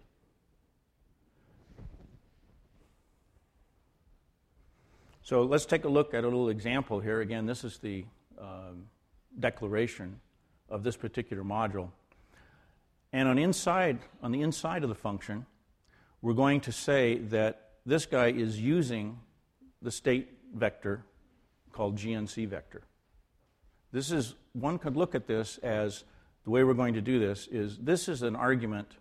So, 5.22 5.42
let's 5.42 5.66
take 5.66 5.84
a 5.84 5.88
look 5.88 6.14
at 6.14 6.24
a 6.24 6.26
little 6.26 6.48
example 6.48 7.00
here. 7.00 7.20
Again, 7.20 7.44
this 7.44 7.64
is 7.64 7.78
the 7.78 8.04
um, 8.40 8.86
declaration 9.38 10.20
of 10.70 10.82
this 10.82 10.96
particular 10.96 11.44
module. 11.44 11.90
And 13.12 13.28
on, 13.28 13.38
inside, 13.38 13.98
on 14.22 14.32
the 14.32 14.40
inside 14.40 14.82
of 14.82 14.88
the 14.88 14.94
function, 14.94 15.44
we're 16.22 16.34
going 16.34 16.60
to 16.62 16.72
say 16.72 17.18
that 17.18 17.70
this 17.86 18.06
guy 18.06 18.28
is 18.28 18.60
using 18.60 19.18
the 19.80 19.90
state 19.90 20.28
vector 20.54 21.04
called 21.72 21.96
GNC 21.96 22.48
vector. 22.48 22.82
This 23.92 24.10
is, 24.10 24.34
one 24.52 24.78
could 24.78 24.96
look 24.96 25.14
at 25.14 25.26
this 25.26 25.58
as 25.58 26.04
the 26.44 26.50
way 26.50 26.64
we're 26.64 26.74
going 26.74 26.94
to 26.94 27.00
do 27.00 27.18
this 27.18 27.46
is 27.50 27.78
this 27.78 28.08
is 28.08 28.22
an 28.22 28.36
argument 28.36 28.96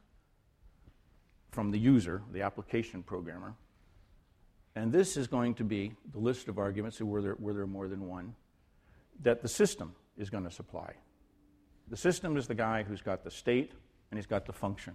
from 1.52 1.72
the 1.72 1.80
user, 1.80 2.22
the 2.32 2.42
application 2.42 3.04
programmer, 3.04 3.56
and 4.76 4.92
this 4.92 5.18
is 5.18 5.28
going 5.28 5.56
to 5.56 5.64
be 5.64 5.94
the 6.14 6.20
list 6.20 6.48
of 6.48 6.60
arguments, 6.60 7.02
where 7.02 7.22
there, 7.22 7.34
where 7.34 7.54
there 7.54 7.66
more 7.66 7.88
than 7.88 8.08
one, 8.08 8.36
that 9.24 9.42
the 9.42 9.48
system 9.48 9.96
is 10.18 10.30
going 10.30 10.44
to 10.44 10.52
supply. 10.52 10.94
The 11.90 11.98
system 11.98 12.38
is 12.38 12.48
the 12.48 12.56
guy 12.56 12.84
who's 12.84 13.02
got 13.02 13.24
the 13.24 13.32
state 13.32 13.72
and 14.12 14.18
he's 14.18 14.28
got 14.28 14.46
the 14.46 14.54
function. 14.54 14.94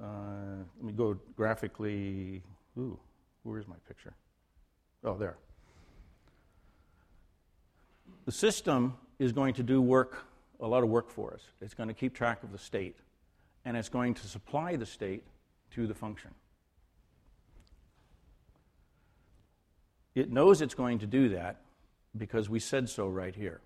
Uh, 0.00 0.64
let 0.78 0.84
me 0.84 0.92
go 0.92 1.18
graphically. 1.36 2.42
Ooh, 2.78 2.98
where's 3.42 3.66
my 3.68 3.76
picture? 3.86 4.14
Oh, 5.04 5.16
there. 5.16 5.36
The 8.24 8.32
system 8.32 8.94
is 9.18 9.32
going 9.32 9.54
to 9.54 9.62
do 9.62 9.80
work 9.80 10.24
a 10.60 10.66
lot 10.66 10.84
of 10.84 10.88
work 10.88 11.10
for 11.10 11.34
us. 11.34 11.42
It's 11.60 11.74
going 11.74 11.88
to 11.88 11.94
keep 11.94 12.14
track 12.14 12.42
of 12.44 12.52
the 12.52 12.58
state, 12.58 12.96
and 13.64 13.76
it's 13.76 13.88
going 13.88 14.14
to 14.14 14.26
supply 14.28 14.76
the 14.76 14.86
state 14.86 15.24
to 15.72 15.86
the 15.86 15.94
function. 15.94 16.30
It 20.14 20.30
knows 20.30 20.62
it's 20.62 20.74
going 20.74 21.00
to 21.00 21.06
do 21.06 21.30
that 21.30 21.62
because 22.16 22.48
we 22.48 22.60
said 22.60 22.88
so 22.88 23.08
right 23.08 23.34
here. 23.34 23.60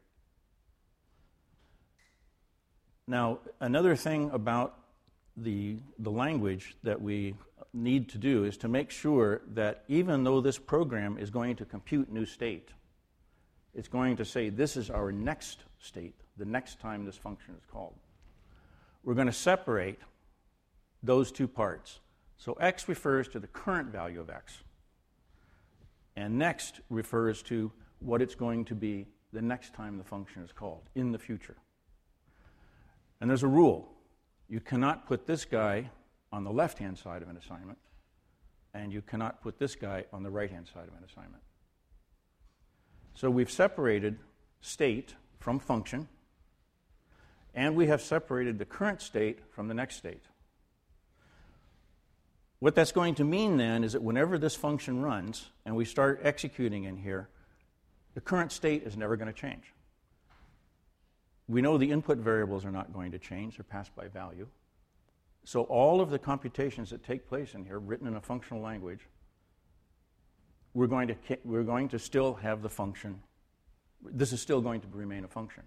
Now, 3.08 3.40
another 3.60 3.94
thing 3.94 4.30
about 4.30 4.78
the, 5.36 5.76
the 5.98 6.10
language 6.10 6.76
that 6.82 7.00
we 7.00 7.34
need 7.72 8.08
to 8.10 8.18
do 8.18 8.44
is 8.44 8.56
to 8.58 8.68
make 8.68 8.90
sure 8.90 9.42
that 9.54 9.84
even 9.88 10.24
though 10.24 10.40
this 10.40 10.58
program 10.58 11.18
is 11.18 11.30
going 11.30 11.56
to 11.56 11.64
compute 11.64 12.10
new 12.10 12.24
state, 12.24 12.70
it's 13.74 13.88
going 13.88 14.16
to 14.16 14.24
say 14.24 14.48
this 14.48 14.76
is 14.76 14.90
our 14.90 15.12
next 15.12 15.64
state 15.78 16.14
the 16.38 16.44
next 16.44 16.80
time 16.80 17.04
this 17.04 17.16
function 17.16 17.54
is 17.54 17.64
called. 17.70 17.94
We're 19.04 19.14
going 19.14 19.26
to 19.26 19.32
separate 19.32 20.00
those 21.02 21.32
two 21.32 21.48
parts. 21.48 22.00
So 22.38 22.52
x 22.54 22.88
refers 22.88 23.28
to 23.28 23.40
the 23.40 23.46
current 23.46 23.88
value 23.88 24.20
of 24.20 24.28
x, 24.28 24.58
and 26.16 26.38
next 26.38 26.80
refers 26.90 27.42
to 27.44 27.72
what 28.00 28.20
it's 28.20 28.34
going 28.34 28.64
to 28.66 28.74
be 28.74 29.06
the 29.32 29.42
next 29.42 29.74
time 29.74 29.96
the 29.98 30.04
function 30.04 30.42
is 30.42 30.52
called 30.52 30.82
in 30.94 31.12
the 31.12 31.18
future. 31.18 31.56
And 33.20 33.30
there's 33.30 33.42
a 33.42 33.48
rule 33.48 33.88
you 34.48 34.60
cannot 34.60 35.06
put 35.06 35.26
this 35.26 35.44
guy 35.44 35.90
on 36.32 36.44
the 36.44 36.50
left 36.50 36.78
hand 36.78 36.98
side 36.98 37.22
of 37.22 37.28
an 37.28 37.36
assignment, 37.36 37.78
and 38.74 38.92
you 38.92 39.02
cannot 39.02 39.42
put 39.42 39.58
this 39.58 39.74
guy 39.74 40.04
on 40.12 40.22
the 40.22 40.30
right 40.30 40.50
hand 40.50 40.68
side 40.72 40.88
of 40.88 40.94
an 40.94 41.04
assignment. 41.08 41.42
So 43.14 43.30
we've 43.30 43.50
separated 43.50 44.18
state 44.60 45.14
from 45.38 45.58
function 45.58 46.08
and 47.54 47.74
we 47.74 47.86
have 47.86 48.02
separated 48.02 48.58
the 48.58 48.66
current 48.66 49.00
state 49.00 49.38
from 49.50 49.66
the 49.66 49.74
next 49.74 49.96
state. 49.96 50.22
What 52.58 52.74
that's 52.74 52.92
going 52.92 53.14
to 53.16 53.24
mean 53.24 53.56
then 53.56 53.82
is 53.82 53.94
that 53.94 54.02
whenever 54.02 54.38
this 54.38 54.54
function 54.54 55.00
runs 55.00 55.48
and 55.64 55.74
we 55.74 55.86
start 55.86 56.20
executing 56.22 56.84
in 56.84 56.98
here, 56.98 57.28
the 58.14 58.20
current 58.20 58.52
state 58.52 58.82
is 58.82 58.96
never 58.96 59.16
going 59.16 59.32
to 59.32 59.38
change. 59.38 59.72
We 61.48 61.62
know 61.62 61.78
the 61.78 61.90
input 61.90 62.18
variables 62.18 62.64
are 62.64 62.70
not 62.70 62.92
going 62.92 63.12
to 63.12 63.18
change, 63.18 63.56
they're 63.56 63.64
passed 63.64 63.94
by 63.94 64.08
value. 64.08 64.48
So 65.44 65.62
all 65.62 66.00
of 66.00 66.10
the 66.10 66.18
computations 66.18 66.90
that 66.90 67.04
take 67.04 67.28
place 67.28 67.54
in 67.54 67.64
here, 67.64 67.78
written 67.78 68.08
in 68.08 68.16
a 68.16 68.20
functional 68.20 68.62
language, 68.62 69.00
we're 70.74 70.88
going 70.88 71.08
to, 71.08 71.16
we're 71.44 71.62
going 71.62 71.88
to 71.90 71.98
still 71.98 72.34
have 72.34 72.62
the 72.62 72.68
function. 72.68 73.20
This 74.02 74.32
is 74.32 74.40
still 74.40 74.60
going 74.60 74.80
to 74.80 74.88
remain 74.92 75.24
a 75.24 75.28
function 75.28 75.62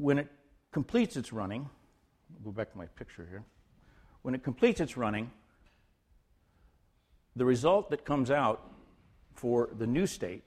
when 0.00 0.18
it 0.18 0.28
completes 0.72 1.16
its 1.16 1.32
running, 1.32 1.68
I'll 2.34 2.44
go 2.44 2.50
back 2.52 2.72
to 2.72 2.78
my 2.78 2.86
picture 2.86 3.26
here. 3.28 3.44
When 4.22 4.34
it 4.34 4.42
completes 4.42 4.80
its 4.80 4.96
running, 4.96 5.30
the 7.36 7.44
result 7.44 7.90
that 7.90 8.04
comes 8.04 8.30
out 8.30 8.72
for 9.34 9.68
the 9.76 9.86
new 9.86 10.06
state 10.06 10.46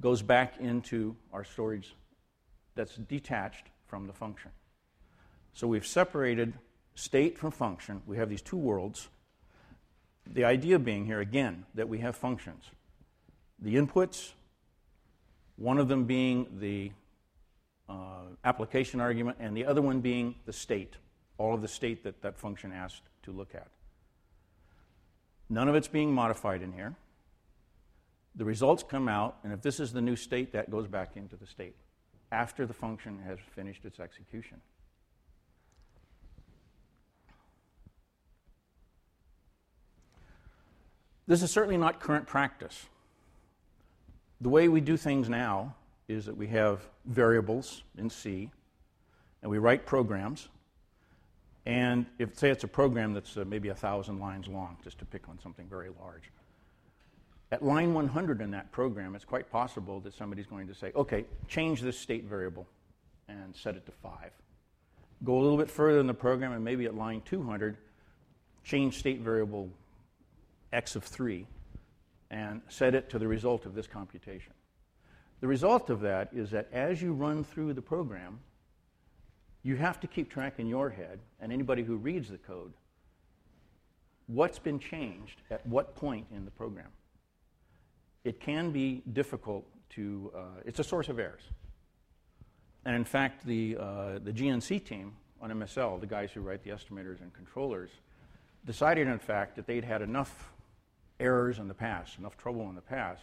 goes 0.00 0.22
back 0.22 0.54
into 0.60 1.16
our 1.32 1.44
storage 1.44 1.94
that's 2.74 2.96
detached 2.96 3.66
from 3.86 4.06
the 4.06 4.12
function. 4.12 4.50
So 5.54 5.66
we've 5.66 5.86
separated 5.86 6.52
state 6.94 7.38
from 7.38 7.50
function. 7.50 8.02
We 8.06 8.18
have 8.18 8.28
these 8.28 8.42
two 8.42 8.58
worlds. 8.58 9.08
The 10.26 10.44
idea 10.44 10.78
being 10.78 11.06
here, 11.06 11.20
again, 11.20 11.64
that 11.74 11.88
we 11.88 11.98
have 11.98 12.16
functions. 12.16 12.64
The 13.60 13.76
inputs, 13.76 14.32
one 15.56 15.78
of 15.78 15.88
them 15.88 16.04
being 16.04 16.46
the 16.58 16.92
uh, 17.88 18.24
application 18.44 19.00
argument, 19.00 19.38
and 19.40 19.56
the 19.56 19.64
other 19.64 19.80
one 19.80 20.00
being 20.00 20.34
the 20.44 20.52
state, 20.52 20.94
all 21.38 21.54
of 21.54 21.62
the 21.62 21.68
state 21.68 22.04
that 22.04 22.20
that 22.22 22.36
function 22.36 22.72
asked 22.72 23.02
to 23.22 23.30
look 23.30 23.54
at. 23.54 23.68
None 25.48 25.68
of 25.68 25.74
it's 25.74 25.88
being 25.88 26.12
modified 26.12 26.60
in 26.60 26.72
here. 26.72 26.96
The 28.36 28.44
results 28.44 28.82
come 28.82 29.08
out, 29.08 29.38
and 29.42 29.52
if 29.52 29.62
this 29.62 29.80
is 29.80 29.92
the 29.92 30.02
new 30.02 30.14
state, 30.14 30.52
that 30.52 30.70
goes 30.70 30.86
back 30.86 31.16
into 31.16 31.36
the 31.36 31.46
state 31.46 31.74
after 32.30 32.66
the 32.66 32.74
function 32.74 33.18
has 33.26 33.38
finished 33.54 33.84
its 33.84 33.98
execution. 33.98 34.60
This 41.26 41.42
is 41.42 41.50
certainly 41.50 41.76
not 41.76 41.98
current 41.98 42.26
practice. 42.26 42.86
The 44.40 44.48
way 44.48 44.68
we 44.68 44.80
do 44.80 44.96
things 44.96 45.28
now 45.28 45.74
is 46.08 46.26
that 46.26 46.36
we 46.36 46.46
have 46.48 46.86
variables 47.04 47.82
in 47.96 48.10
C, 48.10 48.50
and 49.42 49.50
we 49.50 49.58
write 49.58 49.86
programs. 49.86 50.48
And 51.64 52.06
if, 52.18 52.38
say, 52.38 52.50
it's 52.50 52.62
a 52.62 52.68
program 52.68 53.12
that's 53.12 53.36
uh, 53.36 53.44
maybe 53.44 53.70
a 53.70 53.74
thousand 53.74 54.20
lines 54.20 54.46
long, 54.46 54.76
just 54.84 54.98
to 54.98 55.04
pick 55.04 55.28
on 55.28 55.38
something 55.42 55.66
very 55.68 55.88
large. 56.00 56.30
At 57.52 57.64
line 57.64 57.94
100 57.94 58.40
in 58.40 58.50
that 58.50 58.72
program, 58.72 59.14
it's 59.14 59.24
quite 59.24 59.50
possible 59.50 60.00
that 60.00 60.14
somebody's 60.14 60.46
going 60.46 60.66
to 60.66 60.74
say, 60.74 60.90
okay, 60.96 61.24
change 61.46 61.80
this 61.80 61.98
state 61.98 62.24
variable 62.24 62.66
and 63.28 63.54
set 63.54 63.76
it 63.76 63.86
to 63.86 63.92
5. 63.92 64.30
Go 65.24 65.38
a 65.38 65.40
little 65.40 65.56
bit 65.56 65.70
further 65.70 66.00
in 66.00 66.06
the 66.06 66.14
program, 66.14 66.52
and 66.52 66.64
maybe 66.64 66.86
at 66.86 66.94
line 66.94 67.22
200, 67.24 67.76
change 68.64 68.98
state 68.98 69.20
variable 69.20 69.70
x 70.72 70.96
of 70.96 71.04
3 71.04 71.46
and 72.30 72.60
set 72.68 72.94
it 72.94 73.08
to 73.10 73.18
the 73.18 73.28
result 73.28 73.64
of 73.64 73.74
this 73.74 73.86
computation. 73.86 74.52
The 75.40 75.46
result 75.46 75.90
of 75.90 76.00
that 76.00 76.30
is 76.32 76.50
that 76.50 76.68
as 76.72 77.00
you 77.00 77.12
run 77.12 77.44
through 77.44 77.74
the 77.74 77.82
program, 77.82 78.40
you 79.62 79.76
have 79.76 80.00
to 80.00 80.06
keep 80.06 80.30
track 80.30 80.54
in 80.58 80.66
your 80.66 80.90
head, 80.90 81.20
and 81.40 81.52
anybody 81.52 81.82
who 81.82 81.96
reads 81.96 82.28
the 82.28 82.38
code, 82.38 82.72
what's 84.26 84.58
been 84.58 84.78
changed 84.78 85.42
at 85.50 85.64
what 85.66 85.94
point 85.94 86.26
in 86.34 86.44
the 86.44 86.50
program. 86.50 86.88
It 88.26 88.40
can 88.40 88.72
be 88.72 89.02
difficult 89.12 89.64
to, 89.90 90.32
uh, 90.34 90.40
it's 90.64 90.80
a 90.80 90.84
source 90.84 91.08
of 91.08 91.20
errors. 91.20 91.42
And 92.84 92.96
in 92.96 93.04
fact, 93.04 93.46
the, 93.46 93.76
uh, 93.78 94.18
the 94.18 94.32
GNC 94.32 94.84
team 94.84 95.12
on 95.40 95.50
MSL, 95.50 96.00
the 96.00 96.08
guys 96.08 96.32
who 96.32 96.40
write 96.40 96.64
the 96.64 96.70
estimators 96.70 97.20
and 97.20 97.32
controllers, 97.32 97.90
decided, 98.64 99.06
in 99.06 99.20
fact, 99.20 99.54
that 99.54 99.68
they'd 99.68 99.84
had 99.84 100.02
enough 100.02 100.52
errors 101.20 101.60
in 101.60 101.68
the 101.68 101.74
past, 101.74 102.18
enough 102.18 102.36
trouble 102.36 102.68
in 102.68 102.74
the 102.74 102.80
past, 102.80 103.22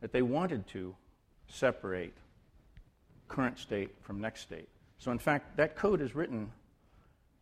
that 0.00 0.10
they 0.10 0.22
wanted 0.22 0.66
to 0.66 0.96
separate 1.46 2.14
current 3.28 3.60
state 3.60 3.94
from 4.00 4.20
next 4.20 4.40
state. 4.40 4.68
So, 4.98 5.12
in 5.12 5.20
fact, 5.20 5.56
that 5.56 5.76
code 5.76 6.00
is 6.00 6.16
written 6.16 6.50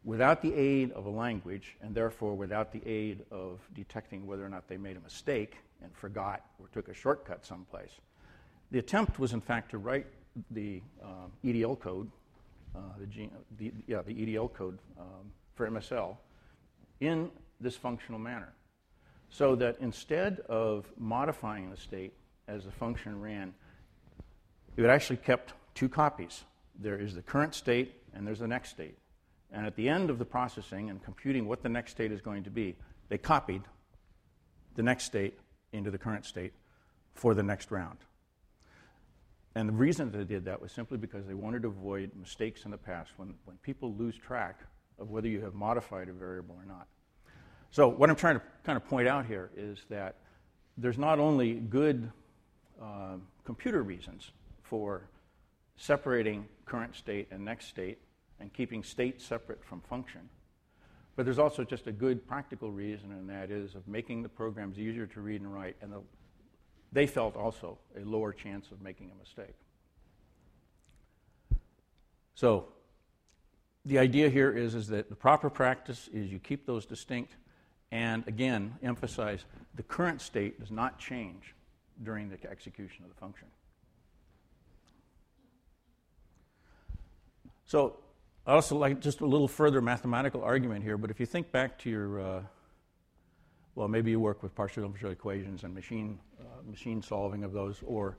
without 0.04 0.40
the 0.42 0.54
aid 0.54 0.92
of 0.92 1.06
a 1.06 1.10
language 1.10 1.76
and 1.82 1.94
therefore 1.94 2.34
without 2.34 2.72
the 2.72 2.86
aid 2.86 3.24
of 3.30 3.60
detecting 3.74 4.26
whether 4.26 4.44
or 4.44 4.48
not 4.48 4.66
they 4.68 4.76
made 4.76 4.96
a 4.96 5.00
mistake 5.00 5.56
and 5.82 5.94
forgot 5.94 6.44
or 6.58 6.68
took 6.68 6.88
a 6.88 6.94
shortcut 6.94 7.44
someplace. 7.44 7.92
The 8.70 8.78
attempt 8.78 9.18
was, 9.18 9.32
in 9.32 9.40
fact, 9.40 9.70
to 9.72 9.78
write 9.78 10.06
the 10.50 10.80
uh, 11.02 11.28
EDL 11.44 11.78
code, 11.78 12.10
uh, 12.74 12.80
the, 12.98 13.28
the, 13.58 13.72
yeah, 13.86 14.02
the 14.02 14.14
EDL 14.14 14.52
code 14.52 14.78
um, 14.98 15.32
for 15.54 15.68
MSL 15.68 16.16
in 17.00 17.30
this 17.60 17.76
functional 17.76 18.20
manner. 18.20 18.52
So 19.28 19.54
that 19.56 19.76
instead 19.80 20.40
of 20.48 20.86
modifying 20.96 21.70
the 21.70 21.76
state 21.76 22.12
as 22.48 22.64
the 22.64 22.70
function 22.70 23.20
ran, 23.20 23.54
it 24.76 24.86
actually 24.86 25.18
kept 25.18 25.52
two 25.74 25.88
copies. 25.88 26.44
There 26.78 26.98
is 26.98 27.14
the 27.14 27.22
current 27.22 27.54
state 27.54 27.94
and 28.14 28.26
there's 28.26 28.38
the 28.38 28.48
next 28.48 28.70
state. 28.70 28.96
And 29.52 29.66
at 29.66 29.74
the 29.76 29.88
end 29.88 30.10
of 30.10 30.18
the 30.18 30.24
processing 30.24 30.90
and 30.90 31.02
computing 31.02 31.46
what 31.46 31.62
the 31.62 31.68
next 31.68 31.92
state 31.92 32.12
is 32.12 32.20
going 32.20 32.44
to 32.44 32.50
be, 32.50 32.76
they 33.08 33.18
copied 33.18 33.62
the 34.76 34.82
next 34.82 35.04
state 35.04 35.38
into 35.72 35.90
the 35.90 35.98
current 35.98 36.24
state 36.24 36.52
for 37.14 37.34
the 37.34 37.42
next 37.42 37.70
round. 37.70 37.98
And 39.54 39.68
the 39.68 39.72
reason 39.72 40.12
they 40.12 40.24
did 40.24 40.44
that 40.44 40.62
was 40.62 40.70
simply 40.70 40.96
because 40.96 41.26
they 41.26 41.34
wanted 41.34 41.62
to 41.62 41.68
avoid 41.68 42.12
mistakes 42.14 42.64
in 42.64 42.70
the 42.70 42.78
past 42.78 43.10
when, 43.16 43.34
when 43.44 43.56
people 43.58 43.94
lose 43.94 44.16
track 44.16 44.60
of 44.98 45.10
whether 45.10 45.26
you 45.26 45.40
have 45.40 45.54
modified 45.54 46.08
a 46.08 46.12
variable 46.12 46.54
or 46.54 46.64
not. 46.64 46.86
So, 47.72 47.88
what 47.88 48.10
I'm 48.10 48.16
trying 48.16 48.36
to 48.36 48.42
kind 48.64 48.76
of 48.76 48.84
point 48.86 49.08
out 49.08 49.26
here 49.26 49.50
is 49.56 49.78
that 49.90 50.16
there's 50.76 50.98
not 50.98 51.18
only 51.18 51.54
good 51.54 52.10
uh, 52.80 53.16
computer 53.44 53.82
reasons 53.82 54.30
for 54.62 55.08
separating 55.76 56.46
current 56.64 56.94
state 56.94 57.28
and 57.30 57.44
next 57.44 57.66
state 57.66 57.98
and 58.40 58.52
keeping 58.52 58.82
state 58.82 59.20
separate 59.20 59.64
from 59.64 59.80
function, 59.82 60.22
but 61.16 61.24
there's 61.24 61.38
also 61.38 61.64
just 61.64 61.86
a 61.86 61.92
good 61.92 62.26
practical 62.26 62.70
reason, 62.70 63.12
and 63.12 63.28
that 63.28 63.50
is 63.50 63.74
of 63.74 63.86
making 63.86 64.22
the 64.22 64.28
programs 64.28 64.78
easier 64.78 65.06
to 65.06 65.20
read 65.20 65.40
and 65.40 65.52
write, 65.52 65.76
and 65.82 65.92
the, 65.92 66.00
they 66.92 67.06
felt 67.06 67.36
also 67.36 67.78
a 68.00 68.04
lower 68.04 68.32
chance 68.32 68.70
of 68.70 68.80
making 68.80 69.10
a 69.10 69.18
mistake. 69.18 69.54
So, 72.34 72.68
the 73.84 73.98
idea 73.98 74.28
here 74.28 74.50
is, 74.50 74.74
is 74.74 74.88
that 74.88 75.08
the 75.08 75.14
proper 75.16 75.50
practice 75.50 76.08
is 76.12 76.30
you 76.30 76.38
keep 76.38 76.66
those 76.66 76.86
distinct 76.86 77.34
and 77.92 78.26
again, 78.28 78.74
emphasize 78.82 79.44
the 79.74 79.82
current 79.82 80.20
state 80.20 80.60
does 80.60 80.70
not 80.70 80.98
change 80.98 81.54
during 82.02 82.28
the 82.28 82.38
execution 82.48 83.04
of 83.04 83.10
the 83.10 83.16
function. 83.16 83.48
So, 87.66 87.96
I 88.46 88.54
also 88.54 88.76
like 88.76 89.00
just 89.00 89.20
a 89.20 89.26
little 89.26 89.48
further 89.48 89.82
mathematical 89.82 90.42
argument 90.42 90.82
here, 90.82 90.96
but 90.96 91.10
if 91.10 91.20
you 91.20 91.26
think 91.26 91.52
back 91.52 91.78
to 91.80 91.90
your, 91.90 92.20
uh, 92.20 92.42
well, 93.74 93.86
maybe 93.86 94.10
you 94.10 94.18
work 94.18 94.42
with 94.42 94.54
partial 94.54 94.82
differential 94.82 95.10
equations 95.10 95.62
and 95.62 95.74
machine, 95.74 96.18
uh, 96.40 96.44
machine 96.68 97.02
solving 97.02 97.44
of 97.44 97.52
those, 97.52 97.82
or 97.84 98.16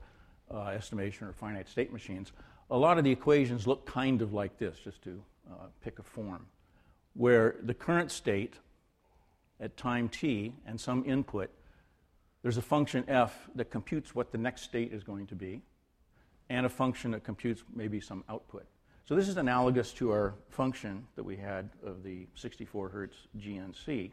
uh, 0.52 0.66
estimation 0.66 1.26
or 1.26 1.32
finite 1.32 1.68
state 1.68 1.92
machines, 1.92 2.32
a 2.70 2.76
lot 2.76 2.98
of 2.98 3.04
the 3.04 3.10
equations 3.10 3.66
look 3.66 3.84
kind 3.84 4.22
of 4.22 4.32
like 4.32 4.58
this, 4.58 4.78
just 4.78 5.02
to 5.02 5.22
uh, 5.50 5.66
pick 5.82 5.98
a 5.98 6.02
form, 6.02 6.46
where 7.14 7.56
the 7.64 7.74
current 7.74 8.10
state 8.10 8.54
at 9.60 9.76
time 9.76 10.08
t 10.08 10.54
and 10.66 10.80
some 10.80 11.04
input, 11.04 11.50
there's 12.42 12.56
a 12.56 12.62
function 12.62 13.04
f 13.08 13.50
that 13.56 13.70
computes 13.70 14.14
what 14.14 14.30
the 14.30 14.38
next 14.38 14.62
state 14.62 14.92
is 14.92 15.02
going 15.02 15.26
to 15.26 15.34
be, 15.34 15.62
and 16.48 16.64
a 16.64 16.68
function 16.68 17.10
that 17.10 17.24
computes 17.24 17.64
maybe 17.74 18.00
some 18.00 18.22
output. 18.28 18.66
So 19.04 19.16
this 19.16 19.28
is 19.28 19.36
analogous 19.36 19.92
to 19.94 20.10
our 20.12 20.34
function 20.48 21.06
that 21.16 21.24
we 21.24 21.36
had 21.36 21.70
of 21.84 22.02
the 22.02 22.26
64 22.36 22.88
hertz 22.88 23.16
GNC. 23.38 24.12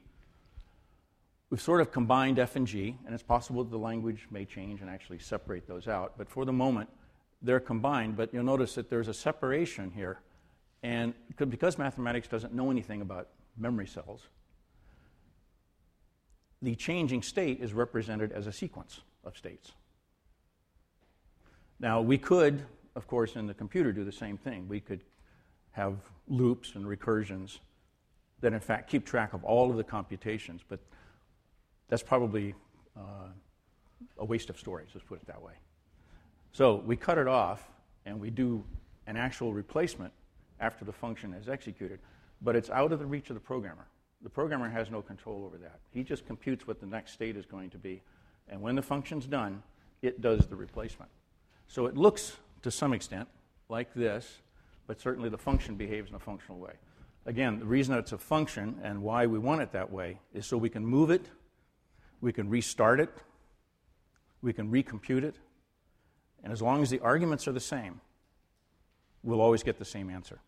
We've 1.49 1.62
sort 1.62 1.82
of 1.82 1.91
combined 1.91 2.39
f 2.39 2.56
and 2.56 2.65
g, 2.65 2.97
and 3.06 3.13
it's 3.13 3.23
possible 3.23 3.63
that 3.63 3.69
the 3.69 3.78
language 3.78 4.28
may 4.32 4.45
change 4.45 4.82
and 4.82 4.89
actually 4.89 5.19
separate 5.19 5.67
those 5.67 5.88
out. 5.88 6.13
But 6.17 6.30
for 6.30 6.43
the 6.45 6.54
moment, 6.54 6.89
they're 7.41 7.60
combined. 7.60 8.17
But 8.17 8.34
you'll 8.34 8.43
notice 8.43 8.75
that 8.75 8.89
there's 8.89 9.08
a 9.08 9.13
separation 9.13 9.91
here. 9.91 10.19
And 10.82 11.13
because 11.38 11.78
mathematics 11.78 12.28
doesn't 12.28 12.54
know 12.54 12.71
anything 12.71 13.02
about 13.02 13.28
memory 13.58 13.88
cells, 13.88 14.28
the 16.62 16.75
changing 16.75 17.21
state 17.21 17.62
is 17.62 17.73
represented 17.73 18.32
as 18.32 18.47
a 18.47 18.52
sequence 18.52 19.02
of 19.23 19.38
states. 19.38 19.71
Now, 21.80 22.02
we 22.02 22.17
could, 22.17 22.65
of 22.99 23.07
course, 23.07 23.38
in 23.38 23.47
the 23.47 23.53
computer 23.53 23.93
do 23.93 24.03
the 24.03 24.12
same 24.12 24.38
thing. 24.38 24.67
We 24.67 24.81
could 24.81 24.99
have 25.71 25.95
loops 26.27 26.75
and 26.75 26.85
recursions 26.85 27.59
that, 28.41 28.51
in 28.51 28.59
fact, 28.59 28.89
keep 28.89 29.05
track 29.05 29.33
of 29.33 29.41
all 29.45 29.71
of 29.71 29.77
the 29.77 29.85
computations, 29.85 30.62
but 30.67 30.81
that's 31.88 32.03
probably 32.03 32.53
uh, 32.97 33.29
a 34.17 34.25
waste 34.25 34.49
of 34.49 34.59
storage, 34.59 34.89
let's 34.93 35.07
put 35.07 35.21
it 35.21 35.27
that 35.27 35.41
way. 35.41 35.53
So 36.51 36.83
we 36.85 36.97
cut 36.97 37.17
it 37.17 37.27
off 37.27 37.69
and 38.05 38.19
we 38.19 38.29
do 38.29 38.65
an 39.07 39.15
actual 39.15 39.53
replacement 39.53 40.12
after 40.59 40.83
the 40.83 40.91
function 40.91 41.33
is 41.33 41.47
executed, 41.47 41.99
but 42.41 42.53
it's 42.53 42.69
out 42.69 42.91
of 42.91 42.99
the 42.99 43.05
reach 43.05 43.29
of 43.29 43.35
the 43.35 43.39
programmer. 43.39 43.88
The 44.23 44.29
programmer 44.29 44.67
has 44.67 44.91
no 44.91 45.01
control 45.01 45.45
over 45.45 45.57
that. 45.59 45.79
He 45.93 46.03
just 46.03 46.25
computes 46.27 46.67
what 46.67 46.81
the 46.81 46.85
next 46.85 47.13
state 47.13 47.38
is 47.38 47.45
going 47.45 47.69
to 47.69 47.77
be. 47.77 48.01
And 48.49 48.62
when 48.62 48.75
the 48.75 48.81
function's 48.81 49.25
done, 49.25 49.63
it 50.01 50.19
does 50.19 50.47
the 50.47 50.57
replacement. 50.57 51.09
So 51.69 51.85
it 51.85 51.95
looks, 51.95 52.35
to 52.62 52.72
some 52.72 52.93
extent, 52.93 53.28
like 53.69 53.93
this, 53.93 54.39
but 54.88 55.00
certainly 55.00 55.30
the 55.30 55.38
function 55.38 55.76
behaves 55.76 56.10
in 56.10 56.15
a 56.15 56.19
functional 56.19 56.60
way. 56.60 56.74
Again, 57.26 57.60
the 57.60 57.65
reason 57.65 57.93
that 57.93 58.00
it's 58.00 58.12
a 58.12 58.17
function 58.17 58.80
and 58.84 59.02
why 59.02 59.28
we 59.28 59.38
want 59.38 59.62
it 59.62 59.72
that 59.74 59.91
way 59.91 60.19
is 60.34 60.45
so 60.45 60.58
we 60.58 60.69
can 60.69 60.86
move 60.86 61.12
it, 61.12 61.30
we 62.22 62.34
can 62.34 62.50
restart 62.50 63.00
it, 63.00 63.12
we 64.41 64.54
can 64.54 64.72
recompute 64.72 65.24
it, 65.24 65.36
and 66.43 66.54
as 66.54 66.62
long 66.62 66.82
as 66.82 66.89
the 66.89 67.00
arguments 67.00 67.48
are 67.48 67.52
the 67.52 67.60
same, 67.60 68.02
we'll 69.24 69.41
always 69.41 69.63
get 69.63 69.78
the 69.78 69.86
same 69.86 70.10
answer. 70.10 70.39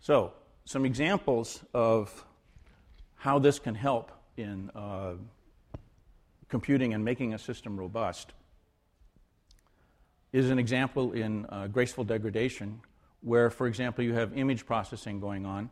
So, 0.00 0.32
some 0.64 0.86
examples 0.86 1.62
of 1.74 2.24
how 3.16 3.38
this 3.38 3.58
can 3.58 3.74
help 3.74 4.12
in 4.36 4.70
uh, 4.74 5.14
computing 6.48 6.94
and 6.94 7.04
making 7.04 7.34
a 7.34 7.38
system 7.38 7.78
robust 7.78 8.32
is 10.32 10.50
an 10.50 10.58
example 10.58 11.12
in 11.12 11.46
uh, 11.46 11.66
graceful 11.66 12.04
degradation, 12.04 12.80
where, 13.20 13.50
for 13.50 13.66
example, 13.66 14.04
you 14.04 14.14
have 14.14 14.36
image 14.36 14.66
processing 14.66 15.20
going 15.20 15.46
on, 15.46 15.70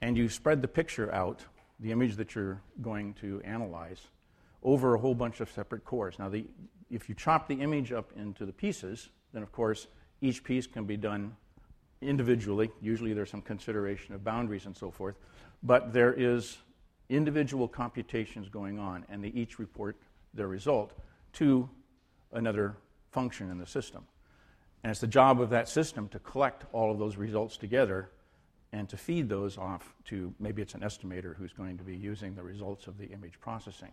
and 0.00 0.16
you 0.16 0.28
spread 0.28 0.62
the 0.62 0.68
picture 0.68 1.12
out, 1.12 1.44
the 1.80 1.90
image 1.90 2.16
that 2.16 2.34
you're 2.34 2.60
going 2.80 3.14
to 3.14 3.40
analyze, 3.44 4.00
over 4.62 4.94
a 4.94 4.98
whole 4.98 5.14
bunch 5.14 5.40
of 5.40 5.50
separate 5.50 5.84
cores. 5.84 6.18
Now, 6.18 6.28
the, 6.28 6.44
if 6.90 7.08
you 7.08 7.14
chop 7.14 7.48
the 7.48 7.54
image 7.54 7.92
up 7.92 8.12
into 8.16 8.46
the 8.46 8.52
pieces, 8.52 9.08
then 9.32 9.42
of 9.42 9.52
course 9.52 9.86
each 10.20 10.44
piece 10.44 10.66
can 10.66 10.84
be 10.84 10.96
done 10.96 11.36
individually. 12.02 12.70
Usually 12.80 13.12
there's 13.12 13.30
some 13.30 13.42
consideration 13.42 14.14
of 14.14 14.22
boundaries 14.24 14.66
and 14.66 14.76
so 14.76 14.90
forth. 14.90 15.16
But 15.62 15.92
there 15.92 16.12
is 16.12 16.58
individual 17.10 17.68
computations 17.68 18.48
going 18.48 18.78
on, 18.78 19.04
and 19.08 19.22
they 19.22 19.28
each 19.28 19.58
report 19.58 19.96
their 20.32 20.48
result 20.48 20.92
to 21.34 21.68
another 22.32 22.76
function 23.10 23.50
in 23.50 23.58
the 23.58 23.66
system. 23.66 24.04
And 24.82 24.90
it's 24.90 25.00
the 25.00 25.06
job 25.06 25.40
of 25.40 25.50
that 25.50 25.68
system 25.68 26.08
to 26.08 26.18
collect 26.20 26.64
all 26.72 26.90
of 26.90 26.98
those 26.98 27.16
results 27.16 27.56
together 27.56 28.10
and 28.72 28.88
to 28.88 28.96
feed 28.96 29.28
those 29.28 29.58
off 29.58 29.94
to 30.06 30.32
maybe 30.38 30.62
it's 30.62 30.74
an 30.74 30.80
estimator 30.80 31.36
who's 31.36 31.52
going 31.52 31.76
to 31.76 31.84
be 31.84 31.96
using 31.96 32.34
the 32.34 32.42
results 32.42 32.86
of 32.86 32.96
the 32.96 33.06
image 33.06 33.38
processing. 33.40 33.92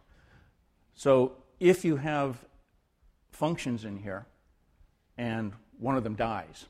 So 0.94 1.34
if 1.60 1.84
you 1.84 1.98
have 1.98 2.46
functions 3.32 3.86
in 3.86 3.98
here 3.98 4.28
and 5.18 5.52
one 5.80 5.98
of 5.98 6.04
them 6.04 6.16
dies, 6.16 6.68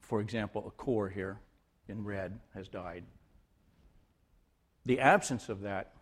for 0.00 0.20
example, 0.20 0.64
a 0.66 0.70
core 0.70 1.08
here 1.08 1.38
in 1.88 2.04
red 2.04 2.38
has 2.54 2.68
died, 2.68 3.04
the 4.86 5.00
absence 5.00 5.48
of 5.48 5.60
that 5.62 5.92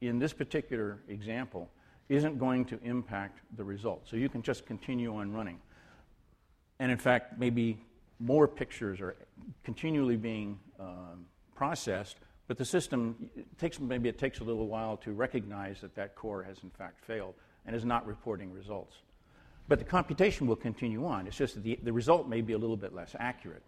in 0.00 0.18
this 0.18 0.32
particular 0.32 0.98
example 1.08 1.70
isn't 2.08 2.38
going 2.38 2.64
to 2.64 2.78
impact 2.82 3.40
the 3.56 3.64
result. 3.64 4.08
So 4.08 4.16
you 4.16 4.28
can 4.28 4.42
just 4.42 4.64
continue 4.66 5.14
on 5.14 5.32
running. 5.32 5.58
And 6.78 6.90
in 6.90 6.98
fact, 6.98 7.38
maybe 7.38 7.78
more 8.20 8.48
pictures 8.48 9.00
are 9.00 9.16
continually 9.64 10.16
being 10.16 10.58
um, 10.80 11.26
processed, 11.54 12.16
but 12.46 12.56
the 12.56 12.64
system 12.64 13.28
takes 13.58 13.78
maybe 13.78 14.08
it 14.08 14.18
takes 14.18 14.40
a 14.40 14.44
little 14.44 14.66
while 14.66 14.96
to 14.98 15.12
recognize 15.12 15.80
that 15.82 15.94
that 15.96 16.14
core 16.14 16.42
has 16.42 16.58
in 16.62 16.70
fact 16.70 17.04
failed 17.04 17.34
and 17.66 17.76
is 17.76 17.84
not 17.84 18.06
reporting 18.06 18.52
results. 18.52 18.96
But 19.68 19.78
the 19.78 19.84
computation 19.84 20.46
will 20.46 20.56
continue 20.56 21.04
on. 21.04 21.26
It's 21.26 21.36
just 21.36 21.54
that 21.54 21.62
the, 21.62 21.78
the 21.82 21.92
result 21.92 22.26
may 22.26 22.40
be 22.40 22.54
a 22.54 22.58
little 22.58 22.76
bit 22.76 22.94
less 22.94 23.14
accurate 23.18 23.62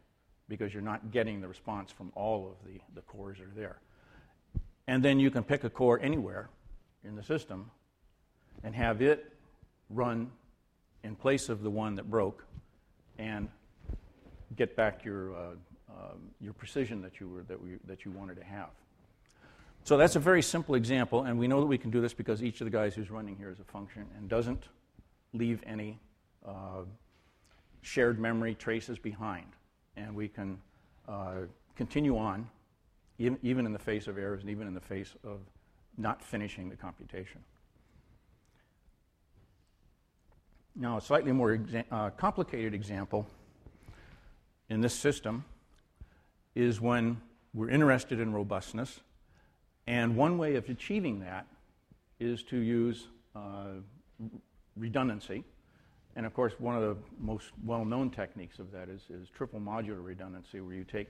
because 0.49 0.73
you're 0.73 0.83
not 0.83 1.11
getting 1.13 1.41
the 1.41 1.49
response 1.49 1.93
from 1.93 2.11
all 2.15 2.47
of 2.47 2.67
the, 2.67 2.81
the 2.95 3.03
cores 3.03 3.39
that 3.39 3.45
are 3.45 3.55
there. 3.55 3.81
And 4.91 5.05
then 5.05 5.21
you 5.21 5.31
can 5.31 5.45
pick 5.45 5.63
a 5.63 5.71
core 5.71 6.01
anywhere 6.03 6.51
in 7.05 7.15
the 7.15 7.23
system 7.23 7.71
and 8.65 8.75
have 8.75 9.01
it 9.01 9.33
run 9.89 10.33
in 11.05 11.15
place 11.15 11.49
of 11.49 11.63
the 11.63 11.71
one 11.71 11.95
that 11.95 12.11
broke 12.11 12.45
and 13.17 13.49
get 14.57 14.75
back 14.75 15.05
your, 15.05 15.33
uh, 15.33 15.39
um, 15.91 16.19
your 16.41 16.53
precision 16.53 17.01
that 17.03 17.21
you, 17.21 17.29
were, 17.29 17.43
that, 17.45 17.63
we, 17.63 17.77
that 17.87 18.05
you 18.05 18.11
wanted 18.11 18.35
to 18.39 18.43
have. 18.43 18.71
So 19.85 19.97
that's 19.97 20.17
a 20.17 20.19
very 20.19 20.43
simple 20.43 20.75
example, 20.75 21.23
and 21.23 21.39
we 21.39 21.47
know 21.47 21.61
that 21.61 21.67
we 21.67 21.79
can 21.79 21.93
do 21.93 22.01
this 22.01 22.13
because 22.13 22.43
each 22.43 22.61
of 22.61 22.65
the 22.65 22.73
guys 22.73 22.93
who's 22.93 23.13
running 23.13 23.37
here 23.37 23.51
is 23.51 23.61
a 23.61 23.65
function 23.73 24.07
and 24.19 24.29
doesn't 24.29 24.65
leave 25.33 25.63
any 25.69 26.01
uh, 26.45 26.83
shared 27.83 28.19
memory 28.19 28.57
traces 28.57 28.99
behind. 28.99 29.47
And 29.97 30.17
we 30.17 30.27
can 30.27 30.61
uh, 31.07 31.43
continue 31.77 32.19
on, 32.19 32.49
even, 33.21 33.67
in 33.67 33.73
the 33.73 33.79
face 33.79 34.07
of 34.07 34.17
errors 34.19 34.41
and 34.41 34.51
even 34.51 34.67
in 34.67 34.75
the 34.75 34.81
face 34.81 35.15
of 35.25 35.41
not 35.99 36.25
finishing 36.25 36.71
the 36.71 36.77
computation. 36.77 37.41
Now, 40.75 40.97
a 40.97 41.01
slightly 41.01 41.33
more 41.33 41.57
exa- 41.57 41.85
uh, 41.91 42.11
complicated 42.11 42.73
example 42.73 43.27
in 44.71 44.81
this 44.81 44.95
system 44.95 45.45
is 46.55 46.81
when 46.81 47.21
we're 47.53 47.69
interested 47.69 48.21
in 48.21 48.33
robustness. 48.33 49.01
And 49.87 50.17
one 50.17 50.39
way 50.39 50.55
of 50.55 50.69
achieving 50.69 51.21
that 51.21 51.47
is 52.19 52.43
to 52.45 52.57
use 52.57 53.09
uh, 53.37 53.81
redundancy. 54.77 55.45
And 56.21 56.27
of 56.27 56.35
course, 56.35 56.53
one 56.59 56.77
of 56.77 56.83
the 56.83 56.99
most 57.19 57.47
well 57.65 57.83
known 57.83 58.11
techniques 58.11 58.59
of 58.59 58.71
that 58.73 58.91
is, 58.91 59.01
is, 59.09 59.31
triple 59.31 59.59
modular 59.59 60.05
redundancy, 60.05 60.61
where 60.61 60.75
you 60.75 60.85
take 60.85 61.09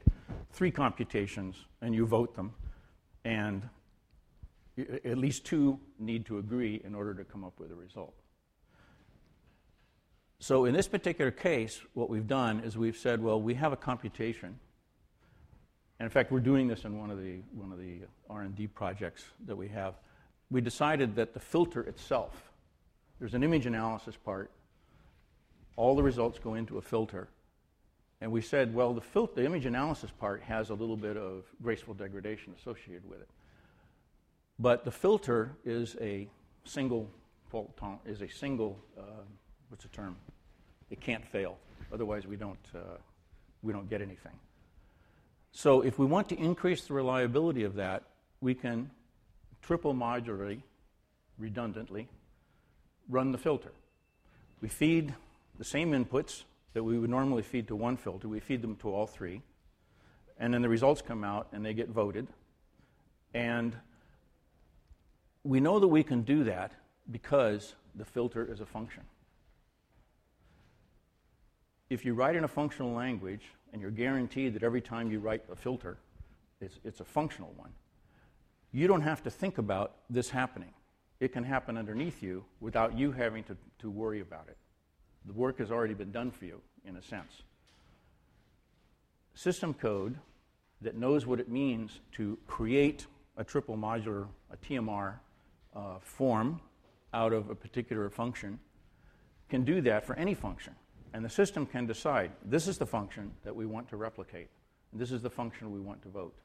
three 0.53 0.71
computations 0.71 1.57
and 1.83 1.93
you 1.93 2.07
vote 2.07 2.37
them, 2.37 2.53
and 3.25 3.69
at 4.79 5.19
least 5.19 5.45
two 5.45 5.81
need 5.99 6.27
to 6.27 6.39
agree 6.39 6.81
in 6.85 6.95
order 6.95 7.13
to 7.13 7.25
come 7.25 7.43
up 7.43 7.59
with 7.59 7.73
a 7.73 7.75
result. 7.75 8.15
So 10.39 10.65
in 10.65 10.75
this 10.75 10.87
particular 10.87 11.33
case, 11.33 11.81
what 11.95 12.09
we've 12.09 12.29
done 12.29 12.61
is 12.61 12.79
we've 12.79 12.97
said, 12.97 13.21
well, 13.21 13.43
we 13.43 13.55
have 13.55 13.73
a 13.73 13.77
computation. 13.77 14.61
And 15.99 16.05
in 16.05 16.11
fact, 16.11 16.31
we're 16.31 16.39
doing 16.39 16.69
this 16.69 16.85
in 16.85 16.97
one 16.97 17.11
of 17.11 17.19
the, 17.21 17.41
one 17.53 17.73
of 17.73 17.79
the 17.79 18.03
R&D 18.29 18.69
projects 18.69 19.25
that 19.47 19.57
we 19.57 19.67
have. 19.71 19.95
We 20.53 20.61
decided 20.61 21.17
that 21.17 21.35
the 21.35 21.41
filter 21.41 21.83
itself, 21.83 22.53
there's 23.19 23.35
an 23.35 23.43
image 23.43 23.67
analysis 23.67 24.15
part. 24.15 24.53
All 25.77 25.97
the 25.97 26.03
results 26.03 26.39
go 26.39 26.55
into 26.55 26.79
a 26.79 26.83
filter. 26.83 27.29
And 28.21 28.31
we 28.31 28.43
said, 28.43 28.75
well, 28.75 28.93
the, 28.93 29.01
fil- 29.01 29.31
the 29.35 29.45
image 29.45 29.65
analysis 29.65 30.11
part 30.11 30.43
has 30.43 30.71
a 30.71 30.75
little 30.75 30.97
bit 30.97 31.17
of 31.17 31.45
graceful 31.63 31.95
degradation 31.95 32.53
associated 32.59 33.09
with 33.09 33.21
it. 33.21 33.29
But 34.59 34.85
the 34.85 34.91
filter 34.91 35.53
is 35.65 35.97
a 36.01 36.29
single 36.65 37.11
is 38.07 38.23
a 38.23 38.29
single 38.29 38.79
uh, 38.97 39.03
what's 39.71 39.85
the 39.85 39.89
term? 39.89 40.17
It 40.91 41.01
can't 41.01 41.27
fail. 41.27 41.57
Otherwise, 41.93 42.27
we 42.27 42.37
don't, 42.37 42.59
uh, 42.75 42.99
we 43.63 43.73
don't 43.73 43.89
get 43.89 44.03
anything. 44.03 44.33
So, 45.53 45.81
if 45.81 45.99
we 45.99 46.07
want 46.07 46.29
to 46.29 46.37
increase 46.37 46.87
the 46.87 46.95
reliability 46.95 47.65
of 47.65 47.75
that, 47.75 48.05
we 48.41 48.55
can 48.55 48.91
triple 49.63 49.95
modularly, 49.95 50.63
redundantly, 51.39 52.09
run 53.09 53.33
the 53.33 53.39
filter. 53.39 53.73
We 54.61 54.69
feed 54.69 55.15
the 55.61 55.65
same 55.65 55.93
inputs 55.93 56.43
that 56.75 56.83
we 56.83 56.99
would 56.99 57.11
normally 57.11 57.43
feed 57.43 57.69
to 57.69 57.77
one 57.77 57.97
filter, 57.97 58.27
we 58.27 58.41
feed 58.41 58.63
them 58.63 58.75
to 58.79 58.93
all 58.93 59.07
three, 59.07 59.43
and 60.41 60.53
then 60.53 60.63
the 60.63 60.69
results 60.69 61.01
come 61.01 61.23
out 61.23 61.47
and 61.53 61.65
they 61.65 61.75
get 61.75 61.89
voted. 61.89 62.27
And 63.33 63.77
we 65.45 65.61
know 65.61 65.79
that 65.79 65.87
we 65.87 66.03
can 66.03 66.23
do 66.23 66.43
that 66.43 66.73
because 67.13 67.77
the 67.95 68.05
filter 68.05 68.45
is 68.53 68.61
a 68.61 68.67
function 68.67 69.05
if 71.91 72.05
you 72.05 72.15
write 72.15 72.37
in 72.37 72.45
a 72.45 72.49
functional 72.49 72.93
language 72.93 73.43
and 73.73 73.83
you're 73.83 73.91
guaranteed 73.91 74.55
that 74.55 74.63
every 74.63 74.81
time 74.81 75.11
you 75.11 75.19
write 75.19 75.43
a 75.51 75.57
filter, 75.57 75.99
it's, 76.61 76.79
it's 76.85 77.01
a 77.01 77.05
functional 77.05 77.53
one, 77.57 77.71
you 78.73 78.87
don't 78.87 79.01
have 79.01 79.23
to 79.25 79.31
think 79.31 79.59
about 79.59 79.97
this 80.09 80.31
happening. 80.31 80.73
It 81.19 81.33
can 81.33 81.45
happen 81.45 81.77
underneath 81.77 82.23
you 82.23 82.45
without 82.61 82.97
you 82.97 83.11
having 83.13 83.43
to, 83.45 83.57
to 83.81 83.91
worry 83.91 84.21
about 84.21 84.47
it. 84.49 84.57
The 85.27 85.33
work 85.33 85.59
has 85.59 85.71
already 85.71 85.95
been 85.95 86.13
done 86.13 86.31
for 86.31 86.45
you, 86.45 86.61
in 86.85 86.97
a 86.97 87.03
sense. 87.03 87.43
System 89.35 89.75
code 89.75 90.17
that 90.81 90.97
knows 90.97 91.27
what 91.27 91.41
it 91.41 91.49
means 91.49 92.01
to 92.13 92.39
create 92.47 93.07
a 93.37 93.45
triple 93.45 93.77
modular, 93.77 94.27
a 94.51 94.57
TMR 94.57 95.15
uh, 95.75 95.99
form 96.01 96.61
out 97.13 97.33
of 97.33 97.51
a 97.51 97.55
particular 97.55 98.09
function 98.11 98.59
can 99.49 99.65
do 99.65 99.81
that 99.83 100.07
for 100.07 100.17
any 100.17 100.35
function. 100.35 100.75
And 101.13 101.25
the 101.25 101.31
system 101.31 101.67
can 101.67 101.87
decide 101.87 102.31
this 102.45 102.69
is 102.69 102.79
the 102.79 102.87
function 102.87 103.33
that 103.45 103.55
we 103.55 103.67
want 103.67 103.89
to 103.91 103.97
replicate, 103.97 104.49
this 104.93 105.11
is 105.11 105.23
the 105.23 105.31
function 105.31 105.73
we 105.73 105.81
want 105.81 106.03
to 106.03 106.09
vote. 106.09 106.37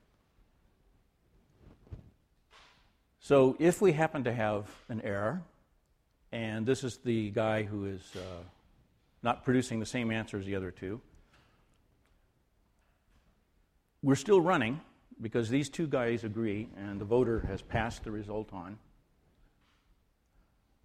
So 3.19 3.55
if 3.59 3.81
we 3.81 3.91
happen 3.91 4.23
to 4.25 4.33
have 4.33 4.69
an 4.89 5.01
error, 5.01 5.41
and 6.31 6.65
this 6.65 6.83
is 6.83 6.97
the 6.97 7.31
guy 7.31 7.63
who 7.63 7.85
is 7.85 8.01
uh, 8.15 8.43
not 9.25 9.43
producing 9.43 9.79
the 9.79 9.85
same 9.85 10.11
answer 10.11 10.37
as 10.37 10.45
the 10.45 10.55
other 10.55 10.69
two, 10.69 11.01
we're 14.03 14.15
still 14.15 14.39
running 14.39 14.79
because 15.19 15.49
these 15.49 15.67
two 15.67 15.87
guys 15.87 16.23
agree 16.23 16.69
and 16.77 17.01
the 17.01 17.05
voter 17.05 17.39
has 17.47 17.61
passed 17.63 18.03
the 18.03 18.11
result 18.11 18.53
on. 18.53 18.77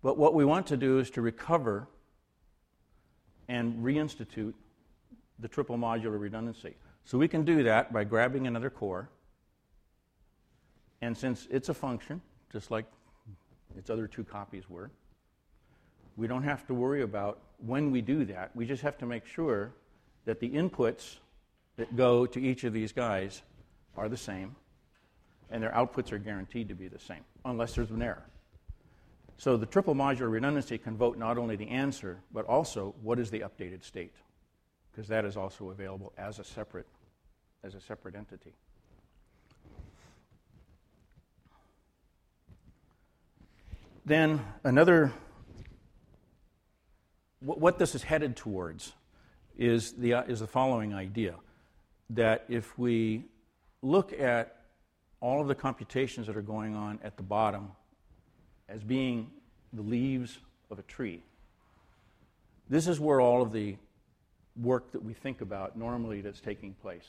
But 0.03 0.16
what 0.16 0.33
we 0.33 0.46
want 0.46 0.66
to 0.68 0.79
do 0.79 0.98
is 0.98 1.11
to 1.11 1.20
recover 1.20 1.87
and 3.46 3.85
reinstitute 3.85 4.55
the 5.38 5.48
triple 5.48 5.76
modular 5.76 6.18
redundancy. 6.18 6.76
So 7.05 7.18
we 7.18 7.29
can 7.29 7.44
do 7.44 7.62
that 7.64 7.92
by 7.92 8.05
grabbing 8.05 8.46
another 8.46 8.70
core. 8.70 9.11
And 11.03 11.14
since 11.16 11.46
it's 11.50 11.68
a 11.68 11.74
function, 11.74 12.22
just 12.50 12.70
like 12.70 12.87
its 13.76 13.90
other 13.90 14.07
two 14.07 14.24
copies 14.24 14.70
were, 14.70 14.90
we 16.16 16.27
don't 16.27 16.42
have 16.42 16.66
to 16.66 16.75
worry 16.75 17.03
about 17.03 17.40
when 17.59 17.90
we 17.90 18.01
do 18.01 18.25
that. 18.27 18.55
We 18.55 18.66
just 18.66 18.83
have 18.83 18.99
to 18.99 19.07
make 19.07 19.27
sure 19.27 19.73
that 20.25 20.40
the 20.40 20.51
inputs 20.51 21.16
that 21.77 21.96
go 21.96 22.27
to 22.27 22.40
each 22.40 22.64
of 22.64 22.73
these 22.73 22.92
guys 22.92 23.42
are 23.96 24.09
the 24.09 24.16
same, 24.16 24.55
and 25.51 25.62
their 25.62 25.73
outputs 25.73 26.12
are 26.12 26.18
guaranteed 26.18 26.69
to 26.69 26.75
be 26.75 26.88
the 26.88 26.98
same, 26.98 27.25
unless 27.44 27.75
there's 27.75 27.90
an 27.90 28.02
error. 28.02 28.25
So 29.38 29.56
the 29.56 29.67
triple 29.67 29.94
modular 29.94 30.31
redundancy 30.31 30.77
can 30.77 30.96
vote 30.96 31.17
not 31.17 31.38
only 31.38 31.56
the 31.56 31.69
answer, 31.69 32.19
but 32.33 32.44
also 32.44 32.94
what 33.02 33.19
is 33.19 33.31
the 33.31 33.40
updated 33.40 33.83
state, 33.83 34.15
because 34.92 35.08
that 35.08 35.25
is 35.25 35.37
also 35.37 35.71
available 35.71 36.13
as 36.19 36.38
a 36.38 36.44
separate, 36.44 36.87
as 37.65 37.75
a 37.75 37.81
separate 37.81 38.15
entity. 38.15 38.52
Then 44.04 44.44
another, 44.65 45.13
what 47.41 47.79
this 47.79 47.95
is 47.95 48.03
headed 48.03 48.37
towards 48.37 48.93
is 49.57 49.93
the, 49.93 50.13
is 50.29 50.41
the 50.41 50.47
following 50.47 50.95
idea 50.95 51.35
that 52.11 52.45
if 52.49 52.79
we 52.79 53.25
look 53.83 54.13
at 54.13 54.57
all 55.21 55.41
of 55.41 55.49
the 55.49 55.55
computations 55.55 56.27
that 56.27 56.37
are 56.37 56.43
going 56.43 56.75
on 56.75 56.99
at 57.03 57.17
the 57.17 57.23
bottom 57.23 57.71
as 58.69 58.83
being 58.83 59.31
the 59.73 59.83
leaves 59.83 60.38
of 60.71 60.79
a 60.79 60.83
tree. 60.83 61.23
This 62.69 62.87
is 62.87 62.99
where 62.99 63.21
all 63.21 63.43
of 63.43 63.53
the 63.53 63.77
work 64.57 64.93
that 64.93 65.03
we 65.03 65.13
think 65.13 65.41
about 65.41 65.77
normally 65.77 66.21
that's 66.21 66.41
taking 66.41 66.75
place 66.75 67.07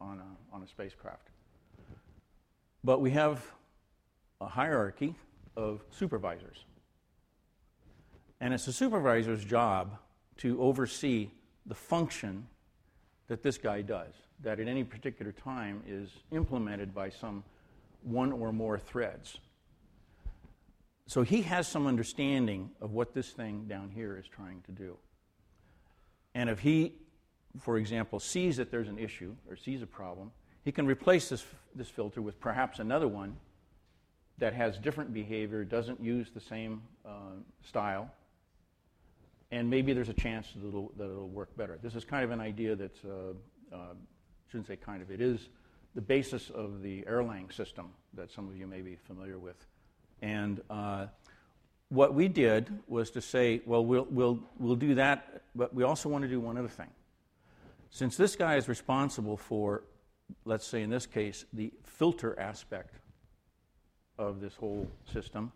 on 0.00 0.20
a, 0.20 0.54
on 0.54 0.62
a 0.62 0.66
spacecraft. 0.66 1.28
But 2.82 3.00
we 3.00 3.10
have 3.12 3.44
a 4.40 4.46
hierarchy 4.46 5.14
of 5.56 5.82
supervisors. 5.90 6.64
And 8.44 8.52
it's 8.52 8.66
the 8.66 8.74
supervisor's 8.74 9.42
job 9.42 9.96
to 10.36 10.60
oversee 10.60 11.30
the 11.64 11.74
function 11.74 12.46
that 13.26 13.42
this 13.42 13.56
guy 13.56 13.80
does, 13.80 14.12
that 14.42 14.60
at 14.60 14.68
any 14.68 14.84
particular 14.84 15.32
time 15.32 15.82
is 15.88 16.10
implemented 16.30 16.94
by 16.94 17.08
some 17.08 17.42
one 18.02 18.32
or 18.32 18.52
more 18.52 18.78
threads. 18.78 19.38
So 21.06 21.22
he 21.22 21.40
has 21.40 21.66
some 21.66 21.86
understanding 21.86 22.68
of 22.82 22.92
what 22.92 23.14
this 23.14 23.30
thing 23.30 23.64
down 23.66 23.88
here 23.88 24.18
is 24.18 24.26
trying 24.26 24.60
to 24.66 24.72
do. 24.72 24.98
And 26.34 26.50
if 26.50 26.58
he, 26.58 26.92
for 27.58 27.78
example, 27.78 28.20
sees 28.20 28.58
that 28.58 28.70
there's 28.70 28.88
an 28.88 28.98
issue 28.98 29.34
or 29.48 29.56
sees 29.56 29.80
a 29.80 29.86
problem, 29.86 30.30
he 30.66 30.70
can 30.70 30.86
replace 30.86 31.30
this, 31.30 31.46
this 31.74 31.88
filter 31.88 32.20
with 32.20 32.38
perhaps 32.40 32.78
another 32.78 33.08
one 33.08 33.36
that 34.36 34.52
has 34.52 34.76
different 34.76 35.14
behavior, 35.14 35.64
doesn't 35.64 35.98
use 35.98 36.28
the 36.34 36.40
same 36.40 36.82
uh, 37.06 37.38
style, 37.66 38.10
and 39.54 39.70
maybe 39.70 39.92
there's 39.92 40.08
a 40.08 40.14
chance 40.14 40.48
that 40.56 40.66
it'll, 40.66 40.90
that 40.96 41.04
it'll 41.04 41.28
work 41.28 41.56
better. 41.56 41.78
This 41.80 41.94
is 41.94 42.04
kind 42.04 42.24
of 42.24 42.32
an 42.32 42.40
idea 42.40 42.74
that, 42.74 42.96
uh, 43.04 43.74
uh, 43.74 43.78
shouldn't 44.50 44.66
say 44.66 44.74
kind 44.74 45.00
of, 45.00 45.12
it 45.12 45.20
is 45.20 45.48
the 45.94 46.00
basis 46.00 46.50
of 46.50 46.82
the 46.82 47.02
Erlang 47.02 47.54
system 47.54 47.90
that 48.14 48.32
some 48.32 48.48
of 48.48 48.56
you 48.56 48.66
may 48.66 48.80
be 48.80 48.96
familiar 48.96 49.38
with. 49.38 49.54
And 50.20 50.60
uh, 50.68 51.06
what 51.88 52.14
we 52.14 52.26
did 52.26 52.68
was 52.88 53.12
to 53.12 53.20
say, 53.20 53.62
well, 53.64 53.84
well, 53.84 54.08
we'll, 54.10 54.40
we'll 54.58 54.74
do 54.74 54.96
that, 54.96 55.44
but 55.54 55.72
we 55.72 55.84
also 55.84 56.08
want 56.08 56.22
to 56.22 56.28
do 56.28 56.40
one 56.40 56.58
other 56.58 56.66
thing. 56.66 56.90
Since 57.90 58.16
this 58.16 58.34
guy 58.34 58.56
is 58.56 58.68
responsible 58.68 59.36
for, 59.36 59.84
let's 60.44 60.66
say 60.66 60.82
in 60.82 60.90
this 60.90 61.06
case, 61.06 61.44
the 61.52 61.72
filter 61.84 62.36
aspect 62.40 62.96
of 64.18 64.40
this 64.40 64.56
whole 64.56 64.90
system, 65.12 65.52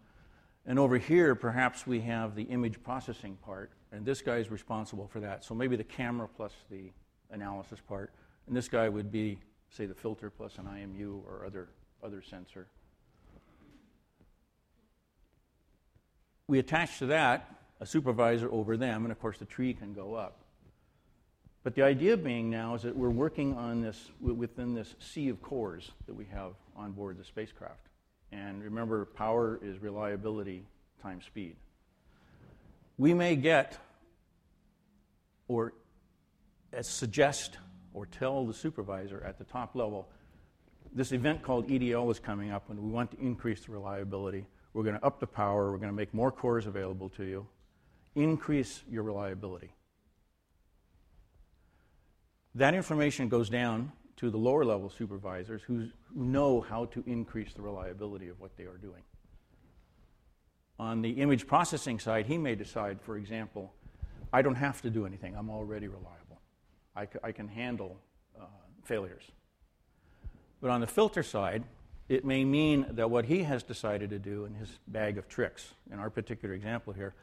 and 0.68 0.78
over 0.78 0.98
here, 0.98 1.34
perhaps 1.34 1.86
we 1.86 2.00
have 2.02 2.36
the 2.36 2.42
image 2.42 2.82
processing 2.82 3.38
part, 3.42 3.72
and 3.90 4.04
this 4.04 4.20
guy 4.20 4.36
is 4.36 4.50
responsible 4.50 5.08
for 5.08 5.18
that. 5.20 5.42
So 5.42 5.54
maybe 5.54 5.76
the 5.76 5.82
camera 5.82 6.28
plus 6.28 6.52
the 6.70 6.92
analysis 7.30 7.80
part, 7.88 8.12
and 8.46 8.54
this 8.54 8.68
guy 8.68 8.86
would 8.86 9.10
be, 9.10 9.38
say, 9.70 9.86
the 9.86 9.94
filter 9.94 10.28
plus 10.28 10.58
an 10.58 10.66
IMU 10.66 11.22
or 11.26 11.46
other, 11.46 11.70
other 12.04 12.20
sensor. 12.20 12.66
We 16.48 16.58
attach 16.58 16.98
to 16.98 17.06
that 17.06 17.50
a 17.80 17.86
supervisor 17.86 18.52
over 18.52 18.76
them, 18.76 19.04
and 19.04 19.12
of 19.12 19.18
course 19.20 19.38
the 19.38 19.46
tree 19.46 19.72
can 19.72 19.94
go 19.94 20.16
up. 20.16 20.44
But 21.62 21.76
the 21.76 21.82
idea 21.82 22.18
being 22.18 22.50
now 22.50 22.74
is 22.74 22.82
that 22.82 22.94
we're 22.94 23.08
working 23.08 23.54
on 23.54 23.80
this 23.80 24.10
within 24.20 24.74
this 24.74 24.96
sea 24.98 25.30
of 25.30 25.40
cores 25.40 25.92
that 26.06 26.14
we 26.14 26.26
have 26.26 26.52
on 26.76 26.92
board 26.92 27.18
the 27.18 27.24
spacecraft. 27.24 27.87
And 28.32 28.62
remember, 28.62 29.04
power 29.04 29.58
is 29.62 29.80
reliability 29.80 30.64
times 31.02 31.24
speed. 31.24 31.56
We 32.98 33.14
may 33.14 33.36
get 33.36 33.78
or 35.46 35.72
uh, 36.76 36.82
suggest 36.82 37.58
or 37.94 38.06
tell 38.06 38.44
the 38.44 38.52
supervisor 38.52 39.22
at 39.26 39.38
the 39.38 39.44
top 39.44 39.74
level 39.74 40.08
this 40.92 41.12
event 41.12 41.42
called 41.42 41.68
EDL 41.68 42.10
is 42.10 42.18
coming 42.18 42.50
up 42.50 42.70
and 42.70 42.78
we 42.78 42.90
want 42.90 43.10
to 43.12 43.20
increase 43.20 43.64
the 43.64 43.72
reliability. 43.72 44.46
We're 44.72 44.84
going 44.84 44.98
to 44.98 45.04
up 45.04 45.20
the 45.20 45.26
power, 45.26 45.70
we're 45.70 45.78
going 45.78 45.90
to 45.90 45.96
make 45.96 46.14
more 46.14 46.30
cores 46.30 46.66
available 46.66 47.08
to 47.10 47.24
you, 47.24 47.46
increase 48.14 48.82
your 48.90 49.02
reliability. 49.02 49.70
That 52.54 52.74
information 52.74 53.28
goes 53.28 53.48
down 53.48 53.92
to 54.18 54.30
the 54.30 54.36
lower 54.36 54.64
level 54.64 54.90
supervisors 54.90 55.62
who 55.62 55.88
know 56.14 56.60
how 56.60 56.86
to 56.86 57.02
increase 57.06 57.52
the 57.54 57.62
reliability 57.62 58.28
of 58.28 58.40
what 58.40 58.56
they 58.56 58.64
are 58.64 58.76
doing. 58.76 59.02
On 60.78 61.02
the 61.02 61.10
image 61.10 61.46
processing 61.46 62.00
side, 62.00 62.26
he 62.26 62.36
may 62.36 62.56
decide, 62.56 63.00
for 63.00 63.16
example, 63.16 63.72
I 64.32 64.42
don't 64.42 64.56
have 64.56 64.82
to 64.82 64.90
do 64.90 65.06
anything, 65.06 65.36
I'm 65.36 65.50
already 65.50 65.86
reliable. 65.86 66.40
I, 66.96 67.04
c- 67.06 67.20
I 67.22 67.32
can 67.32 67.48
handle 67.48 67.96
uh, 68.38 68.44
failures. 68.84 69.22
But 70.60 70.70
on 70.70 70.80
the 70.80 70.86
filter 70.88 71.22
side, 71.22 71.62
it 72.08 72.24
may 72.24 72.44
mean 72.44 72.86
that 72.90 73.10
what 73.10 73.26
he 73.26 73.44
has 73.44 73.62
decided 73.62 74.10
to 74.10 74.18
do 74.18 74.46
in 74.46 74.54
his 74.54 74.68
bag 74.88 75.16
of 75.18 75.28
tricks, 75.28 75.74
in 75.92 76.00
our 76.00 76.10
particular 76.10 76.54
example 76.54 76.92
here, 76.92 77.14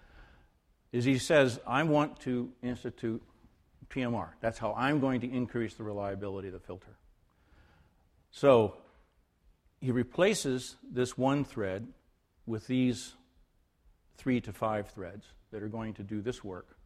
is 0.93 1.03
he 1.03 1.17
says, 1.17 1.59
I 1.67 1.83
want 1.83 2.21
to 2.21 2.51
institute 2.63 3.21
TMR. 3.89 4.29
That's 4.41 4.57
how 4.57 4.73
I'm 4.73 4.99
going 4.99 5.21
to 5.21 5.31
increase 5.31 5.75
the 5.75 5.83
reliability 5.83 6.47
of 6.47 6.53
the 6.53 6.59
filter. 6.59 6.97
So 8.31 8.75
he 9.79 9.91
replaces 9.91 10.75
this 10.91 11.17
one 11.17 11.43
thread 11.45 11.87
with 12.45 12.67
these 12.67 13.13
three 14.17 14.41
to 14.41 14.53
five 14.53 14.89
threads 14.89 15.25
that 15.51 15.63
are 15.63 15.67
going 15.67 15.93
to 15.95 16.03
do 16.03 16.21
this 16.21 16.43
work. 16.43 16.77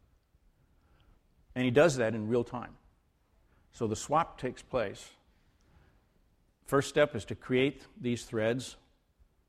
And 1.54 1.64
he 1.64 1.70
does 1.70 1.96
that 1.96 2.14
in 2.14 2.28
real 2.28 2.44
time. 2.44 2.76
So 3.72 3.86
the 3.86 3.96
swap 3.96 4.38
takes 4.38 4.62
place. 4.62 5.10
First 6.66 6.88
step 6.88 7.16
is 7.16 7.24
to 7.26 7.34
create 7.34 7.82
these 8.00 8.24
threads, 8.24 8.76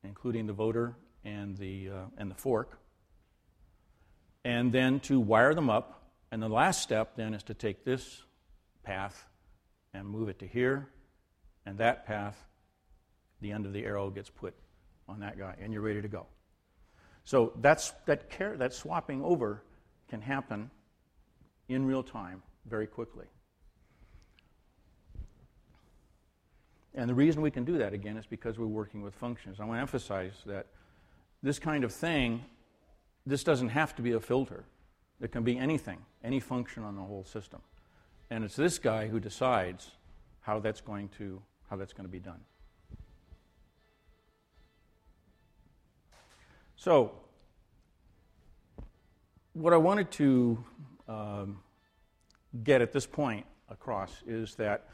including 0.04 0.48
the 0.48 0.54
voter 0.54 0.96
and 1.24 1.56
the, 1.58 1.90
uh, 1.90 2.06
and 2.18 2.32
the 2.32 2.36
fork, 2.36 2.80
and 4.44 4.72
then 4.72 5.00
to 5.02 5.20
wire 5.20 5.54
them 5.54 5.70
up 5.70 6.01
and 6.32 6.42
the 6.42 6.50
last 6.50 6.82
step 6.82 7.16
then 7.16 7.34
is 7.34 7.44
to 7.44 7.54
take 7.54 7.84
this 7.84 8.24
path 8.84 9.28
and 9.94 10.08
move 10.08 10.30
it 10.30 10.40
to 10.40 10.48
here, 10.48 10.88
and 11.66 11.78
that 11.78 12.06
path, 12.06 12.46
the 13.42 13.52
end 13.52 13.66
of 13.66 13.74
the 13.74 13.86
arrow 13.86 14.10
gets 14.10 14.30
put 14.30 14.54
on 15.08 15.20
that 15.20 15.38
guy, 15.38 15.56
and 15.62 15.74
you're 15.74 15.82
ready 15.82 16.02
to 16.02 16.08
go. 16.08 16.26
So 17.24 17.54
that's, 17.62 17.92
that, 18.06 18.30
care, 18.30 18.58
that 18.58 18.74
swapping 18.74 19.22
over 19.24 19.64
can 20.10 20.22
happen 20.22 20.72
in 21.68 21.86
real 21.86 22.04
time 22.04 22.42
very 22.66 22.88
quickly. 22.88 23.26
And 26.94 27.10
the 27.10 27.14
reason 27.14 27.42
we 27.42 27.52
can 27.52 27.64
do 27.64 27.78
that, 27.78 27.94
again, 27.94 28.18
is 28.18 28.26
because 28.26 28.60
we're 28.60 28.66
working 28.66 29.02
with 29.02 29.14
functions. 29.14 29.60
I 29.60 29.66
want 29.66 29.78
to 29.78 29.82
emphasize 29.82 30.34
that 30.46 30.68
this 31.42 31.58
kind 31.58 31.84
of 31.84 31.94
thing, 31.94 32.44
this 33.26 33.44
doesn't 33.44 33.70
have 33.70 33.96
to 33.96 34.02
be 34.02 34.12
a 34.12 34.20
filter. 34.20 34.66
It 35.22 35.32
can 35.32 35.44
be 35.44 35.58
anything, 35.58 36.00
any 36.24 36.40
function 36.40 36.84
on 36.84 36.96
the 36.96 37.04
whole 37.04 37.24
system. 37.24 37.62
And 38.30 38.44
it's 38.44 38.56
this 38.56 38.80
guy 38.80 39.08
who 39.08 39.20
decides 39.20 39.92
how 40.42 40.60
that's 40.60 40.82
going 40.82 41.10
to, 41.18 41.42
how 41.70 41.76
that's 41.76 41.94
going 41.94 42.08
to 42.08 42.12
be 42.12 42.20
done. 42.20 42.40
So, 46.76 47.12
what 49.54 49.74
I 49.74 49.78
wanted 49.78 50.10
to 50.12 50.64
um, 51.08 51.60
get 52.64 52.82
at 52.82 52.92
this 52.92 53.06
point 53.06 53.46
across 53.70 54.24
is 54.26 54.56
that 54.56 54.88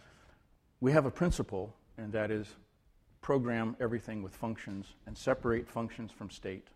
we 0.81 0.91
have 0.91 1.05
a 1.05 1.11
principle, 1.11 1.73
and 1.97 2.11
that 2.11 2.31
is 2.31 2.47
program 3.21 3.77
everything 3.79 4.21
with 4.21 4.35
functions 4.35 4.87
and 5.05 5.17
separate 5.17 5.69
functions 5.69 6.11
from 6.11 6.29
state. 6.29 6.67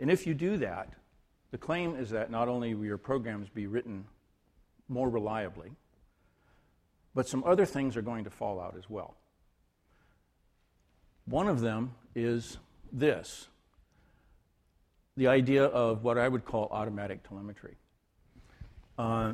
And 0.00 0.10
if 0.10 0.26
you 0.26 0.34
do 0.34 0.56
that, 0.56 0.94
the 1.50 1.58
claim 1.58 1.96
is 1.96 2.10
that 2.10 2.30
not 2.30 2.48
only 2.48 2.74
will 2.74 2.84
your 2.84 2.98
programs 2.98 3.48
be 3.48 3.66
written 3.66 4.04
more 4.88 5.08
reliably, 5.08 5.70
but 7.14 7.28
some 7.28 7.42
other 7.44 7.66
things 7.66 7.96
are 7.96 8.02
going 8.02 8.24
to 8.24 8.30
fall 8.30 8.60
out 8.60 8.74
as 8.76 8.88
well. 8.88 9.16
One 11.26 11.48
of 11.48 11.60
them 11.60 11.94
is 12.14 12.58
this 12.92 13.48
the 15.16 15.26
idea 15.26 15.64
of 15.64 16.04
what 16.04 16.16
I 16.16 16.28
would 16.28 16.44
call 16.44 16.68
automatic 16.70 17.26
telemetry. 17.26 17.74
Uh, 18.96 19.32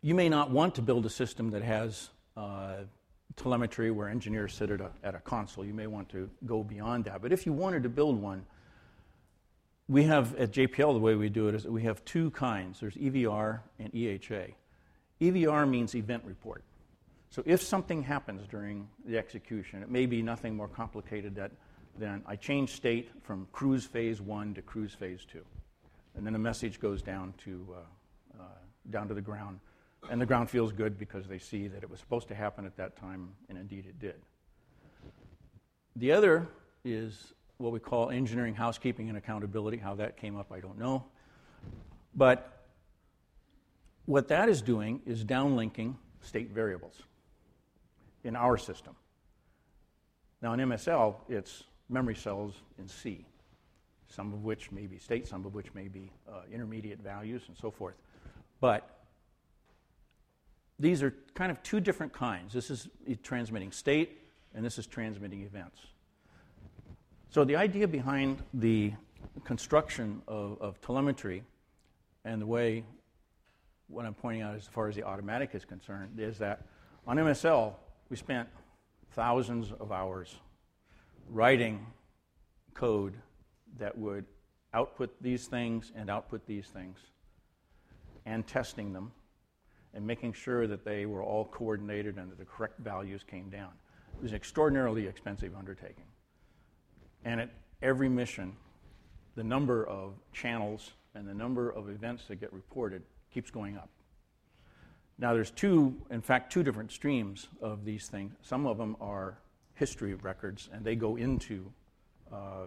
you 0.00 0.14
may 0.14 0.28
not 0.28 0.50
want 0.50 0.74
to 0.76 0.82
build 0.82 1.04
a 1.04 1.10
system 1.10 1.50
that 1.50 1.62
has 1.62 2.08
uh, 2.36 2.76
telemetry 3.36 3.90
where 3.90 4.08
engineers 4.08 4.54
sit 4.54 4.70
at 4.70 4.80
a, 4.80 4.90
at 5.02 5.14
a 5.14 5.18
console. 5.20 5.64
You 5.64 5.74
may 5.74 5.86
want 5.86 6.08
to 6.10 6.30
go 6.46 6.62
beyond 6.62 7.04
that. 7.04 7.20
But 7.20 7.32
if 7.32 7.44
you 7.44 7.52
wanted 7.52 7.82
to 7.82 7.88
build 7.88 8.20
one, 8.20 8.44
we 9.88 10.04
have 10.04 10.34
at 10.36 10.52
JPL 10.52 10.94
the 10.94 11.00
way 11.00 11.14
we 11.14 11.28
do 11.28 11.48
it 11.48 11.54
is 11.54 11.64
that 11.64 11.72
we 11.72 11.82
have 11.82 12.04
two 12.04 12.30
kinds 12.30 12.80
there's 12.80 12.94
EVR 12.94 13.60
and 13.78 13.92
EHA. 13.92 14.54
EVR 15.20 15.68
means 15.68 15.94
event 15.94 16.22
report. 16.24 16.64
So 17.30 17.42
if 17.46 17.62
something 17.62 18.02
happens 18.02 18.46
during 18.46 18.88
the 19.04 19.18
execution, 19.18 19.82
it 19.82 19.90
may 19.90 20.06
be 20.06 20.22
nothing 20.22 20.56
more 20.56 20.68
complicated 20.68 21.34
that, 21.36 21.50
than 21.98 22.22
I 22.26 22.36
change 22.36 22.70
state 22.70 23.10
from 23.22 23.48
cruise 23.52 23.84
phase 23.84 24.20
one 24.20 24.54
to 24.54 24.62
cruise 24.62 24.94
phase 24.94 25.24
two. 25.24 25.44
And 26.16 26.24
then 26.24 26.34
a 26.34 26.38
message 26.38 26.80
goes 26.80 27.02
down 27.02 27.34
to, 27.44 27.66
uh, 27.72 28.40
uh, 28.40 28.46
down 28.90 29.08
to 29.08 29.14
the 29.14 29.20
ground. 29.20 29.58
And 30.10 30.20
the 30.20 30.26
ground 30.26 30.48
feels 30.48 30.70
good 30.70 30.98
because 30.98 31.26
they 31.26 31.38
see 31.38 31.66
that 31.68 31.82
it 31.82 31.90
was 31.90 31.98
supposed 31.98 32.28
to 32.28 32.34
happen 32.34 32.66
at 32.66 32.76
that 32.76 32.96
time, 32.96 33.30
and 33.48 33.58
indeed 33.58 33.86
it 33.86 33.98
did. 33.98 34.20
The 35.96 36.12
other 36.12 36.46
is 36.84 37.32
what 37.64 37.72
we 37.72 37.80
call 37.80 38.10
engineering, 38.10 38.54
housekeeping, 38.54 39.08
and 39.08 39.16
accountability. 39.16 39.78
How 39.78 39.94
that 39.94 40.18
came 40.18 40.36
up, 40.36 40.52
I 40.52 40.60
don't 40.60 40.78
know. 40.78 41.06
But 42.14 42.66
what 44.04 44.28
that 44.28 44.50
is 44.50 44.60
doing 44.60 45.00
is 45.06 45.24
downlinking 45.24 45.94
state 46.20 46.50
variables 46.50 47.02
in 48.22 48.36
our 48.36 48.58
system. 48.58 48.94
Now, 50.42 50.52
in 50.52 50.60
MSL, 50.60 51.16
it's 51.30 51.64
memory 51.88 52.14
cells 52.14 52.52
in 52.78 52.86
C, 52.86 53.24
some 54.08 54.34
of 54.34 54.44
which 54.44 54.70
may 54.70 54.86
be 54.86 54.98
state, 54.98 55.26
some 55.26 55.46
of 55.46 55.54
which 55.54 55.72
may 55.72 55.88
be 55.88 56.12
uh, 56.28 56.42
intermediate 56.52 57.00
values, 57.00 57.44
and 57.48 57.56
so 57.56 57.70
forth. 57.70 57.94
But 58.60 59.06
these 60.78 61.02
are 61.02 61.14
kind 61.32 61.50
of 61.50 61.62
two 61.62 61.80
different 61.80 62.12
kinds. 62.12 62.52
This 62.52 62.70
is 62.70 62.88
transmitting 63.22 63.72
state, 63.72 64.18
and 64.54 64.62
this 64.62 64.78
is 64.78 64.86
transmitting 64.86 65.42
events. 65.42 65.80
So, 67.34 67.42
the 67.42 67.56
idea 67.56 67.88
behind 67.88 68.44
the 68.54 68.92
construction 69.42 70.22
of, 70.28 70.56
of 70.60 70.80
telemetry 70.80 71.42
and 72.24 72.40
the 72.40 72.46
way 72.46 72.84
what 73.88 74.06
I'm 74.06 74.14
pointing 74.14 74.42
out 74.42 74.54
as 74.54 74.68
far 74.68 74.88
as 74.88 74.94
the 74.94 75.02
automatic 75.02 75.50
is 75.52 75.64
concerned 75.64 76.20
is 76.20 76.38
that 76.38 76.62
on 77.08 77.16
MSL, 77.16 77.74
we 78.08 78.16
spent 78.16 78.48
thousands 79.14 79.72
of 79.80 79.90
hours 79.90 80.36
writing 81.28 81.84
code 82.72 83.14
that 83.78 83.98
would 83.98 84.26
output 84.72 85.20
these 85.20 85.48
things 85.48 85.90
and 85.96 86.08
output 86.08 86.46
these 86.46 86.68
things 86.68 87.00
and 88.26 88.46
testing 88.46 88.92
them 88.92 89.10
and 89.92 90.06
making 90.06 90.34
sure 90.34 90.68
that 90.68 90.84
they 90.84 91.04
were 91.04 91.24
all 91.24 91.46
coordinated 91.46 92.16
and 92.16 92.30
that 92.30 92.38
the 92.38 92.44
correct 92.44 92.78
values 92.78 93.24
came 93.28 93.50
down. 93.50 93.72
It 94.16 94.22
was 94.22 94.30
an 94.30 94.36
extraordinarily 94.36 95.08
expensive 95.08 95.56
undertaking. 95.58 96.04
And 97.24 97.40
at 97.40 97.50
every 97.82 98.08
mission, 98.08 98.56
the 99.34 99.44
number 99.44 99.86
of 99.86 100.14
channels 100.32 100.92
and 101.14 101.26
the 101.26 101.34
number 101.34 101.70
of 101.70 101.88
events 101.88 102.24
that 102.28 102.36
get 102.36 102.52
reported 102.52 103.02
keeps 103.32 103.50
going 103.50 103.76
up. 103.76 103.88
Now, 105.18 105.32
there's 105.32 105.50
two, 105.50 105.94
in 106.10 106.20
fact, 106.20 106.52
two 106.52 106.62
different 106.62 106.90
streams 106.90 107.48
of 107.60 107.84
these 107.84 108.08
things. 108.08 108.34
Some 108.42 108.66
of 108.66 108.78
them 108.78 108.96
are 109.00 109.38
history 109.74 110.14
records, 110.14 110.68
and 110.72 110.84
they 110.84 110.96
go 110.96 111.16
into 111.16 111.72
uh, 112.32 112.66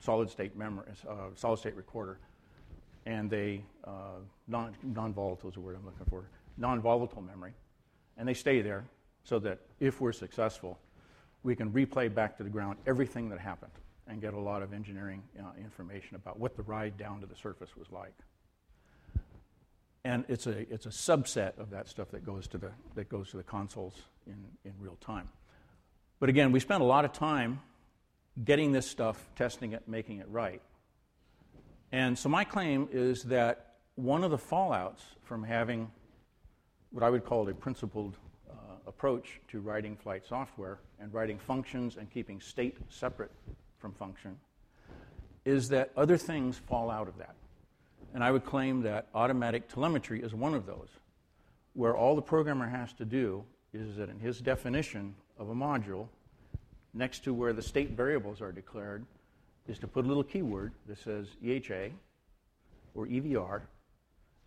solid 0.00 0.30
state 0.30 0.56
memory, 0.56 0.86
uh, 1.08 1.14
solid 1.34 1.58
state 1.58 1.76
recorder, 1.76 2.18
and 3.06 3.30
they 3.30 3.62
uh, 3.84 4.20
non 4.46 4.74
non 4.82 5.12
volatile 5.12 5.48
is 5.48 5.54
the 5.54 5.60
word 5.60 5.76
I'm 5.76 5.84
looking 5.84 6.06
for, 6.08 6.24
non 6.56 6.80
volatile 6.80 7.22
memory, 7.22 7.52
and 8.16 8.26
they 8.26 8.34
stay 8.34 8.62
there 8.62 8.84
so 9.24 9.38
that 9.40 9.60
if 9.78 10.00
we're 10.00 10.12
successful, 10.12 10.78
we 11.42 11.54
can 11.54 11.70
replay 11.70 12.12
back 12.12 12.36
to 12.36 12.42
the 12.42 12.50
ground 12.50 12.78
everything 12.86 13.28
that 13.30 13.38
happened 13.38 13.72
and 14.06 14.20
get 14.20 14.34
a 14.34 14.38
lot 14.38 14.62
of 14.62 14.72
engineering 14.72 15.22
uh, 15.38 15.44
information 15.62 16.16
about 16.16 16.38
what 16.38 16.56
the 16.56 16.62
ride 16.62 16.96
down 16.96 17.20
to 17.20 17.26
the 17.26 17.36
surface 17.36 17.76
was 17.76 17.86
like. 17.90 18.14
And 20.04 20.24
it's 20.28 20.46
a, 20.46 20.60
it's 20.72 20.86
a 20.86 20.90
subset 20.90 21.58
of 21.58 21.70
that 21.70 21.88
stuff 21.88 22.10
that 22.12 22.24
goes 22.24 22.48
to 22.48 22.58
the, 22.58 22.70
that 22.94 23.08
goes 23.08 23.30
to 23.30 23.36
the 23.36 23.42
consoles 23.42 23.94
in, 24.26 24.44
in 24.64 24.72
real 24.78 24.96
time. 25.00 25.28
But 26.20 26.28
again, 26.28 26.52
we 26.52 26.60
spent 26.60 26.82
a 26.82 26.86
lot 26.86 27.04
of 27.04 27.12
time 27.12 27.60
getting 28.44 28.72
this 28.72 28.88
stuff, 28.88 29.28
testing 29.36 29.72
it, 29.72 29.86
making 29.86 30.18
it 30.18 30.26
right. 30.30 30.62
And 31.92 32.18
so 32.18 32.28
my 32.28 32.44
claim 32.44 32.88
is 32.92 33.24
that 33.24 33.74
one 33.96 34.24
of 34.24 34.30
the 34.30 34.38
fallouts 34.38 35.02
from 35.22 35.42
having 35.42 35.90
what 36.90 37.02
I 37.02 37.10
would 37.10 37.24
call 37.24 37.48
a 37.48 37.54
principled 37.54 38.16
approach 38.88 39.40
to 39.48 39.60
writing 39.60 39.96
flight 39.96 40.22
software 40.26 40.78
and 40.98 41.12
writing 41.12 41.38
functions 41.38 41.96
and 41.96 42.10
keeping 42.10 42.40
state 42.40 42.78
separate 42.88 43.30
from 43.78 43.92
function 43.92 44.36
is 45.44 45.68
that 45.68 45.90
other 45.96 46.16
things 46.16 46.58
fall 46.58 46.90
out 46.90 47.06
of 47.06 47.16
that. 47.18 47.34
And 48.14 48.24
I 48.24 48.30
would 48.30 48.44
claim 48.44 48.82
that 48.82 49.06
automatic 49.14 49.68
telemetry 49.68 50.22
is 50.22 50.34
one 50.34 50.54
of 50.54 50.66
those, 50.66 50.88
where 51.74 51.96
all 51.96 52.16
the 52.16 52.22
programmer 52.22 52.66
has 52.66 52.92
to 52.94 53.04
do 53.04 53.44
is 53.72 53.96
that 53.96 54.08
in 54.08 54.18
his 54.18 54.40
definition 54.40 55.14
of 55.38 55.50
a 55.50 55.54
module, 55.54 56.08
next 56.94 57.22
to 57.24 57.34
where 57.34 57.52
the 57.52 57.62
state 57.62 57.90
variables 57.90 58.40
are 58.40 58.52
declared, 58.52 59.04
is 59.68 59.78
to 59.78 59.86
put 59.86 60.04
a 60.04 60.08
little 60.08 60.24
keyword 60.24 60.72
that 60.86 60.98
says 60.98 61.26
EHA 61.44 61.92
or 62.94 63.06
EVR, 63.06 63.60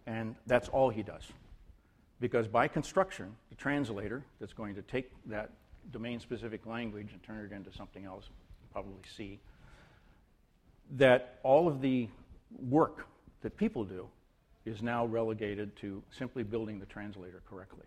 and 0.07 0.35
that's 0.47 0.67
all 0.69 0.89
he 0.89 1.03
does. 1.03 1.23
Because 2.19 2.47
by 2.47 2.67
construction, 2.67 3.35
translator 3.61 4.23
that's 4.39 4.53
going 4.53 4.73
to 4.73 4.81
take 4.81 5.11
that 5.27 5.51
domain 5.91 6.19
specific 6.19 6.65
language 6.65 7.09
and 7.11 7.21
turn 7.21 7.45
it 7.45 7.55
into 7.55 7.71
something 7.71 8.05
else, 8.05 8.25
probably 8.71 9.01
C, 9.15 9.39
that 10.97 11.39
all 11.43 11.67
of 11.67 11.79
the 11.79 12.07
work 12.69 13.05
that 13.43 13.55
people 13.57 13.83
do 13.83 14.07
is 14.65 14.81
now 14.81 15.05
relegated 15.05 15.75
to 15.77 16.01
simply 16.17 16.43
building 16.43 16.79
the 16.79 16.87
translator 16.87 17.43
correctly. 17.47 17.85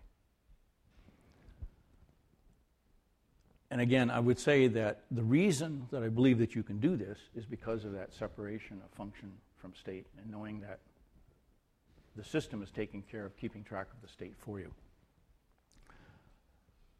And 3.69 3.81
again, 3.81 4.09
I 4.09 4.21
would 4.21 4.39
say 4.39 4.67
that 4.67 5.01
the 5.11 5.23
reason 5.23 5.87
that 5.91 6.03
I 6.03 6.07
believe 6.07 6.37
that 6.37 6.55
you 6.55 6.63
can 6.63 6.79
do 6.79 6.95
this 6.95 7.17
is 7.35 7.45
because 7.45 7.83
of 7.83 7.91
that 7.93 8.13
separation 8.13 8.81
of 8.83 8.97
function 8.97 9.31
from 9.57 9.73
state 9.75 10.05
and 10.17 10.31
knowing 10.31 10.61
that 10.61 10.79
the 12.15 12.23
system 12.23 12.63
is 12.63 12.69
taking 12.71 13.01
care 13.01 13.25
of 13.25 13.35
keeping 13.35 13.63
track 13.63 13.87
of 13.93 14.01
the 14.01 14.07
state 14.07 14.35
for 14.39 14.59
you. 14.59 14.71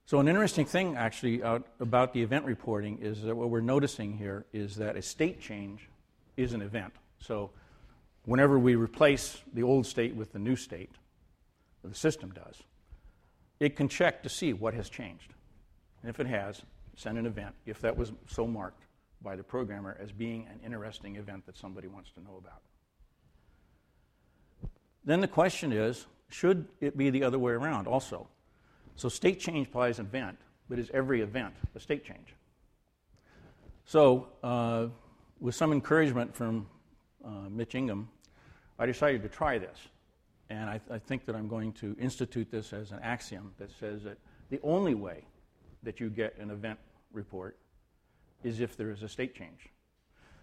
So, 0.08 0.20
an 0.20 0.28
interesting 0.28 0.68
thing 0.68 0.96
actually 0.96 1.42
about 1.42 2.14
the 2.14 2.22
event 2.22 2.46
reporting 2.46 3.00
is 3.02 3.24
that 3.24 3.36
what 3.36 3.50
we're 3.50 3.62
noticing 3.62 4.16
here 4.16 4.46
is 4.54 4.76
that 4.76 4.96
a 4.96 5.02
state 5.02 5.42
change 5.42 5.90
is 6.38 6.54
an 6.54 6.62
event. 6.62 6.94
So, 7.20 7.50
whenever 8.26 8.60
we 8.60 8.76
replace 8.76 9.42
the 9.54 9.64
old 9.64 9.88
state 9.88 10.16
with 10.16 10.32
the 10.32 10.38
new 10.38 10.56
state, 10.56 10.92
the 11.84 11.96
system 11.96 12.32
does, 12.32 12.62
it 13.60 13.76
can 13.76 13.88
check 13.88 14.22
to 14.24 14.30
see 14.30 14.54
what 14.54 14.76
has 14.76 14.90
changed. 14.90 15.34
And 16.02 16.10
if 16.12 16.20
it 16.20 16.28
has, 16.28 16.62
send 16.96 17.18
an 17.18 17.26
event 17.26 17.56
if 17.66 17.82
that 17.82 17.98
was 17.98 18.12
so 18.28 18.46
marked 18.46 18.84
by 19.24 19.36
the 19.36 19.44
programmer 19.44 19.98
as 20.00 20.12
being 20.12 20.48
an 20.52 20.60
interesting 20.64 21.16
event 21.16 21.48
that 21.48 21.58
somebody 21.58 21.88
wants 21.88 22.12
to 22.12 22.22
know 22.22 22.38
about. 22.38 22.62
Then 25.04 25.20
the 25.20 25.28
question 25.28 25.74
is 25.74 26.06
should 26.30 26.68
it 26.80 26.96
be 26.96 27.10
the 27.10 27.24
other 27.24 27.40
way 27.40 27.54
around 27.54 27.88
also? 27.88 28.28
So 28.96 29.10
state 29.10 29.40
change 29.40 29.68
applies 29.68 30.00
an 30.00 30.06
event, 30.06 30.38
but 30.70 30.80
is 30.80 30.90
every 30.94 31.22
event 31.22 31.54
a 31.76 31.80
state 31.80 32.06
change? 32.06 32.34
So, 33.86 34.30
uh, 34.44 34.88
with 35.40 35.54
some 35.54 35.72
encouragement 35.72 36.36
from 36.36 36.68
uh, 37.24 37.50
Mitch 37.50 37.76
Ingham, 37.76 38.08
I 38.80 38.86
decided 38.86 39.22
to 39.24 39.30
try 39.30 39.58
this. 39.58 39.78
And 40.50 40.70
I, 40.70 40.80
I, 40.90 41.00
think 41.00 41.26
that 41.26 41.36
I'm 41.36 41.48
going 41.48 41.74
to 41.74 41.96
institute 42.00 42.52
this 42.52 42.72
as 42.72 42.92
an 42.92 43.00
axiom 43.02 43.52
that 43.58 43.72
says 43.80 44.04
that 44.04 44.18
the 44.50 44.60
only 44.64 44.94
way 44.94 45.26
that 45.84 46.00
you 46.00 46.10
get 46.10 46.38
an 46.38 46.52
event 46.52 46.80
report 47.12 47.58
is 48.44 48.60
if 48.60 48.78
there 48.78 48.92
is 48.92 49.02
a 49.02 49.10
state 49.10 49.36
change. 49.36 49.70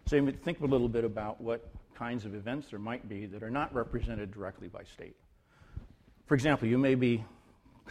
So 0.07 0.17
you 0.17 0.33
think 0.33 0.61
a 0.61 0.67
little 0.67 0.89
bit 0.89 1.05
about 1.05 1.41
what 1.41 1.69
kinds 1.95 2.25
of 2.25 2.35
events 2.35 2.69
there 2.71 2.81
might 2.81 3.09
be 3.09 3.27
that 3.27 3.43
are 3.43 3.51
not 3.51 3.73
represented 3.73 4.33
directly 4.33 4.67
by 4.67 4.83
state. 4.83 5.15
For 6.27 6.35
example, 6.35 6.67
you 6.67 6.79
may 6.79 6.97
be 6.97 7.25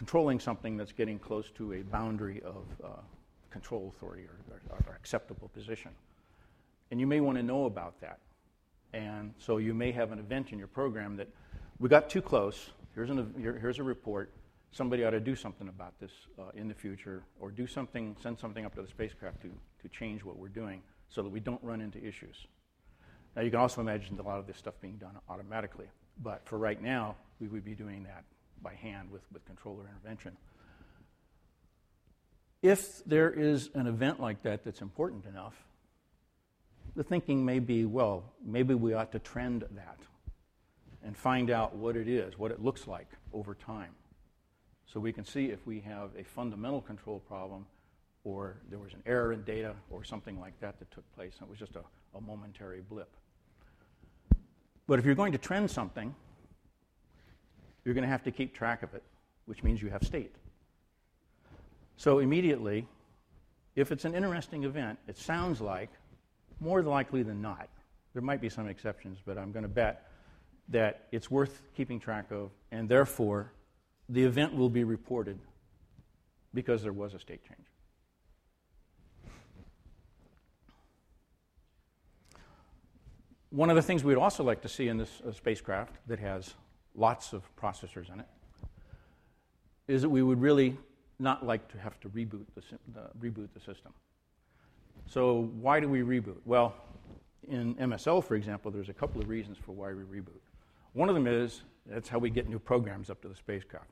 controlling 0.02 0.40
something 0.40 0.76
that's 0.76 0.90
getting 0.90 1.16
close 1.16 1.52
to 1.52 1.74
a 1.74 1.82
boundary 1.82 2.42
of 2.44 2.64
uh, 2.84 2.88
control 3.50 3.94
authority 3.94 4.24
or, 4.24 4.34
or, 4.50 4.76
or 4.88 4.96
acceptable 4.96 5.48
position. 5.54 5.92
And 6.90 6.98
you 6.98 7.06
may 7.06 7.20
want 7.20 7.38
to 7.38 7.42
know 7.44 7.66
about 7.66 8.00
that. 8.00 8.18
And 8.92 9.32
so 9.38 9.58
you 9.58 9.74
may 9.74 9.92
have 9.92 10.10
an 10.10 10.18
event 10.18 10.50
in 10.50 10.58
your 10.58 10.66
program 10.66 11.16
that 11.18 11.28
we 11.78 11.88
got 11.88 12.10
too 12.10 12.20
close. 12.20 12.70
Here's, 12.96 13.10
an, 13.10 13.32
here's 13.38 13.78
a 13.78 13.84
report. 13.84 14.32
Somebody 14.72 15.04
ought 15.04 15.10
to 15.10 15.20
do 15.20 15.36
something 15.36 15.68
about 15.68 15.92
this 16.00 16.10
uh, 16.36 16.50
in 16.56 16.66
the 16.66 16.74
future, 16.74 17.22
or 17.38 17.52
do 17.52 17.68
something, 17.68 18.16
send 18.20 18.36
something 18.40 18.66
up 18.66 18.74
to 18.74 18.82
the 18.82 18.88
spacecraft 18.88 19.40
to, 19.42 19.52
to 19.82 19.88
change 19.88 20.24
what 20.24 20.36
we're 20.36 20.48
doing 20.48 20.82
so 21.10 21.22
that 21.22 21.30
we 21.30 21.38
don't 21.38 21.62
run 21.62 21.80
into 21.80 22.04
issues. 22.04 22.48
Now, 23.36 23.42
you 23.42 23.50
can 23.50 23.60
also 23.60 23.80
imagine 23.80 24.18
a 24.18 24.22
lot 24.22 24.40
of 24.40 24.48
this 24.48 24.56
stuff 24.56 24.74
being 24.80 24.96
done 24.96 25.16
automatically, 25.28 25.86
but 26.24 26.42
for 26.44 26.58
right 26.58 26.82
now, 26.82 27.14
we 27.38 27.46
would 27.46 27.64
be 27.64 27.76
doing 27.76 28.02
that 28.02 28.24
by 28.62 28.74
hand 28.74 29.10
with, 29.10 29.22
with 29.32 29.44
controller 29.44 29.84
intervention. 29.88 30.36
If 32.62 33.04
there 33.04 33.30
is 33.30 33.70
an 33.74 33.86
event 33.86 34.20
like 34.20 34.42
that 34.42 34.64
that's 34.64 34.80
important 34.80 35.26
enough, 35.26 35.54
the 36.94 37.02
thinking 37.02 37.44
may 37.44 37.58
be 37.58 37.84
well, 37.84 38.24
maybe 38.44 38.74
we 38.74 38.94
ought 38.94 39.12
to 39.12 39.18
trend 39.18 39.64
that 39.72 39.98
and 41.04 41.16
find 41.16 41.50
out 41.50 41.74
what 41.74 41.96
it 41.96 42.06
is, 42.06 42.38
what 42.38 42.52
it 42.52 42.62
looks 42.62 42.86
like 42.86 43.08
over 43.32 43.54
time. 43.54 43.90
So 44.86 45.00
we 45.00 45.12
can 45.12 45.24
see 45.24 45.46
if 45.46 45.66
we 45.66 45.80
have 45.80 46.10
a 46.16 46.22
fundamental 46.22 46.80
control 46.80 47.18
problem 47.20 47.66
or 48.24 48.58
there 48.70 48.78
was 48.78 48.92
an 48.92 49.02
error 49.06 49.32
in 49.32 49.42
data 49.42 49.74
or 49.90 50.04
something 50.04 50.38
like 50.38 50.58
that 50.60 50.78
that 50.78 50.90
took 50.90 51.10
place 51.14 51.32
and 51.40 51.48
it 51.48 51.50
was 51.50 51.58
just 51.58 51.76
a, 51.76 51.82
a 52.16 52.20
momentary 52.20 52.82
blip. 52.82 53.10
But 54.86 54.98
if 54.98 55.04
you're 55.04 55.14
going 55.14 55.32
to 55.32 55.38
trend 55.38 55.70
something, 55.70 56.14
you're 57.84 57.94
going 57.94 58.04
to 58.04 58.10
have 58.10 58.22
to 58.24 58.30
keep 58.30 58.54
track 58.54 58.82
of 58.82 58.94
it, 58.94 59.02
which 59.46 59.62
means 59.62 59.82
you 59.82 59.90
have 59.90 60.02
state. 60.02 60.34
So 61.96 62.18
immediately, 62.18 62.86
if 63.76 63.92
it's 63.92 64.04
an 64.04 64.14
interesting 64.14 64.64
event, 64.64 64.98
it 65.08 65.16
sounds 65.16 65.60
like 65.60 65.90
more 66.60 66.82
likely 66.82 67.22
than 67.22 67.40
not, 67.42 67.68
there 68.12 68.22
might 68.22 68.40
be 68.40 68.48
some 68.48 68.68
exceptions, 68.68 69.18
but 69.24 69.38
I'm 69.38 69.52
going 69.52 69.62
to 69.62 69.68
bet 69.68 70.08
that 70.68 71.06
it's 71.12 71.30
worth 71.30 71.62
keeping 71.76 71.98
track 71.98 72.30
of, 72.30 72.50
and 72.70 72.88
therefore 72.88 73.52
the 74.08 74.22
event 74.22 74.54
will 74.54 74.70
be 74.70 74.84
reported 74.84 75.38
because 76.54 76.82
there 76.82 76.92
was 76.92 77.14
a 77.14 77.18
state 77.18 77.42
change. 77.42 77.66
One 83.50 83.68
of 83.68 83.76
the 83.76 83.82
things 83.82 84.02
we'd 84.02 84.16
also 84.16 84.44
like 84.44 84.62
to 84.62 84.68
see 84.68 84.88
in 84.88 84.96
this 84.96 85.10
uh, 85.26 85.32
spacecraft 85.32 85.94
that 86.06 86.18
has 86.18 86.54
lots 86.94 87.32
of 87.32 87.42
processors 87.56 88.12
in 88.12 88.20
it 88.20 88.26
is 89.88 90.02
that 90.02 90.08
we 90.08 90.22
would 90.22 90.40
really 90.40 90.76
not 91.18 91.44
like 91.44 91.68
to 91.68 91.78
have 91.78 91.98
to 92.00 92.08
reboot 92.10 92.46
the, 92.54 92.62
reboot 93.20 93.48
the 93.54 93.60
system. 93.60 93.92
So, 95.06 95.50
why 95.60 95.80
do 95.80 95.88
we 95.88 96.00
reboot? 96.00 96.38
Well, 96.44 96.74
in 97.48 97.74
MSL, 97.74 98.24
for 98.24 98.34
example, 98.34 98.70
there's 98.70 98.88
a 98.88 98.94
couple 98.94 99.20
of 99.20 99.28
reasons 99.28 99.58
for 99.58 99.72
why 99.72 99.92
we 99.92 100.02
reboot. 100.02 100.40
One 100.92 101.08
of 101.08 101.14
them 101.14 101.26
is 101.26 101.62
that's 101.86 102.08
how 102.08 102.18
we 102.18 102.30
get 102.30 102.48
new 102.48 102.58
programs 102.58 103.10
up 103.10 103.20
to 103.22 103.28
the 103.28 103.34
spacecraft. 103.34 103.90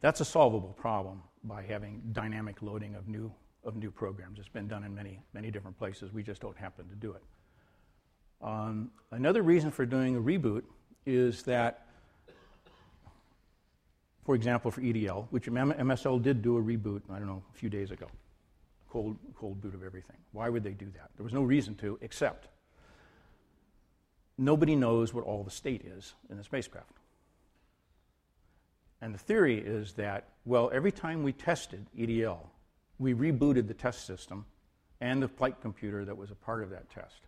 That's 0.00 0.20
a 0.20 0.24
solvable 0.24 0.74
problem 0.76 1.22
by 1.44 1.62
having 1.62 2.02
dynamic 2.12 2.62
loading 2.62 2.94
of 2.94 3.08
new, 3.08 3.32
of 3.62 3.76
new 3.76 3.90
programs. 3.90 4.38
It's 4.38 4.48
been 4.48 4.68
done 4.68 4.84
in 4.84 4.94
many, 4.94 5.20
many 5.32 5.50
different 5.50 5.78
places. 5.78 6.12
We 6.12 6.22
just 6.22 6.40
don't 6.40 6.56
happen 6.56 6.88
to 6.88 6.94
do 6.94 7.12
it. 7.12 7.22
Um, 8.42 8.90
another 9.12 9.42
reason 9.42 9.70
for 9.70 9.86
doing 9.86 10.16
a 10.16 10.20
reboot 10.20 10.64
is 11.06 11.42
that, 11.44 11.83
for 14.24 14.34
example, 14.34 14.70
for 14.70 14.80
EDL, 14.80 15.26
which 15.30 15.46
MSL 15.46 16.22
did 16.22 16.42
do 16.42 16.56
a 16.56 16.62
reboot, 16.62 17.02
I 17.10 17.18
don't 17.18 17.26
know, 17.26 17.42
a 17.54 17.58
few 17.58 17.68
days 17.68 17.90
ago, 17.90 18.06
cold, 18.88 19.16
cold 19.36 19.60
boot 19.60 19.74
of 19.74 19.84
everything. 19.84 20.16
Why 20.32 20.48
would 20.48 20.64
they 20.64 20.72
do 20.72 20.86
that? 20.94 21.10
There 21.16 21.24
was 21.24 21.32
no 21.32 21.42
reason 21.42 21.74
to, 21.76 21.98
except 22.00 22.48
nobody 24.38 24.76
knows 24.76 25.12
what 25.12 25.24
all 25.24 25.42
the 25.42 25.50
state 25.50 25.82
is 25.82 26.14
in 26.30 26.36
the 26.36 26.44
spacecraft. 26.44 26.98
And 29.00 29.14
the 29.14 29.18
theory 29.18 29.58
is 29.58 29.92
that, 29.94 30.28
well, 30.46 30.70
every 30.72 30.92
time 30.92 31.22
we 31.22 31.32
tested 31.32 31.86
EDL, 31.98 32.38
we 32.98 33.12
rebooted 33.12 33.68
the 33.68 33.74
test 33.74 34.06
system 34.06 34.46
and 35.00 35.22
the 35.22 35.28
flight 35.28 35.60
computer 35.60 36.04
that 36.04 36.16
was 36.16 36.30
a 36.30 36.34
part 36.34 36.62
of 36.62 36.70
that 36.70 36.88
test 36.88 37.20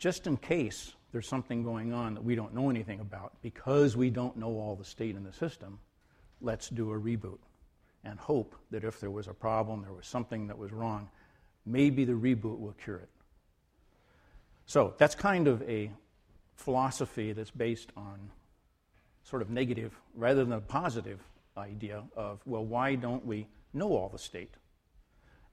just 0.00 0.26
in 0.26 0.36
case 0.38 0.94
there's 1.12 1.28
something 1.28 1.62
going 1.62 1.92
on 1.92 2.14
that 2.14 2.22
we 2.22 2.34
don't 2.34 2.54
know 2.54 2.70
anything 2.70 3.00
about, 3.00 3.32
because 3.42 3.96
we 3.96 4.10
don't 4.10 4.36
know 4.36 4.58
all 4.58 4.76
the 4.76 4.84
state 4.84 5.16
in 5.16 5.24
the 5.24 5.32
system, 5.32 5.78
let's 6.40 6.68
do 6.68 6.92
a 6.92 6.98
reboot 6.98 7.38
and 8.04 8.18
hope 8.18 8.54
that 8.70 8.84
if 8.84 9.00
there 9.00 9.10
was 9.10 9.28
a 9.28 9.34
problem, 9.34 9.82
there 9.82 9.92
was 9.92 10.06
something 10.06 10.46
that 10.46 10.56
was 10.56 10.72
wrong, 10.72 11.08
maybe 11.66 12.04
the 12.04 12.12
reboot 12.12 12.58
will 12.58 12.74
cure 12.82 12.96
it. 12.96 13.08
So 14.66 14.94
that's 14.98 15.14
kind 15.14 15.48
of 15.48 15.62
a 15.62 15.90
philosophy 16.54 17.32
that's 17.32 17.50
based 17.50 17.90
on 17.96 18.30
sort 19.24 19.42
of 19.42 19.50
negative 19.50 19.98
rather 20.14 20.44
than 20.44 20.52
a 20.52 20.60
positive 20.60 21.20
idea 21.56 22.04
of, 22.16 22.40
well, 22.46 22.64
why 22.64 22.94
don't 22.94 23.26
we 23.26 23.46
know 23.74 23.88
all 23.88 24.08
the 24.08 24.18
state? 24.18 24.54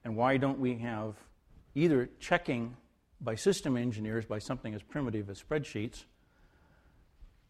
And 0.03 0.15
why 0.15 0.37
don't 0.37 0.59
we 0.59 0.75
have 0.75 1.15
either 1.75 2.09
checking 2.19 2.77
by 3.21 3.35
system 3.35 3.77
engineers 3.77 4.25
by 4.25 4.39
something 4.39 4.73
as 4.73 4.83
primitive 4.83 5.29
as 5.29 5.41
spreadsheets 5.41 6.05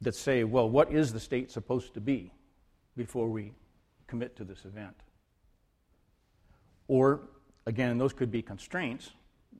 that 0.01 0.15
say, 0.15 0.43
well, 0.43 0.69
what 0.69 0.91
is 0.91 1.11
the 1.13 1.19
state 1.19 1.51
supposed 1.51 1.93
to 1.93 2.01
be 2.01 2.31
before 2.95 3.27
we 3.29 3.53
commit 4.07 4.35
to 4.37 4.43
this 4.43 4.65
event? 4.65 4.95
Or, 6.87 7.21
again, 7.65 7.97
those 7.97 8.13
could 8.13 8.31
be 8.31 8.41
constraints 8.41 9.11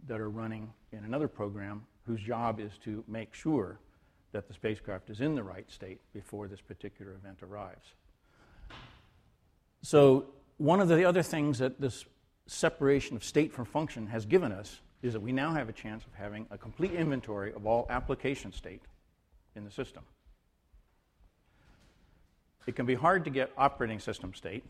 that 0.08 0.20
are 0.20 0.30
running 0.30 0.72
in 0.91 1.03
another 1.03 1.28
program 1.28 1.86
whose 2.05 2.22
job 2.22 2.60
is 2.60 2.78
to 2.80 3.03
make 3.08 3.34
sure 3.34 3.80
that 4.32 4.47
the 4.47 4.53
spacecraft 4.53 5.10
is 5.10 5.22
in 5.22 5.36
the 5.36 5.43
right 5.43 5.70
state 5.70 5.99
before 6.14 6.47
this 6.47 6.62
particular 6.62 7.14
event 7.14 7.41
arrives. 7.43 7.93
So, 9.82 10.28
one 10.58 10.80
of 10.80 10.88
the 10.88 11.05
other 11.05 11.22
things 11.22 11.60
that 11.60 11.80
this 11.80 12.05
separation 12.47 13.16
of 13.16 13.24
state 13.24 13.51
from 13.51 13.66
function 13.66 14.08
has 14.08 14.26
given 14.26 14.51
us 14.51 14.80
is 15.02 15.14
that 15.14 15.20
we 15.20 15.32
now 15.32 15.54
have 15.54 15.70
a 15.70 15.74
chance 15.74 16.04
of 16.06 16.14
having 16.14 16.48
a 16.52 16.58
complete 16.58 16.93
inventory 16.93 17.54
of 17.54 17.66
all 17.66 17.86
application 17.89 18.52
state 18.52 18.82
in 19.56 19.64
the 19.64 19.72
system. 19.72 20.04
It 22.66 22.76
can 22.76 22.86
be 22.86 22.95
hard 22.95 23.24
to 23.26 23.30
get 23.30 23.52
operating 23.58 24.00
system 24.00 24.34
state 24.34 24.66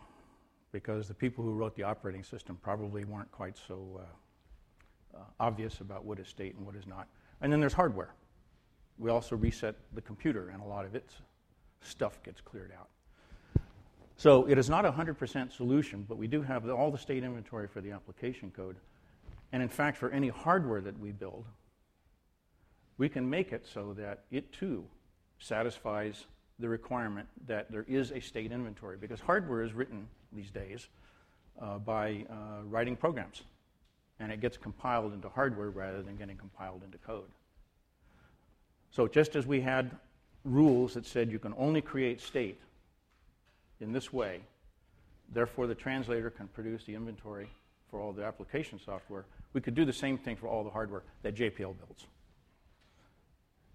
because 0.71 1.07
the 1.07 1.13
people 1.13 1.43
who 1.43 1.53
wrote 1.53 1.75
the 1.75 1.83
operating 1.83 2.23
system 2.23 2.57
probably 2.61 3.05
weren't 3.05 3.31
quite 3.31 3.57
so 3.67 3.99
uh, 3.99 5.17
uh, 5.17 5.21
obvious 5.39 5.81
about 5.81 6.05
what 6.05 6.19
is 6.19 6.27
state 6.27 6.55
and 6.55 6.65
what 6.65 6.75
is 6.75 6.85
not. 6.85 7.07
And 7.41 7.51
then 7.51 7.59
there's 7.59 7.73
hardware. 7.73 8.13
We 8.99 9.09
also 9.09 9.35
reset 9.35 9.75
the 9.93 10.01
computer, 10.01 10.49
and 10.49 10.61
a 10.61 10.65
lot 10.65 10.85
of 10.85 10.95
its 10.95 11.15
stuff 11.81 12.21
gets 12.23 12.41
cleared 12.41 12.71
out. 12.77 12.89
So 14.17 14.45
it 14.47 14.57
is 14.57 14.69
not 14.69 14.85
a 14.85 14.91
100% 14.91 15.51
solution, 15.51 16.05
but 16.07 16.17
we 16.17 16.27
do 16.27 16.41
have 16.41 16.67
all 16.69 16.91
the 16.91 16.97
state 16.97 17.23
inventory 17.23 17.67
for 17.67 17.81
the 17.81 17.91
application 17.91 18.51
code. 18.51 18.77
And 19.51 19.63
in 19.63 19.69
fact, 19.69 19.97
for 19.97 20.09
any 20.11 20.29
hardware 20.29 20.81
that 20.81 20.99
we 20.99 21.11
build, 21.11 21.45
we 22.97 23.09
can 23.09 23.29
make 23.29 23.53
it 23.53 23.65
so 23.71 23.93
that 23.93 24.23
it 24.31 24.51
too 24.51 24.83
satisfies 25.39 26.25
the 26.59 26.67
requirement 26.67 27.27
that 27.45 27.71
there 27.71 27.85
is 27.87 28.11
a 28.11 28.19
state 28.19 28.51
inventory 28.51 28.97
because 28.97 29.19
hardware 29.19 29.63
is 29.63 29.73
written 29.73 30.07
these 30.33 30.49
days 30.49 30.87
uh, 31.61 31.77
by 31.77 32.25
uh, 32.29 32.63
writing 32.65 32.95
programs 32.95 33.43
and 34.19 34.31
it 34.31 34.41
gets 34.41 34.57
compiled 34.57 35.13
into 35.13 35.29
hardware 35.29 35.69
rather 35.69 36.01
than 36.01 36.15
getting 36.15 36.37
compiled 36.37 36.83
into 36.83 36.97
code. 36.97 37.29
So, 38.89 39.07
just 39.07 39.35
as 39.35 39.45
we 39.45 39.61
had 39.61 39.91
rules 40.43 40.93
that 40.95 41.05
said 41.05 41.31
you 41.31 41.39
can 41.39 41.53
only 41.57 41.81
create 41.81 42.21
state 42.21 42.59
in 43.79 43.91
this 43.91 44.11
way, 44.11 44.41
therefore 45.33 45.67
the 45.67 45.75
translator 45.75 46.29
can 46.29 46.47
produce 46.47 46.83
the 46.85 46.95
inventory 46.95 47.49
for 47.91 47.99
all 47.99 48.11
the 48.11 48.23
application 48.23 48.79
software, 48.83 49.25
we 49.53 49.61
could 49.61 49.75
do 49.75 49.85
the 49.85 49.93
same 49.93 50.17
thing 50.17 50.35
for 50.35 50.47
all 50.47 50.63
the 50.63 50.69
hardware 50.69 51.03
that 51.23 51.35
JPL 51.35 51.75
builds. 51.77 52.05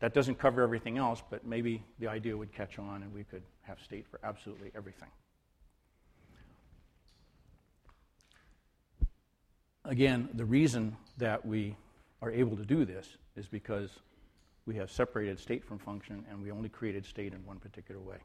That 0.01 0.15
doesn't 0.15 0.39
cover 0.39 0.63
everything 0.63 0.99
else, 0.99 1.23
but 1.31 1.47
maybe 1.47 1.85
the 2.01 2.09
idea 2.09 2.37
would 2.37 2.53
catch 2.53 2.79
on 2.79 3.03
and 3.03 3.15
we 3.15 3.25
could 3.25 3.43
have 3.63 3.79
state 3.81 4.07
for 4.11 4.19
absolutely 4.25 4.73
everything. 4.75 5.09
Again, 9.85 10.29
the 10.35 10.45
reason 10.45 10.97
that 11.19 11.45
we 11.45 11.77
are 12.21 12.31
able 12.31 12.57
to 12.57 12.65
do 12.65 12.85
this 12.85 13.17
is 13.37 13.47
because 13.47 13.91
we 14.67 14.77
have 14.77 14.91
separated 14.91 15.39
state 15.39 15.65
from 15.65 15.79
function 15.79 16.25
and 16.31 16.43
we 16.43 16.51
only 16.51 16.69
created 16.69 17.05
state 17.05 17.33
in 17.33 17.45
one 17.45 17.59
particular 17.59 18.01
way. 18.01 18.19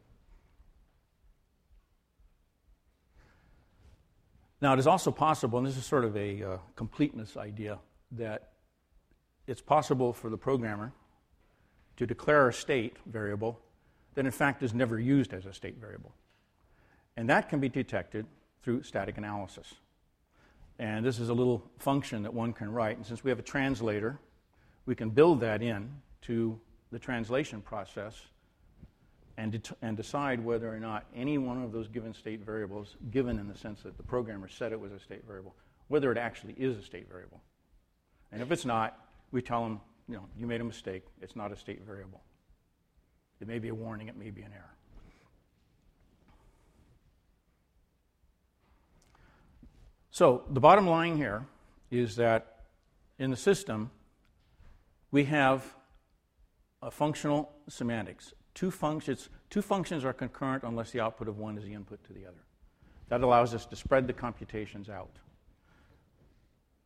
Now, 4.60 4.74
it 4.74 4.80
is 4.80 4.88
also 4.88 5.12
possible, 5.12 5.60
and 5.60 5.68
this 5.68 5.78
is 5.78 5.86
sort 5.86 6.03
of 6.03 6.18
a 6.18 6.43
uh, 6.43 6.58
completeness 6.76 7.38
idea, 7.38 7.78
that 8.14 8.53
it's 9.45 9.62
possible 9.62 10.14
for 10.14 10.30
the 10.30 10.38
programmer 10.38 10.91
to 11.97 12.08
declare 12.08 12.49
a 12.49 12.53
state 12.53 12.95
variable 13.05 13.60
that 14.16 14.26
in 14.26 14.32
fact 14.32 14.64
is 14.64 14.74
never 14.74 14.99
used 14.99 15.34
as 15.34 15.45
a 15.45 15.53
state 15.53 15.78
variable. 15.78 16.12
And 17.16 17.30
that 17.30 17.49
can 17.49 17.60
be 17.60 17.70
detected 17.70 18.26
through 18.64 18.84
static 18.84 19.18
analysis. 19.18 19.76
And 20.80 21.05
this 21.05 21.20
is 21.20 21.30
a 21.30 21.34
little 21.34 21.64
function 21.78 22.24
that 22.24 22.34
one 22.34 22.53
can 22.53 22.72
write. 22.72 22.97
And 22.97 23.05
since 23.05 23.24
we 23.24 23.30
have 23.30 23.39
a 23.39 23.43
translator, 23.43 24.20
we 24.86 24.95
can 24.95 25.10
build 25.10 25.39
that 25.41 25.62
in 25.62 25.89
to 26.24 26.60
the 26.91 26.99
translation 26.99 27.62
process 27.62 28.16
and, 29.38 29.52
det- 29.52 29.78
and 29.82 29.96
decide 29.96 30.44
whether 30.44 30.68
or 30.68 30.80
not 30.80 31.06
any 31.16 31.38
one 31.38 31.62
of 31.62 31.72
those 31.72 31.88
given 31.88 32.14
state 32.14 32.44
variables, 32.44 32.98
given 33.12 33.40
in 33.40 33.48
the 33.48 33.56
sense 33.56 33.84
that 33.84 33.96
the 33.96 34.04
programmer 34.04 34.48
said 34.48 34.72
it 34.72 34.80
was 34.80 34.92
a 34.92 35.00
state 35.00 35.26
variable, 35.26 35.56
whether 35.88 36.12
it 36.12 36.18
actually 36.18 36.54
is 36.54 36.78
a 36.78 36.82
state 36.82 37.08
variable. 37.08 37.42
And 38.32 38.42
if 38.42 38.52
it's 38.52 38.66
not, 38.66 39.00
we 39.32 39.42
tell 39.42 39.64
them, 39.64 39.80
you 40.10 40.16
know, 40.16 40.26
you 40.38 40.48
made 40.48 40.62
a 40.62 40.64
mistake. 40.64 41.04
It's 41.22 41.36
not 41.36 41.52
a 41.52 41.56
state 41.56 41.86
variable. 41.86 42.22
It 43.40 43.48
may 43.48 43.60
be 43.60 43.70
a 43.70 43.76
warning, 43.76 44.08
it 44.08 44.18
may 44.18 44.32
be 44.32 44.42
an 44.42 44.52
error. 44.54 44.74
So 50.10 50.46
the 50.50 50.60
bottom 50.60 50.88
line 50.88 51.16
here 51.16 51.46
is 51.92 52.16
that 52.16 52.64
in 53.20 53.30
the 53.30 53.38
system, 53.38 53.92
we 55.12 55.26
have 55.26 55.76
a 56.82 56.90
functional 56.90 57.52
semantics 57.70 58.34
two 58.58 58.72
functions, 58.72 59.30
two 59.51 59.62
functions 59.62 60.03
are 60.03 60.14
concurrent 60.14 60.64
unless 60.64 60.89
the 60.89 60.99
output 60.99 61.28
of 61.28 61.38
one 61.38 61.60
is 61.60 61.64
the 61.64 61.74
input 61.74 62.03
to 62.03 62.12
the 62.12 62.26
other. 62.26 62.43
That 63.10 63.22
allows 63.22 63.53
us 63.53 63.68
to 63.68 63.76
spread 63.76 64.08
the 64.08 64.14
computations 64.14 64.89
out. 64.89 65.16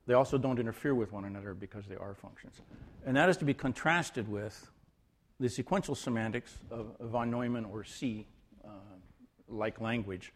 They 0.05 0.13
also 0.13 0.37
don't 0.37 0.59
interfere 0.59 0.93
with 0.93 1.13
one 1.13 1.23
another 1.23 1.53
because 1.53 1.85
they 1.85 1.95
are 1.95 2.13
functions. 2.13 2.59
And 3.05 3.15
that 3.15 3.29
is 3.29 3.37
to 3.37 3.45
be 3.45 3.53
contrasted 3.53 4.27
with 4.27 4.69
the 5.39 5.47
sequential 5.47 5.95
semantics 5.95 6.57
of, 6.69 6.87
von 6.99 7.31
Neumann 7.31 7.63
or 7.63 7.85
C 7.85 8.27
uh, 8.65 8.67
like 9.47 9.79
language, 9.79 10.33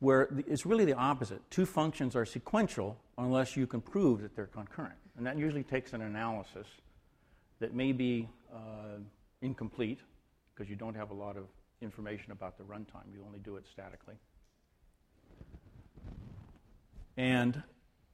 where 0.00 0.28
it's 0.46 0.66
really 0.66 0.84
the 0.84 0.94
opposite. 0.94 1.40
Two 1.50 1.64
functions 1.64 2.14
are 2.14 2.26
sequential 2.26 2.98
unless 3.16 3.56
you 3.56 3.66
can 3.66 3.80
prove 3.80 4.20
that 4.20 4.36
they're 4.36 4.46
concurrent. 4.46 4.98
And 5.16 5.26
that 5.26 5.38
usually 5.38 5.62
takes 5.62 5.94
an 5.94 6.02
analysis 6.02 6.66
that 7.58 7.72
may 7.72 7.92
be 7.92 8.28
uh, 8.52 8.98
incomplete 9.40 10.00
because 10.54 10.68
you 10.68 10.76
don't 10.76 10.94
have 10.94 11.10
a 11.10 11.14
lot 11.14 11.36
of 11.36 11.44
information 11.80 12.32
about 12.32 12.56
the 12.56 12.64
runtime. 12.64 13.12
You 13.12 13.24
only 13.26 13.38
do 13.40 13.56
it 13.56 13.64
statically. 13.70 14.14
And 17.16 17.62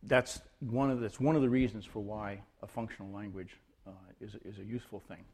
that's 0.03 0.41
one 0.61 0.91
of, 0.91 1.01
that's 1.01 1.20
one 1.20 1.36
of 1.36 1.43
the 1.43 1.49
reasons 1.49 1.84
for 1.84 2.01
why 2.01 2.41
a 2.62 2.66
functional 2.66 3.11
language 3.12 3.57
uh, 3.86 3.91
is, 4.20 4.34
is 4.45 4.59
a 4.59 4.64
useful 4.64 5.01
thing. 5.01 5.24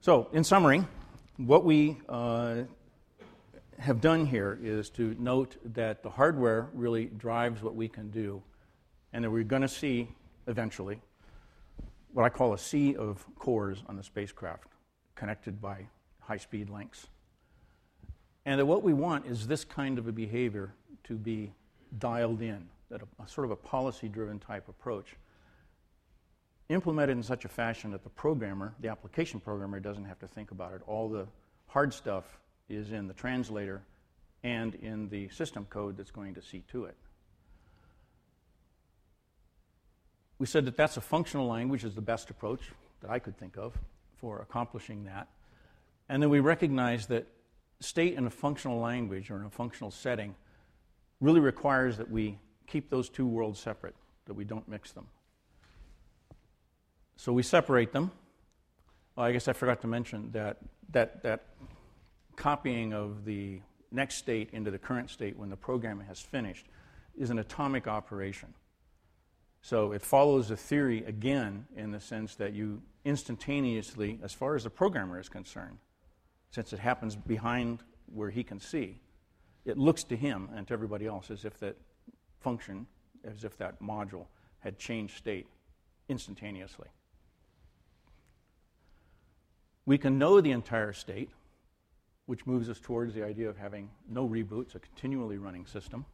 So, 0.00 0.28
in 0.32 0.44
summary, 0.44 0.84
what 1.36 1.64
we 1.64 1.98
uh, 2.08 2.62
have 3.78 4.00
done 4.00 4.24
here 4.24 4.58
is 4.62 4.88
to 4.90 5.14
note 5.18 5.56
that 5.74 6.02
the 6.02 6.10
hardware 6.10 6.70
really 6.72 7.06
drives 7.06 7.62
what 7.62 7.74
we 7.74 7.88
can 7.88 8.10
do, 8.10 8.42
and 9.12 9.24
that 9.24 9.30
we're 9.30 9.44
going 9.44 9.62
to 9.62 9.68
see 9.68 10.08
eventually 10.46 11.00
what 12.12 12.24
I 12.24 12.28
call 12.28 12.52
a 12.52 12.58
sea 12.58 12.96
of 12.96 13.24
cores 13.36 13.82
on 13.86 13.96
the 13.96 14.02
spacecraft 14.02 14.68
connected 15.14 15.60
by 15.60 15.86
high 16.20 16.36
speed 16.36 16.70
links. 16.70 17.06
And 18.46 18.58
that 18.58 18.66
what 18.66 18.82
we 18.82 18.92
want 18.92 19.26
is 19.26 19.46
this 19.46 19.64
kind 19.64 19.98
of 19.98 20.08
a 20.08 20.12
behavior 20.12 20.72
to 21.04 21.14
be 21.14 21.52
dialed 21.98 22.40
in, 22.40 22.66
that 22.90 23.02
a, 23.02 23.22
a 23.22 23.28
sort 23.28 23.44
of 23.44 23.50
a 23.50 23.56
policy 23.56 24.08
driven 24.08 24.38
type 24.38 24.68
approach, 24.68 25.16
implemented 26.68 27.16
in 27.16 27.22
such 27.22 27.44
a 27.44 27.48
fashion 27.48 27.90
that 27.90 28.02
the 28.02 28.10
programmer, 28.10 28.74
the 28.80 28.88
application 28.88 29.40
programmer, 29.40 29.80
doesn't 29.80 30.04
have 30.04 30.18
to 30.20 30.26
think 30.26 30.52
about 30.52 30.72
it. 30.72 30.80
All 30.86 31.08
the 31.08 31.26
hard 31.66 31.92
stuff 31.92 32.38
is 32.68 32.92
in 32.92 33.06
the 33.08 33.14
translator 33.14 33.82
and 34.42 34.74
in 34.76 35.08
the 35.08 35.28
system 35.28 35.66
code 35.68 35.96
that's 35.96 36.10
going 36.10 36.34
to 36.34 36.42
see 36.42 36.62
to 36.70 36.84
it. 36.84 36.96
We 40.40 40.46
said 40.46 40.64
that 40.64 40.76
that's 40.76 40.96
a 40.96 41.02
functional 41.02 41.46
language 41.46 41.84
is 41.84 41.94
the 41.94 42.00
best 42.00 42.30
approach 42.30 42.62
that 43.02 43.10
I 43.10 43.18
could 43.18 43.36
think 43.36 43.58
of 43.58 43.76
for 44.16 44.40
accomplishing 44.40 45.04
that. 45.04 45.28
And 46.08 46.22
then 46.22 46.30
we 46.30 46.40
recognize 46.40 47.06
that 47.08 47.26
state 47.80 48.14
in 48.14 48.26
a 48.26 48.30
functional 48.30 48.80
language 48.80 49.30
or 49.30 49.36
in 49.36 49.44
a 49.44 49.50
functional 49.50 49.90
setting 49.90 50.34
really 51.20 51.40
requires 51.40 51.98
that 51.98 52.10
we 52.10 52.38
keep 52.66 52.88
those 52.88 53.10
two 53.10 53.26
worlds 53.26 53.60
separate, 53.60 53.94
that 54.24 54.32
we 54.32 54.44
don't 54.44 54.66
mix 54.66 54.92
them. 54.92 55.06
So 57.16 57.34
we 57.34 57.42
separate 57.42 57.92
them. 57.92 58.10
Well, 59.16 59.26
I 59.26 59.32
guess 59.32 59.46
I 59.46 59.52
forgot 59.52 59.82
to 59.82 59.88
mention 59.88 60.30
that, 60.32 60.56
that, 60.92 61.22
that 61.22 61.44
copying 62.36 62.94
of 62.94 63.26
the 63.26 63.60
next 63.92 64.14
state 64.14 64.48
into 64.54 64.70
the 64.70 64.78
current 64.78 65.10
state 65.10 65.38
when 65.38 65.50
the 65.50 65.56
program 65.56 66.00
has 66.08 66.18
finished 66.18 66.64
is 67.18 67.28
an 67.28 67.38
atomic 67.38 67.86
operation. 67.86 68.54
So 69.62 69.92
it 69.92 70.02
follows 70.02 70.50
a 70.50 70.56
theory 70.56 71.04
again 71.04 71.66
in 71.76 71.90
the 71.90 72.00
sense 72.00 72.34
that 72.36 72.54
you 72.54 72.82
instantaneously, 73.04 74.18
as 74.22 74.32
far 74.32 74.54
as 74.54 74.64
the 74.64 74.70
programmer 74.70 75.18
is 75.20 75.28
concerned, 75.28 75.78
since 76.50 76.72
it 76.72 76.78
happens 76.78 77.16
behind 77.16 77.80
where 78.12 78.30
he 78.30 78.42
can 78.42 78.60
see, 78.60 79.00
it 79.64 79.78
looks 79.78 80.04
to 80.04 80.16
him 80.16 80.48
and 80.54 80.66
to 80.68 80.74
everybody 80.74 81.06
else 81.06 81.30
as 81.30 81.44
if 81.44 81.58
that 81.60 81.76
function, 82.40 82.86
as 83.24 83.44
if 83.44 83.56
that 83.58 83.80
module 83.80 84.26
had 84.60 84.78
changed 84.78 85.16
state 85.16 85.46
instantaneously. 86.08 86.88
We 89.86 89.98
can 89.98 90.18
know 90.18 90.40
the 90.40 90.52
entire 90.52 90.92
state, 90.92 91.30
which 92.26 92.46
moves 92.46 92.68
us 92.68 92.80
towards 92.80 93.14
the 93.14 93.24
idea 93.24 93.48
of 93.48 93.56
having 93.56 93.90
no 94.08 94.28
reboots, 94.28 94.74
a 94.74 94.78
continually 94.78 95.38
running 95.38 95.66
system. 95.66 96.04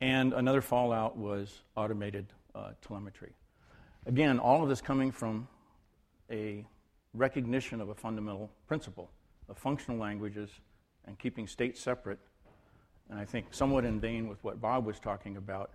And 0.00 0.32
another 0.32 0.60
fallout 0.60 1.16
was 1.16 1.62
automated 1.76 2.26
uh, 2.54 2.70
telemetry. 2.86 3.32
Again, 4.06 4.38
all 4.38 4.62
of 4.62 4.68
this 4.68 4.80
coming 4.80 5.10
from 5.10 5.48
a 6.30 6.64
recognition 7.14 7.80
of 7.80 7.88
a 7.88 7.94
fundamental 7.94 8.50
principle 8.66 9.10
of 9.48 9.58
functional 9.58 9.98
languages 9.98 10.50
and 11.06 11.18
keeping 11.18 11.46
states 11.46 11.80
separate. 11.80 12.18
And 13.10 13.18
I 13.18 13.24
think 13.24 13.46
somewhat 13.50 13.84
in 13.84 13.98
vein 13.98 14.28
with 14.28 14.42
what 14.44 14.60
Bob 14.60 14.84
was 14.84 15.00
talking 15.00 15.36
about, 15.36 15.70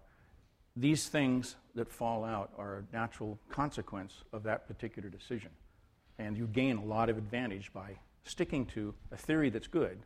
these 0.75 1.07
things 1.07 1.55
that 1.75 1.91
fall 1.91 2.23
out 2.23 2.51
are 2.57 2.77
a 2.77 2.95
natural 2.95 3.37
consequence 3.49 4.23
of 4.31 4.43
that 4.43 4.67
particular 4.67 5.09
decision. 5.09 5.49
And 6.17 6.37
you 6.37 6.47
gain 6.47 6.77
a 6.77 6.83
lot 6.83 7.09
of 7.09 7.17
advantage 7.17 7.73
by 7.73 7.97
sticking 8.23 8.65
to 8.67 8.93
a 9.11 9.17
theory 9.17 9.49
that's 9.49 9.67
good 9.67 9.99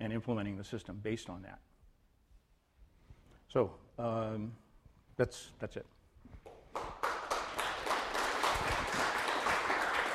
and 0.00 0.12
implementing 0.12 0.56
the 0.56 0.64
system 0.64 1.00
based 1.02 1.28
on 1.28 1.42
that. 1.42 1.58
So 3.54 3.70
um, 4.00 4.52
that's, 5.16 5.52
that's 5.60 5.76
it. 5.76 5.86